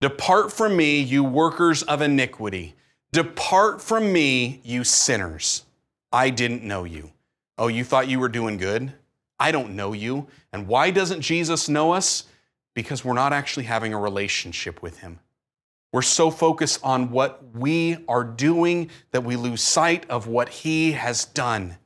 Depart 0.00 0.50
from 0.50 0.76
me, 0.76 0.98
you 0.98 1.22
workers 1.22 1.82
of 1.82 2.00
iniquity. 2.00 2.74
Depart 3.12 3.82
from 3.82 4.10
me, 4.12 4.60
you 4.64 4.82
sinners. 4.82 5.66
I 6.10 6.30
didn't 6.30 6.62
know 6.62 6.84
you. 6.84 7.12
Oh, 7.58 7.68
you 7.68 7.84
thought 7.84 8.08
you 8.08 8.18
were 8.18 8.30
doing 8.30 8.56
good? 8.56 8.94
I 9.40 9.50
don't 9.50 9.74
know 9.74 9.94
you. 9.94 10.28
And 10.52 10.68
why 10.68 10.90
doesn't 10.90 11.22
Jesus 11.22 11.68
know 11.68 11.92
us? 11.92 12.24
Because 12.74 13.04
we're 13.04 13.14
not 13.14 13.32
actually 13.32 13.64
having 13.64 13.94
a 13.94 13.98
relationship 13.98 14.82
with 14.82 14.98
him. 14.98 15.18
We're 15.92 16.02
so 16.02 16.30
focused 16.30 16.80
on 16.84 17.10
what 17.10 17.42
we 17.56 18.04
are 18.06 18.22
doing 18.22 18.90
that 19.10 19.24
we 19.24 19.34
lose 19.34 19.62
sight 19.62 20.08
of 20.08 20.28
what 20.28 20.48
he 20.48 20.92
has 20.92 21.24
done. 21.24 21.78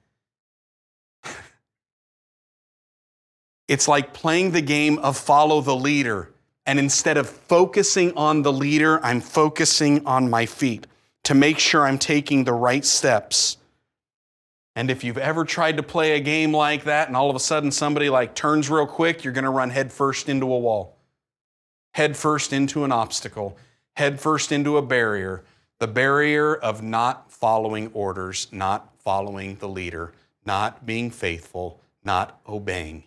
It's 3.67 3.89
like 3.89 4.13
playing 4.13 4.51
the 4.51 4.61
game 4.61 4.99
of 4.99 5.17
follow 5.17 5.63
the 5.63 5.75
leader. 5.75 6.31
And 6.67 6.79
instead 6.79 7.17
of 7.17 7.31
focusing 7.31 8.15
on 8.15 8.43
the 8.43 8.53
leader, 8.53 9.03
I'm 9.03 9.23
focusing 9.23 10.07
on 10.07 10.29
my 10.29 10.45
feet 10.45 10.87
to 11.23 11.35
make 11.35 11.59
sure 11.59 11.87
I'm 11.87 11.99
taking 11.99 12.45
the 12.45 12.53
right 12.53 12.85
steps. 12.85 13.57
And 14.77 14.91
if 14.91 15.05
you've 15.05 15.19
ever 15.19 15.45
tried 15.45 15.77
to 15.77 15.83
play 15.83 16.17
a 16.17 16.21
game 16.21 16.53
like 16.53 16.85
that 16.85 17.09
and 17.09 17.17
all 17.17 17.31
of 17.31 17.37
a 17.37 17.41
sudden 17.41 17.71
somebody 17.71 18.11
like 18.11 18.35
turns 18.35 18.69
real 18.69 18.87
quick, 18.87 19.23
you're 19.23 19.33
going 19.33 19.45
to 19.45 19.51
run 19.51 19.71
headfirst 19.71 20.29
into 20.29 20.47
a 20.53 20.59
wall, 20.59 20.97
headfirst 21.93 22.53
into 22.53 22.85
an 22.85 22.91
obstacle, 22.91 23.57
headfirst 23.97 24.51
into 24.51 24.77
a 24.77 24.83
barrier, 24.83 25.45
the 25.79 25.87
barrier 25.87 26.55
of 26.57 26.83
not 26.83 27.31
following 27.31 27.91
orders, 27.93 28.49
not 28.51 28.93
following 28.99 29.57
the 29.57 29.69
leader, 29.69 30.13
not 30.45 30.85
being 30.85 31.11
faithful, 31.11 31.81
not 32.03 32.41
obeying. 32.49 33.05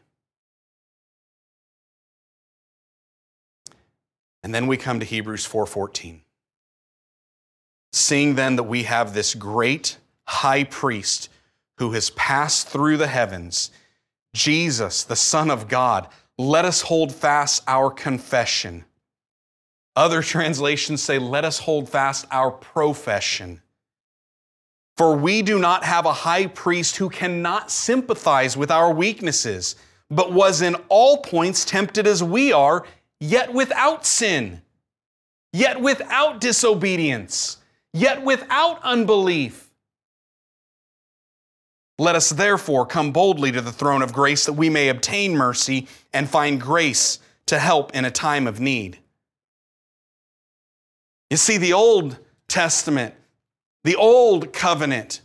And 4.41 4.55
then 4.55 4.67
we 4.67 4.77
come 4.77 4.99
to 5.01 5.05
Hebrews 5.05 5.45
4:14. 5.45 6.21
Seeing 7.91 8.35
then 8.35 8.55
that 8.55 8.63
we 8.63 8.83
have 8.83 9.13
this 9.13 9.35
great 9.35 9.97
high 10.25 10.63
priest 10.63 11.29
who 11.77 11.91
has 11.91 12.09
passed 12.11 12.67
through 12.67 12.97
the 12.97 13.07
heavens, 13.07 13.71
Jesus, 14.33 15.03
the 15.03 15.15
Son 15.15 15.49
of 15.49 15.67
God, 15.67 16.07
let 16.37 16.65
us 16.65 16.81
hold 16.81 17.13
fast 17.13 17.63
our 17.67 17.89
confession. 17.89 18.85
Other 19.95 20.21
translations 20.21 21.01
say, 21.01 21.17
let 21.17 21.45
us 21.45 21.59
hold 21.59 21.89
fast 21.89 22.25
our 22.31 22.51
profession. 22.51 23.61
For 24.95 25.15
we 25.15 25.41
do 25.41 25.59
not 25.59 25.83
have 25.83 26.05
a 26.05 26.13
high 26.13 26.47
priest 26.47 26.97
who 26.97 27.09
cannot 27.09 27.71
sympathize 27.71 28.57
with 28.57 28.71
our 28.71 28.91
weaknesses, 28.93 29.75
but 30.09 30.31
was 30.31 30.61
in 30.61 30.75
all 30.89 31.17
points 31.17 31.65
tempted 31.65 32.07
as 32.07 32.23
we 32.23 32.51
are, 32.51 32.85
yet 33.19 33.53
without 33.53 34.05
sin, 34.05 34.61
yet 35.53 35.81
without 35.81 36.41
disobedience 36.41 37.57
yet 37.97 38.23
without 38.23 38.81
unbelief. 38.83 39.66
Let 41.99 42.15
us 42.15 42.29
therefore 42.29 42.85
come 42.85 43.11
boldly 43.11 43.51
to 43.51 43.61
the 43.61 43.71
throne 43.71 44.01
of 44.01 44.13
grace 44.13 44.45
that 44.45 44.53
we 44.53 44.69
may 44.69 44.89
obtain 44.89 45.35
mercy 45.35 45.87
and 46.13 46.29
find 46.29 46.61
grace 46.61 47.19
to 47.47 47.57
help 47.57 47.95
in 47.95 48.05
a 48.05 48.11
time 48.11 48.45
of 48.45 48.59
need. 48.59 48.99
You 51.29 51.37
see, 51.37 51.57
the 51.57 51.73
Old 51.73 52.17
Testament, 52.47 53.15
the 53.83 53.95
Old 53.95 54.53
Covenant, 54.53 55.21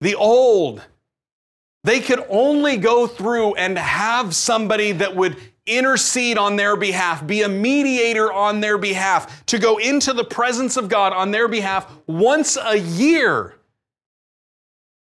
the 0.00 0.14
Old, 0.14 0.82
they 1.82 2.00
could 2.00 2.24
only 2.28 2.76
go 2.76 3.06
through 3.06 3.54
and 3.54 3.78
have 3.78 4.34
somebody 4.34 4.92
that 4.92 5.16
would 5.16 5.36
intercede 5.66 6.36
on 6.36 6.56
their 6.56 6.76
behalf, 6.76 7.26
be 7.26 7.42
a 7.42 7.48
mediator 7.48 8.30
on 8.30 8.60
their 8.60 8.76
behalf, 8.76 9.44
to 9.46 9.58
go 9.58 9.78
into 9.78 10.12
the 10.12 10.24
presence 10.24 10.76
of 10.76 10.88
God 10.88 11.12
on 11.12 11.30
their 11.30 11.48
behalf 11.48 11.90
once 12.06 12.58
a 12.62 12.76
year. 12.76 13.54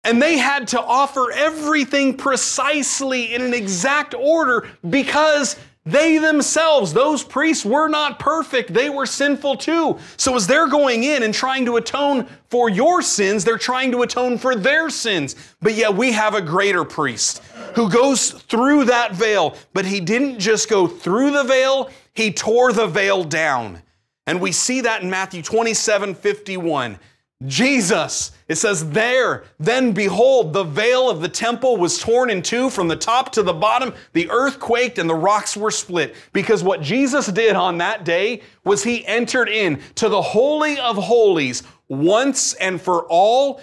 And 0.07 0.21
they 0.21 0.37
had 0.37 0.69
to 0.69 0.81
offer 0.81 1.33
everything 1.33 2.15
precisely 2.15 3.35
in 3.35 3.41
an 3.41 3.53
exact 3.53 4.13
order 4.13 4.69
because 4.89 5.57
they 5.85 6.17
themselves, 6.17 6.93
those 6.93 7.23
priests, 7.23 7.65
were 7.65 7.89
not 7.89 8.17
perfect. 8.17 8.73
They 8.73 8.89
were 8.89 9.05
sinful 9.05 9.57
too. 9.57 9.99
So, 10.15 10.33
as 10.37 10.47
they're 10.47 10.69
going 10.69 11.03
in 11.03 11.23
and 11.23 11.33
trying 11.33 11.65
to 11.65 11.75
atone 11.75 12.25
for 12.49 12.69
your 12.69 13.01
sins, 13.01 13.43
they're 13.43 13.57
trying 13.57 13.91
to 13.91 14.01
atone 14.03 14.37
for 14.37 14.55
their 14.55 14.89
sins. 14.89 15.35
But 15.61 15.75
yet, 15.75 15.93
we 15.93 16.13
have 16.13 16.35
a 16.35 16.41
greater 16.41 16.85
priest 16.85 17.43
who 17.75 17.89
goes 17.89 18.31
through 18.31 18.85
that 18.85 19.13
veil. 19.13 19.57
But 19.73 19.85
he 19.85 19.99
didn't 19.99 20.39
just 20.39 20.69
go 20.69 20.87
through 20.87 21.31
the 21.31 21.43
veil, 21.43 21.89
he 22.13 22.31
tore 22.31 22.71
the 22.71 22.87
veil 22.87 23.25
down. 23.25 23.81
And 24.25 24.39
we 24.39 24.53
see 24.53 24.81
that 24.81 25.03
in 25.03 25.09
Matthew 25.09 25.41
27 25.41 26.15
51. 26.15 26.97
Jesus, 27.45 28.31
it 28.47 28.55
says, 28.55 28.89
there, 28.89 29.43
then 29.59 29.91
behold, 29.91 30.53
the 30.53 30.63
veil 30.63 31.07
of 31.07 31.21
the 31.21 31.29
temple 31.29 31.77
was 31.77 31.99
torn 31.99 32.31
in 32.31 32.41
two 32.41 32.71
from 32.71 32.87
the 32.87 32.95
top 32.95 33.31
to 33.33 33.43
the 33.43 33.53
bottom. 33.53 33.93
The 34.13 34.27
earth 34.31 34.59
quaked 34.59 34.97
and 34.97 35.07
the 35.07 35.13
rocks 35.15 35.55
were 35.55 35.69
split. 35.69 36.15
Because 36.33 36.63
what 36.63 36.81
Jesus 36.81 37.27
did 37.27 37.55
on 37.55 37.77
that 37.77 38.03
day 38.03 38.41
was 38.63 38.83
he 38.83 39.05
entered 39.05 39.49
in 39.49 39.79
to 39.95 40.09
the 40.09 40.21
Holy 40.21 40.79
of 40.79 40.97
Holies 40.97 41.61
once 41.87 42.53
and 42.55 42.81
for 42.81 43.05
all. 43.05 43.61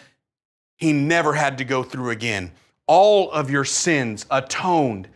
He 0.77 0.93
never 0.93 1.35
had 1.35 1.59
to 1.59 1.64
go 1.64 1.83
through 1.83 2.11
again. 2.11 2.53
All 2.87 3.31
of 3.33 3.51
your 3.51 3.64
sins 3.64 4.25
atoned, 4.31 5.09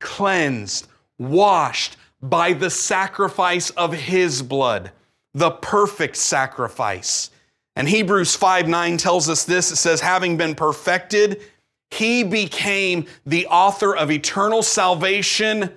cleansed, 0.00 0.88
washed 1.18 1.98
by 2.22 2.54
the 2.54 2.70
sacrifice 2.70 3.68
of 3.70 3.92
his 3.92 4.42
blood, 4.42 4.90
the 5.34 5.50
perfect 5.50 6.16
sacrifice. 6.16 7.30
And 7.76 7.88
Hebrews 7.88 8.34
5 8.34 8.66
9 8.66 8.96
tells 8.96 9.28
us 9.28 9.44
this 9.44 9.70
it 9.70 9.76
says, 9.76 10.00
having 10.00 10.36
been 10.36 10.54
perfected, 10.54 11.42
he 11.90 12.24
became 12.24 13.06
the 13.24 13.46
author 13.46 13.94
of 13.94 14.10
eternal 14.10 14.62
salvation 14.62 15.70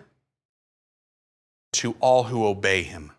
to 1.74 1.95
all 2.00 2.24
who 2.24 2.47
obey 2.47 2.84
him. 2.84 3.12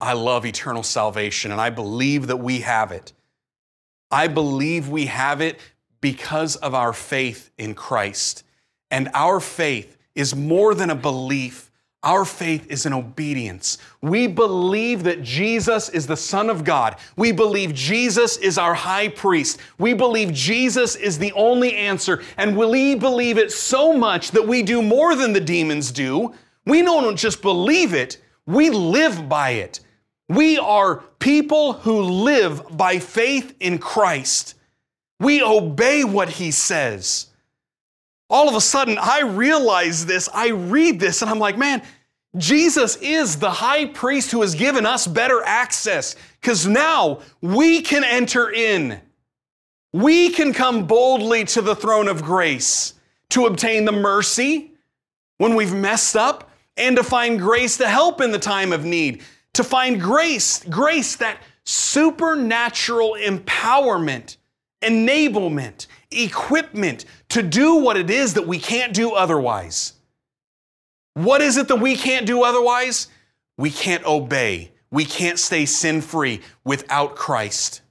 I 0.00 0.12
love 0.12 0.44
eternal 0.44 0.82
salvation 0.82 1.50
and 1.52 1.60
I 1.60 1.70
believe 1.70 2.26
that 2.26 2.36
we 2.36 2.60
have 2.60 2.92
it. 2.92 3.12
I 4.10 4.28
believe 4.28 4.88
we 4.88 5.06
have 5.06 5.40
it 5.40 5.58
because 6.00 6.56
of 6.56 6.74
our 6.74 6.92
faith 6.92 7.50
in 7.56 7.74
Christ. 7.74 8.44
And 8.90 9.08
our 9.14 9.40
faith 9.40 9.96
is 10.14 10.36
more 10.36 10.74
than 10.74 10.90
a 10.90 10.94
belief, 10.94 11.63
our 12.04 12.24
faith 12.24 12.70
is 12.70 12.86
an 12.86 12.92
obedience. 12.92 13.78
We 14.02 14.26
believe 14.26 15.02
that 15.04 15.22
Jesus 15.22 15.88
is 15.88 16.06
the 16.06 16.16
Son 16.16 16.50
of 16.50 16.62
God. 16.62 16.96
We 17.16 17.32
believe 17.32 17.74
Jesus 17.74 18.36
is 18.36 18.58
our 18.58 18.74
high 18.74 19.08
priest. 19.08 19.58
We 19.78 19.94
believe 19.94 20.32
Jesus 20.32 20.94
is 20.94 21.18
the 21.18 21.32
only 21.32 21.74
answer. 21.74 22.22
And 22.36 22.56
we 22.56 22.94
believe 22.94 23.38
it 23.38 23.50
so 23.50 23.92
much 23.92 24.30
that 24.32 24.46
we 24.46 24.62
do 24.62 24.82
more 24.82 25.16
than 25.16 25.32
the 25.32 25.40
demons 25.40 25.90
do. 25.90 26.34
We 26.66 26.82
don't 26.82 27.16
just 27.16 27.42
believe 27.42 27.94
it, 27.94 28.18
we 28.46 28.70
live 28.70 29.28
by 29.28 29.50
it. 29.50 29.80
We 30.28 30.58
are 30.58 31.02
people 31.18 31.74
who 31.74 32.02
live 32.02 32.76
by 32.76 32.98
faith 32.98 33.54
in 33.60 33.78
Christ. 33.78 34.54
We 35.18 35.42
obey 35.42 36.04
what 36.04 36.28
He 36.28 36.50
says 36.50 37.28
all 38.34 38.48
of 38.48 38.54
a 38.54 38.60
sudden 38.60 38.98
I 39.00 39.20
realize 39.20 40.06
this, 40.06 40.28
I 40.34 40.48
read 40.48 40.98
this, 40.98 41.22
and 41.22 41.30
I'm 41.30 41.38
like, 41.38 41.58
man, 41.58 41.82
Jesus 42.36 42.96
is 42.96 43.38
the 43.38 43.50
high 43.50 43.86
priest 43.86 44.30
who 44.30 44.40
has 44.40 44.54
given 44.54 44.86
us 44.86 45.06
better 45.06 45.42
access 45.44 46.16
because 46.40 46.66
now 46.66 47.20
we 47.40 47.80
can 47.80 48.02
enter 48.02 48.50
in. 48.50 49.00
We 49.92 50.30
can 50.30 50.52
come 50.52 50.86
boldly 50.86 51.44
to 51.46 51.62
the 51.62 51.76
throne 51.76 52.08
of 52.08 52.22
grace 52.22 52.94
to 53.30 53.46
obtain 53.46 53.84
the 53.84 53.92
mercy 53.92 54.72
when 55.38 55.54
we've 55.54 55.74
messed 55.74 56.16
up 56.16 56.50
and 56.76 56.96
to 56.96 57.04
find 57.04 57.38
grace 57.38 57.76
to 57.76 57.88
help 57.88 58.20
in 58.20 58.32
the 58.32 58.38
time 58.38 58.72
of 58.72 58.84
need 58.84 59.22
to 59.54 59.64
find 59.64 60.00
grace, 60.00 60.62
grace 60.64 61.16
that 61.16 61.38
supernatural 61.64 63.16
empowerment, 63.20 64.36
enablement, 64.82 65.86
equipment 66.10 67.04
to 67.30 67.42
do 67.42 67.76
what 67.76 67.96
it 67.96 68.10
is 68.10 68.34
that 68.34 68.46
we 68.46 68.58
can't 68.58 68.92
do 68.92 69.12
otherwise. 69.12 69.93
What 71.14 71.40
is 71.40 71.56
it 71.56 71.68
that 71.68 71.76
we 71.76 71.96
can't 71.96 72.26
do 72.26 72.42
otherwise? 72.42 73.08
We 73.56 73.70
can't 73.70 74.04
obey. 74.04 74.72
We 74.90 75.04
can't 75.04 75.38
stay 75.38 75.66
sin 75.66 76.00
free 76.00 76.40
without 76.64 77.16
Christ. 77.16 77.82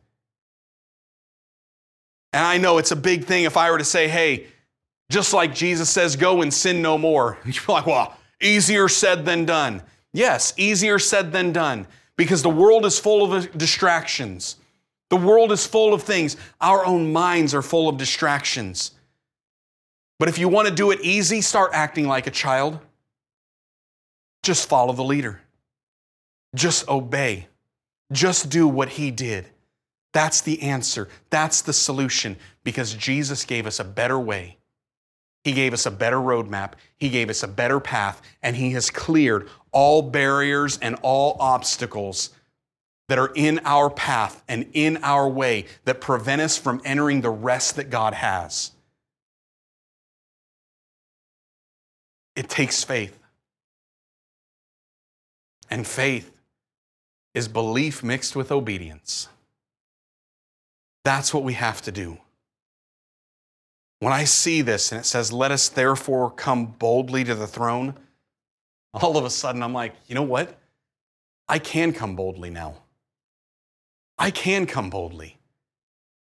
And 2.31 2.45
I 2.45 2.57
know 2.57 2.77
it's 2.77 2.91
a 2.91 2.95
big 2.95 3.25
thing 3.25 3.43
if 3.43 3.57
I 3.57 3.71
were 3.71 3.77
to 3.77 3.85
say, 3.85 4.07
hey, 4.07 4.47
just 5.09 5.33
like 5.33 5.53
Jesus 5.53 5.89
says, 5.89 6.15
go 6.15 6.41
and 6.41 6.53
sin 6.53 6.81
no 6.81 6.97
more. 6.97 7.37
You're 7.45 7.63
like, 7.67 7.85
well, 7.85 8.17
easier 8.41 8.87
said 8.89 9.25
than 9.25 9.45
done. 9.45 9.83
Yes, 10.13 10.53
easier 10.57 10.99
said 10.99 11.31
than 11.31 11.51
done 11.51 11.87
because 12.17 12.41
the 12.41 12.49
world 12.49 12.85
is 12.85 12.99
full 12.99 13.33
of 13.33 13.57
distractions. 13.57 14.57
The 15.09 15.17
world 15.17 15.51
is 15.51 15.65
full 15.65 15.93
of 15.93 16.01
things. 16.01 16.37
Our 16.59 16.85
own 16.85 17.11
minds 17.13 17.53
are 17.53 17.61
full 17.61 17.87
of 17.87 17.97
distractions. 17.97 18.91
But 20.19 20.29
if 20.29 20.37
you 20.37 20.47
want 20.47 20.67
to 20.67 20.73
do 20.73 20.91
it 20.91 21.01
easy, 21.01 21.41
start 21.41 21.71
acting 21.73 22.07
like 22.07 22.27
a 22.27 22.31
child. 22.31 22.79
Just 24.43 24.69
follow 24.69 24.93
the 24.93 25.03
leader. 25.03 25.41
Just 26.53 26.87
obey. 26.87 27.47
Just 28.11 28.49
do 28.49 28.67
what 28.67 28.89
he 28.89 29.09
did. 29.09 29.47
That's 30.11 30.41
the 30.41 30.61
answer. 30.61 31.09
That's 31.31 31.61
the 31.61 31.73
solution 31.73 32.37
because 32.63 32.93
Jesus 32.93 33.45
gave 33.45 33.65
us 33.65 33.79
a 33.79 33.83
better 33.83 34.19
way. 34.19 34.57
He 35.43 35.51
gave 35.51 35.73
us 35.73 35.85
a 35.85 35.91
better 35.91 36.17
roadmap. 36.17 36.73
He 36.95 37.09
gave 37.09 37.29
us 37.29 37.43
a 37.43 37.47
better 37.47 37.79
path, 37.79 38.21
and 38.41 38.55
He 38.55 38.71
has 38.71 38.89
cleared 38.89 39.49
all 39.71 40.01
barriers 40.01 40.77
and 40.77 40.95
all 41.01 41.35
obstacles 41.39 42.29
that 43.09 43.19
are 43.19 43.31
in 43.35 43.59
our 43.65 43.89
path 43.89 44.41
and 44.47 44.69
in 44.73 44.97
our 45.03 45.27
way 45.27 45.65
that 45.83 45.99
prevent 45.99 46.41
us 46.41 46.57
from 46.57 46.81
entering 46.85 47.21
the 47.21 47.29
rest 47.29 47.75
that 47.75 47.89
God 47.89 48.13
has. 48.13 48.71
It 52.35 52.49
takes 52.49 52.83
faith. 52.83 53.19
And 55.73 55.87
faith 55.87 56.31
is 57.33 57.47
belief 57.47 58.03
mixed 58.03 58.35
with 58.35 58.51
obedience. 58.51 59.27
That's 61.03 61.33
what 61.33 61.43
we 61.43 61.53
have 61.53 61.81
to 61.81 61.91
do. 61.91 62.19
When 63.97 64.13
I 64.13 64.25
see 64.25 64.61
this 64.61 64.91
and 64.91 65.01
it 65.01 65.05
says, 65.05 65.33
Let 65.33 65.49
us 65.49 65.69
therefore 65.69 66.29
come 66.29 66.67
boldly 66.67 67.23
to 67.23 67.33
the 67.33 67.47
throne, 67.47 67.95
all 68.93 69.17
of 69.17 69.25
a 69.25 69.31
sudden 69.31 69.63
I'm 69.63 69.73
like, 69.73 69.95
you 70.05 70.13
know 70.13 70.21
what? 70.21 70.55
I 71.49 71.57
can 71.57 71.91
come 71.91 72.15
boldly 72.15 72.51
now. 72.51 72.75
I 74.19 74.29
can 74.29 74.67
come 74.67 74.91
boldly. 74.91 75.39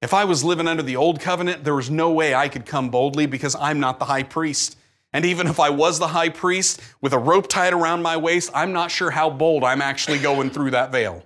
If 0.01 0.13
I 0.13 0.23
was 0.23 0.45
living 0.45 0.69
under 0.69 0.81
the 0.81 0.95
old 0.95 1.19
covenant, 1.19 1.65
there 1.65 1.75
was 1.75 1.89
no 1.89 2.09
way 2.09 2.33
I 2.33 2.47
could 2.47 2.65
come 2.65 2.89
boldly 2.89 3.25
because 3.25 3.57
I'm 3.59 3.81
not 3.81 3.99
the 3.99 4.05
high 4.05 4.23
priest. 4.23 4.77
And 5.13 5.25
even 5.25 5.47
if 5.47 5.59
I 5.59 5.69
was 5.69 5.99
the 5.99 6.07
high 6.07 6.29
priest 6.29 6.81
with 7.01 7.13
a 7.13 7.17
rope 7.17 7.47
tied 7.47 7.73
around 7.73 8.01
my 8.01 8.15
waist, 8.15 8.49
I'm 8.53 8.71
not 8.71 8.91
sure 8.91 9.11
how 9.11 9.29
bold 9.29 9.63
I'm 9.63 9.81
actually 9.81 10.19
going 10.19 10.49
through 10.49 10.71
that 10.71 10.91
veil. 10.91 11.23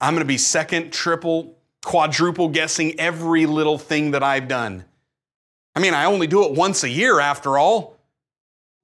I'm 0.00 0.14
going 0.14 0.24
to 0.24 0.28
be 0.28 0.38
second, 0.38 0.92
triple, 0.92 1.56
quadruple 1.84 2.48
guessing 2.48 2.98
every 2.98 3.46
little 3.46 3.78
thing 3.78 4.10
that 4.10 4.22
I've 4.22 4.48
done. 4.48 4.84
I 5.76 5.80
mean, 5.80 5.94
I 5.94 6.04
only 6.06 6.26
do 6.26 6.44
it 6.44 6.52
once 6.52 6.82
a 6.82 6.88
year 6.88 7.20
after 7.20 7.58
all. 7.58 7.96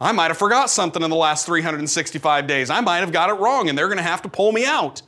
I 0.00 0.12
might 0.12 0.28
have 0.28 0.38
forgot 0.38 0.70
something 0.70 1.02
in 1.02 1.11
the 1.11 1.16
last 1.16 1.46
365 1.46 2.46
days. 2.46 2.70
I 2.70 2.80
might 2.80 2.98
have 2.98 3.12
got 3.12 3.28
it 3.28 3.34
wrong 3.34 3.68
and 3.68 3.76
they're 3.76 3.88
going 3.88 3.98
to 3.98 4.02
have 4.02 4.22
to 4.22 4.28
pull 4.28 4.52
me 4.52 4.64
out. 4.64 5.02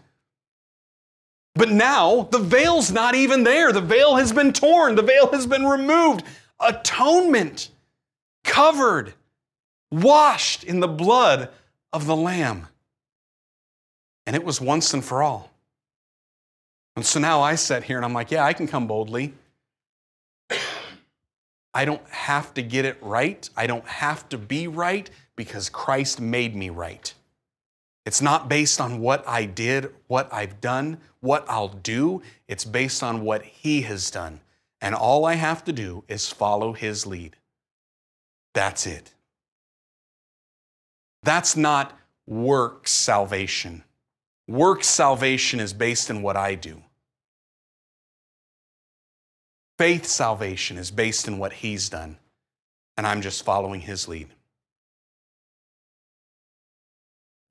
But 1.55 1.71
now 1.71 2.29
the 2.31 2.39
veil's 2.39 2.91
not 2.91 3.15
even 3.15 3.45
there. 3.45 3.73
The 3.73 3.81
veil 3.81 4.17
has 4.17 4.33
been 4.33 4.53
torn, 4.53 4.95
the 4.95 5.03
veil 5.03 5.31
has 5.33 5.47
been 5.47 5.67
removed. 5.67 6.25
Atonement, 6.61 7.71
covered, 8.45 9.15
washed 9.91 10.65
in 10.65 10.81
the 10.81 10.89
blood 10.89 11.51
of 11.93 12.07
the 12.07 12.17
Lamb. 12.17 12.69
And 14.27 14.37
it 14.37 14.45
was 14.45 14.61
once 14.61 14.95
and 14.95 15.05
for 15.05 15.23
all. 15.23 15.51
And 16.97 17.05
so 17.05 17.19
now 17.21 17.41
I 17.41 17.55
sit 17.55 17.85
here 17.85 17.97
and 17.97 18.05
I'm 18.05 18.13
like, 18.13 18.31
yeah, 18.31 18.45
I 18.45 18.53
can 18.53 18.67
come 18.67 18.87
boldly. 18.87 19.35
I 21.75 21.85
don't 21.85 22.07
have 22.09 22.53
to 22.55 22.63
get 22.63 22.85
it 22.85 22.99
right. 23.01 23.49
I 23.57 23.67
don't 23.67 23.87
have 23.87 24.29
to 24.29 24.39
be 24.39 24.69
right 24.69 25.09
because 25.37 25.71
Christ 25.71 26.21
made 26.21 26.55
me 26.55 26.69
right. 26.69 27.13
It's 28.05 28.21
not 28.21 28.49
based 28.49 28.81
on 28.81 29.01
what 29.01 29.27
I 29.29 29.45
did, 29.45 29.95
what 30.09 30.33
I've 30.33 30.61
done, 30.61 30.99
what 31.21 31.45
I'll 31.49 31.69
do. 31.69 32.21
It's 32.49 32.65
based 32.65 33.03
on 33.03 33.23
what 33.23 33.43
He 33.43 33.83
has 33.83 34.11
done. 34.11 34.41
And 34.81 34.95
all 34.95 35.25
I 35.25 35.35
have 35.35 35.65
to 35.65 35.73
do 35.73 36.05
is 36.09 36.29
follow 36.29 36.73
His 36.73 37.07
lead. 37.07 37.37
That's 38.55 38.87
it. 38.87 39.13
That's 41.23 41.57
not 41.57 41.99
work 42.27 42.87
salvation. 42.89 43.85
Work 44.49 44.85
salvation 44.85 45.61
is 45.61 45.73
based 45.73 46.11
in 46.11 46.23
what 46.23 46.37
I 46.37 46.55
do. 46.55 46.83
Faith 49.79 50.07
salvation 50.07 50.79
is 50.79 50.91
based 50.91 51.29
in 51.29 51.39
what 51.39 51.53
He's 51.53 51.89
done, 51.89 52.19
and 52.97 53.07
I'm 53.07 53.23
just 53.23 53.45
following 53.45 53.81
His 53.81 54.07
lead. 54.09 54.29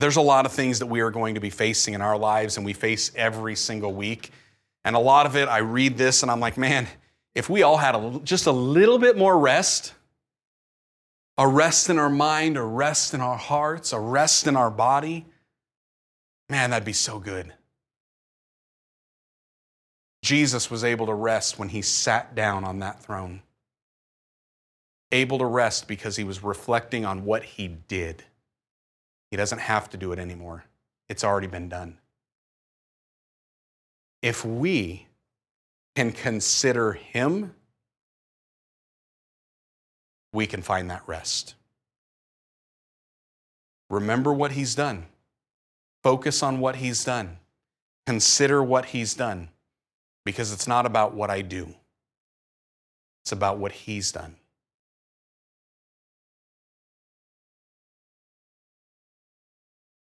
There's 0.00 0.16
a 0.16 0.22
lot 0.22 0.46
of 0.46 0.52
things 0.52 0.80
that 0.80 0.86
we 0.86 1.00
are 1.00 1.10
going 1.10 1.34
to 1.34 1.40
be 1.40 1.50
facing 1.50 1.94
in 1.94 2.00
our 2.00 2.18
lives, 2.18 2.56
and 2.56 2.66
we 2.66 2.72
face 2.72 3.12
every 3.14 3.54
single 3.54 3.94
week. 3.94 4.30
And 4.84 4.96
a 4.96 4.98
lot 4.98 5.26
of 5.26 5.36
it, 5.36 5.48
I 5.48 5.58
read 5.58 5.96
this 5.96 6.22
and 6.22 6.30
I'm 6.30 6.40
like, 6.40 6.58
man, 6.58 6.88
if 7.34 7.48
we 7.48 7.62
all 7.62 7.76
had 7.76 7.94
a, 7.94 8.20
just 8.24 8.46
a 8.46 8.52
little 8.52 8.98
bit 8.98 9.16
more 9.16 9.38
rest, 9.38 9.94
a 11.38 11.48
rest 11.48 11.88
in 11.88 11.98
our 11.98 12.10
mind, 12.10 12.56
a 12.56 12.62
rest 12.62 13.14
in 13.14 13.20
our 13.20 13.36
hearts, 13.36 13.92
a 13.92 14.00
rest 14.00 14.46
in 14.46 14.56
our 14.56 14.70
body, 14.70 15.26
man, 16.48 16.70
that'd 16.70 16.84
be 16.84 16.92
so 16.92 17.18
good. 17.18 17.52
Jesus 20.22 20.70
was 20.70 20.84
able 20.84 21.06
to 21.06 21.14
rest 21.14 21.58
when 21.58 21.70
he 21.70 21.82
sat 21.82 22.34
down 22.34 22.64
on 22.64 22.78
that 22.78 23.02
throne. 23.02 23.42
Able 25.10 25.38
to 25.38 25.46
rest 25.46 25.88
because 25.88 26.16
he 26.16 26.24
was 26.24 26.42
reflecting 26.42 27.04
on 27.04 27.24
what 27.24 27.42
he 27.42 27.68
did. 27.68 28.24
He 29.30 29.36
doesn't 29.36 29.58
have 29.58 29.90
to 29.90 29.96
do 29.96 30.12
it 30.12 30.18
anymore, 30.18 30.64
it's 31.08 31.24
already 31.24 31.46
been 31.46 31.68
done. 31.68 31.98
If 34.20 34.44
we 34.44 35.08
can 35.96 36.12
consider 36.12 36.92
him, 36.92 37.54
we 40.32 40.46
can 40.46 40.62
find 40.62 40.90
that 40.90 41.02
rest. 41.06 41.54
Remember 43.90 44.32
what 44.32 44.52
he's 44.52 44.74
done. 44.74 45.06
Focus 46.02 46.42
on 46.42 46.60
what 46.60 46.76
he's 46.76 47.04
done. 47.04 47.38
Consider 48.06 48.62
what 48.62 48.86
he's 48.86 49.14
done 49.14 49.48
because 50.24 50.52
it's 50.52 50.68
not 50.68 50.86
about 50.86 51.14
what 51.14 51.30
I 51.30 51.42
do, 51.42 51.74
it's 53.22 53.32
about 53.32 53.58
what 53.58 53.72
He's 53.72 54.12
done. 54.12 54.36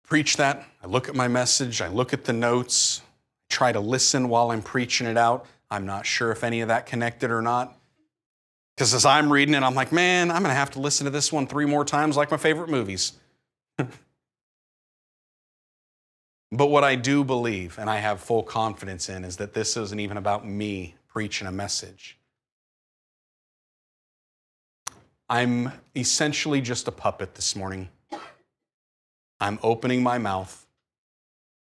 Preach 0.05 0.37
that. 0.37 0.67
I 0.83 0.87
look 0.87 1.09
at 1.09 1.15
my 1.15 1.27
message, 1.27 1.81
I 1.81 1.89
look 1.89 2.13
at 2.13 2.25
the 2.25 2.33
notes, 2.33 3.01
try 3.49 3.73
to 3.73 3.81
listen 3.81 4.29
while 4.29 4.51
I'm 4.51 4.63
preaching 4.63 5.07
it 5.07 5.17
out. 5.17 5.47
I'm 5.71 5.87
not 5.87 6.05
sure 6.05 6.31
if 6.31 6.45
any 6.45 6.61
of 6.61 6.69
that 6.69 6.85
connected 6.85 7.31
or 7.31 7.41
not. 7.41 7.79
Because 8.77 8.95
as 8.95 9.05
I'm 9.05 9.33
reading 9.33 9.55
it, 9.55 9.62
I'm 9.62 9.75
like, 9.75 9.93
man, 9.93 10.31
I'm 10.31 10.43
going 10.43 10.51
to 10.51 10.55
have 10.55 10.70
to 10.73 10.81
listen 10.81 11.05
to 11.05 11.11
this 11.11 11.33
one 11.33 11.47
three 11.47 11.66
more 11.66 11.85
times 11.85 12.16
like 12.16 12.31
my 12.31 12.37
favorite 12.37 12.68
movies. 12.68 13.12
But 16.55 16.66
what 16.66 16.85
I 16.85 16.97
do 16.97 17.25
believe, 17.25 17.79
and 17.79 17.89
I 17.89 17.97
have 17.97 18.20
full 18.20 18.43
confidence 18.43 19.09
in, 19.09 19.25
is 19.25 19.39
that 19.39 19.55
this 19.55 19.75
isn't 19.79 19.99
even 19.99 20.18
about 20.18 20.47
me 20.47 20.97
preaching 21.09 21.47
a 21.47 21.53
message. 21.53 22.18
I'm 25.31 25.73
essentially 25.97 26.61
just 26.61 26.87
a 26.89 26.93
puppet 26.93 27.35
this 27.37 27.57
morning. 27.57 27.89
I'm 29.41 29.59
opening 29.62 30.03
my 30.03 30.18
mouth. 30.18 30.66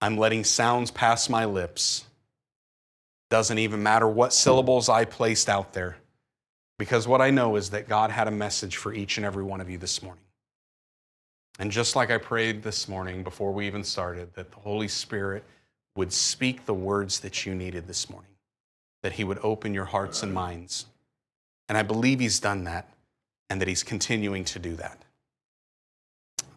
I'm 0.00 0.18
letting 0.18 0.42
sounds 0.42 0.90
pass 0.90 1.28
my 1.28 1.44
lips. 1.44 2.04
Doesn't 3.30 3.58
even 3.58 3.84
matter 3.84 4.08
what 4.08 4.32
syllables 4.32 4.88
I 4.88 5.04
placed 5.04 5.48
out 5.48 5.72
there, 5.72 5.98
because 6.80 7.06
what 7.06 7.20
I 7.20 7.28
know 7.28 7.56
is 7.56 7.68
that 7.70 7.90
God 7.90 8.10
had 8.10 8.26
a 8.26 8.30
message 8.30 8.78
for 8.78 8.94
each 8.94 9.18
and 9.18 9.26
every 9.26 9.44
one 9.44 9.60
of 9.60 9.68
you 9.68 9.76
this 9.76 10.02
morning. 10.02 10.24
And 11.58 11.70
just 11.70 11.94
like 11.94 12.10
I 12.10 12.16
prayed 12.16 12.62
this 12.62 12.88
morning 12.88 13.22
before 13.22 13.52
we 13.52 13.66
even 13.66 13.84
started, 13.84 14.32
that 14.32 14.50
the 14.50 14.56
Holy 14.56 14.88
Spirit 14.88 15.44
would 15.94 16.10
speak 16.10 16.64
the 16.64 16.72
words 16.72 17.20
that 17.20 17.44
you 17.44 17.54
needed 17.54 17.86
this 17.86 18.08
morning, 18.08 18.30
that 19.02 19.12
He 19.12 19.24
would 19.24 19.38
open 19.42 19.74
your 19.74 19.84
hearts 19.84 20.22
and 20.22 20.32
minds. 20.32 20.86
And 21.68 21.76
I 21.76 21.82
believe 21.82 22.18
He's 22.18 22.40
done 22.40 22.64
that 22.64 22.88
and 23.50 23.60
that 23.60 23.68
He's 23.68 23.82
continuing 23.82 24.46
to 24.46 24.58
do 24.58 24.74
that. 24.76 25.02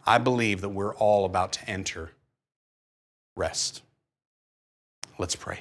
I 0.07 0.19
believe 0.19 0.61
that 0.61 0.69
we're 0.69 0.95
all 0.95 1.26
about 1.26 1.51
to 1.51 1.69
enter 1.69 2.13
rest. 3.36 3.82
Let's 5.19 5.36
pray. 5.36 5.59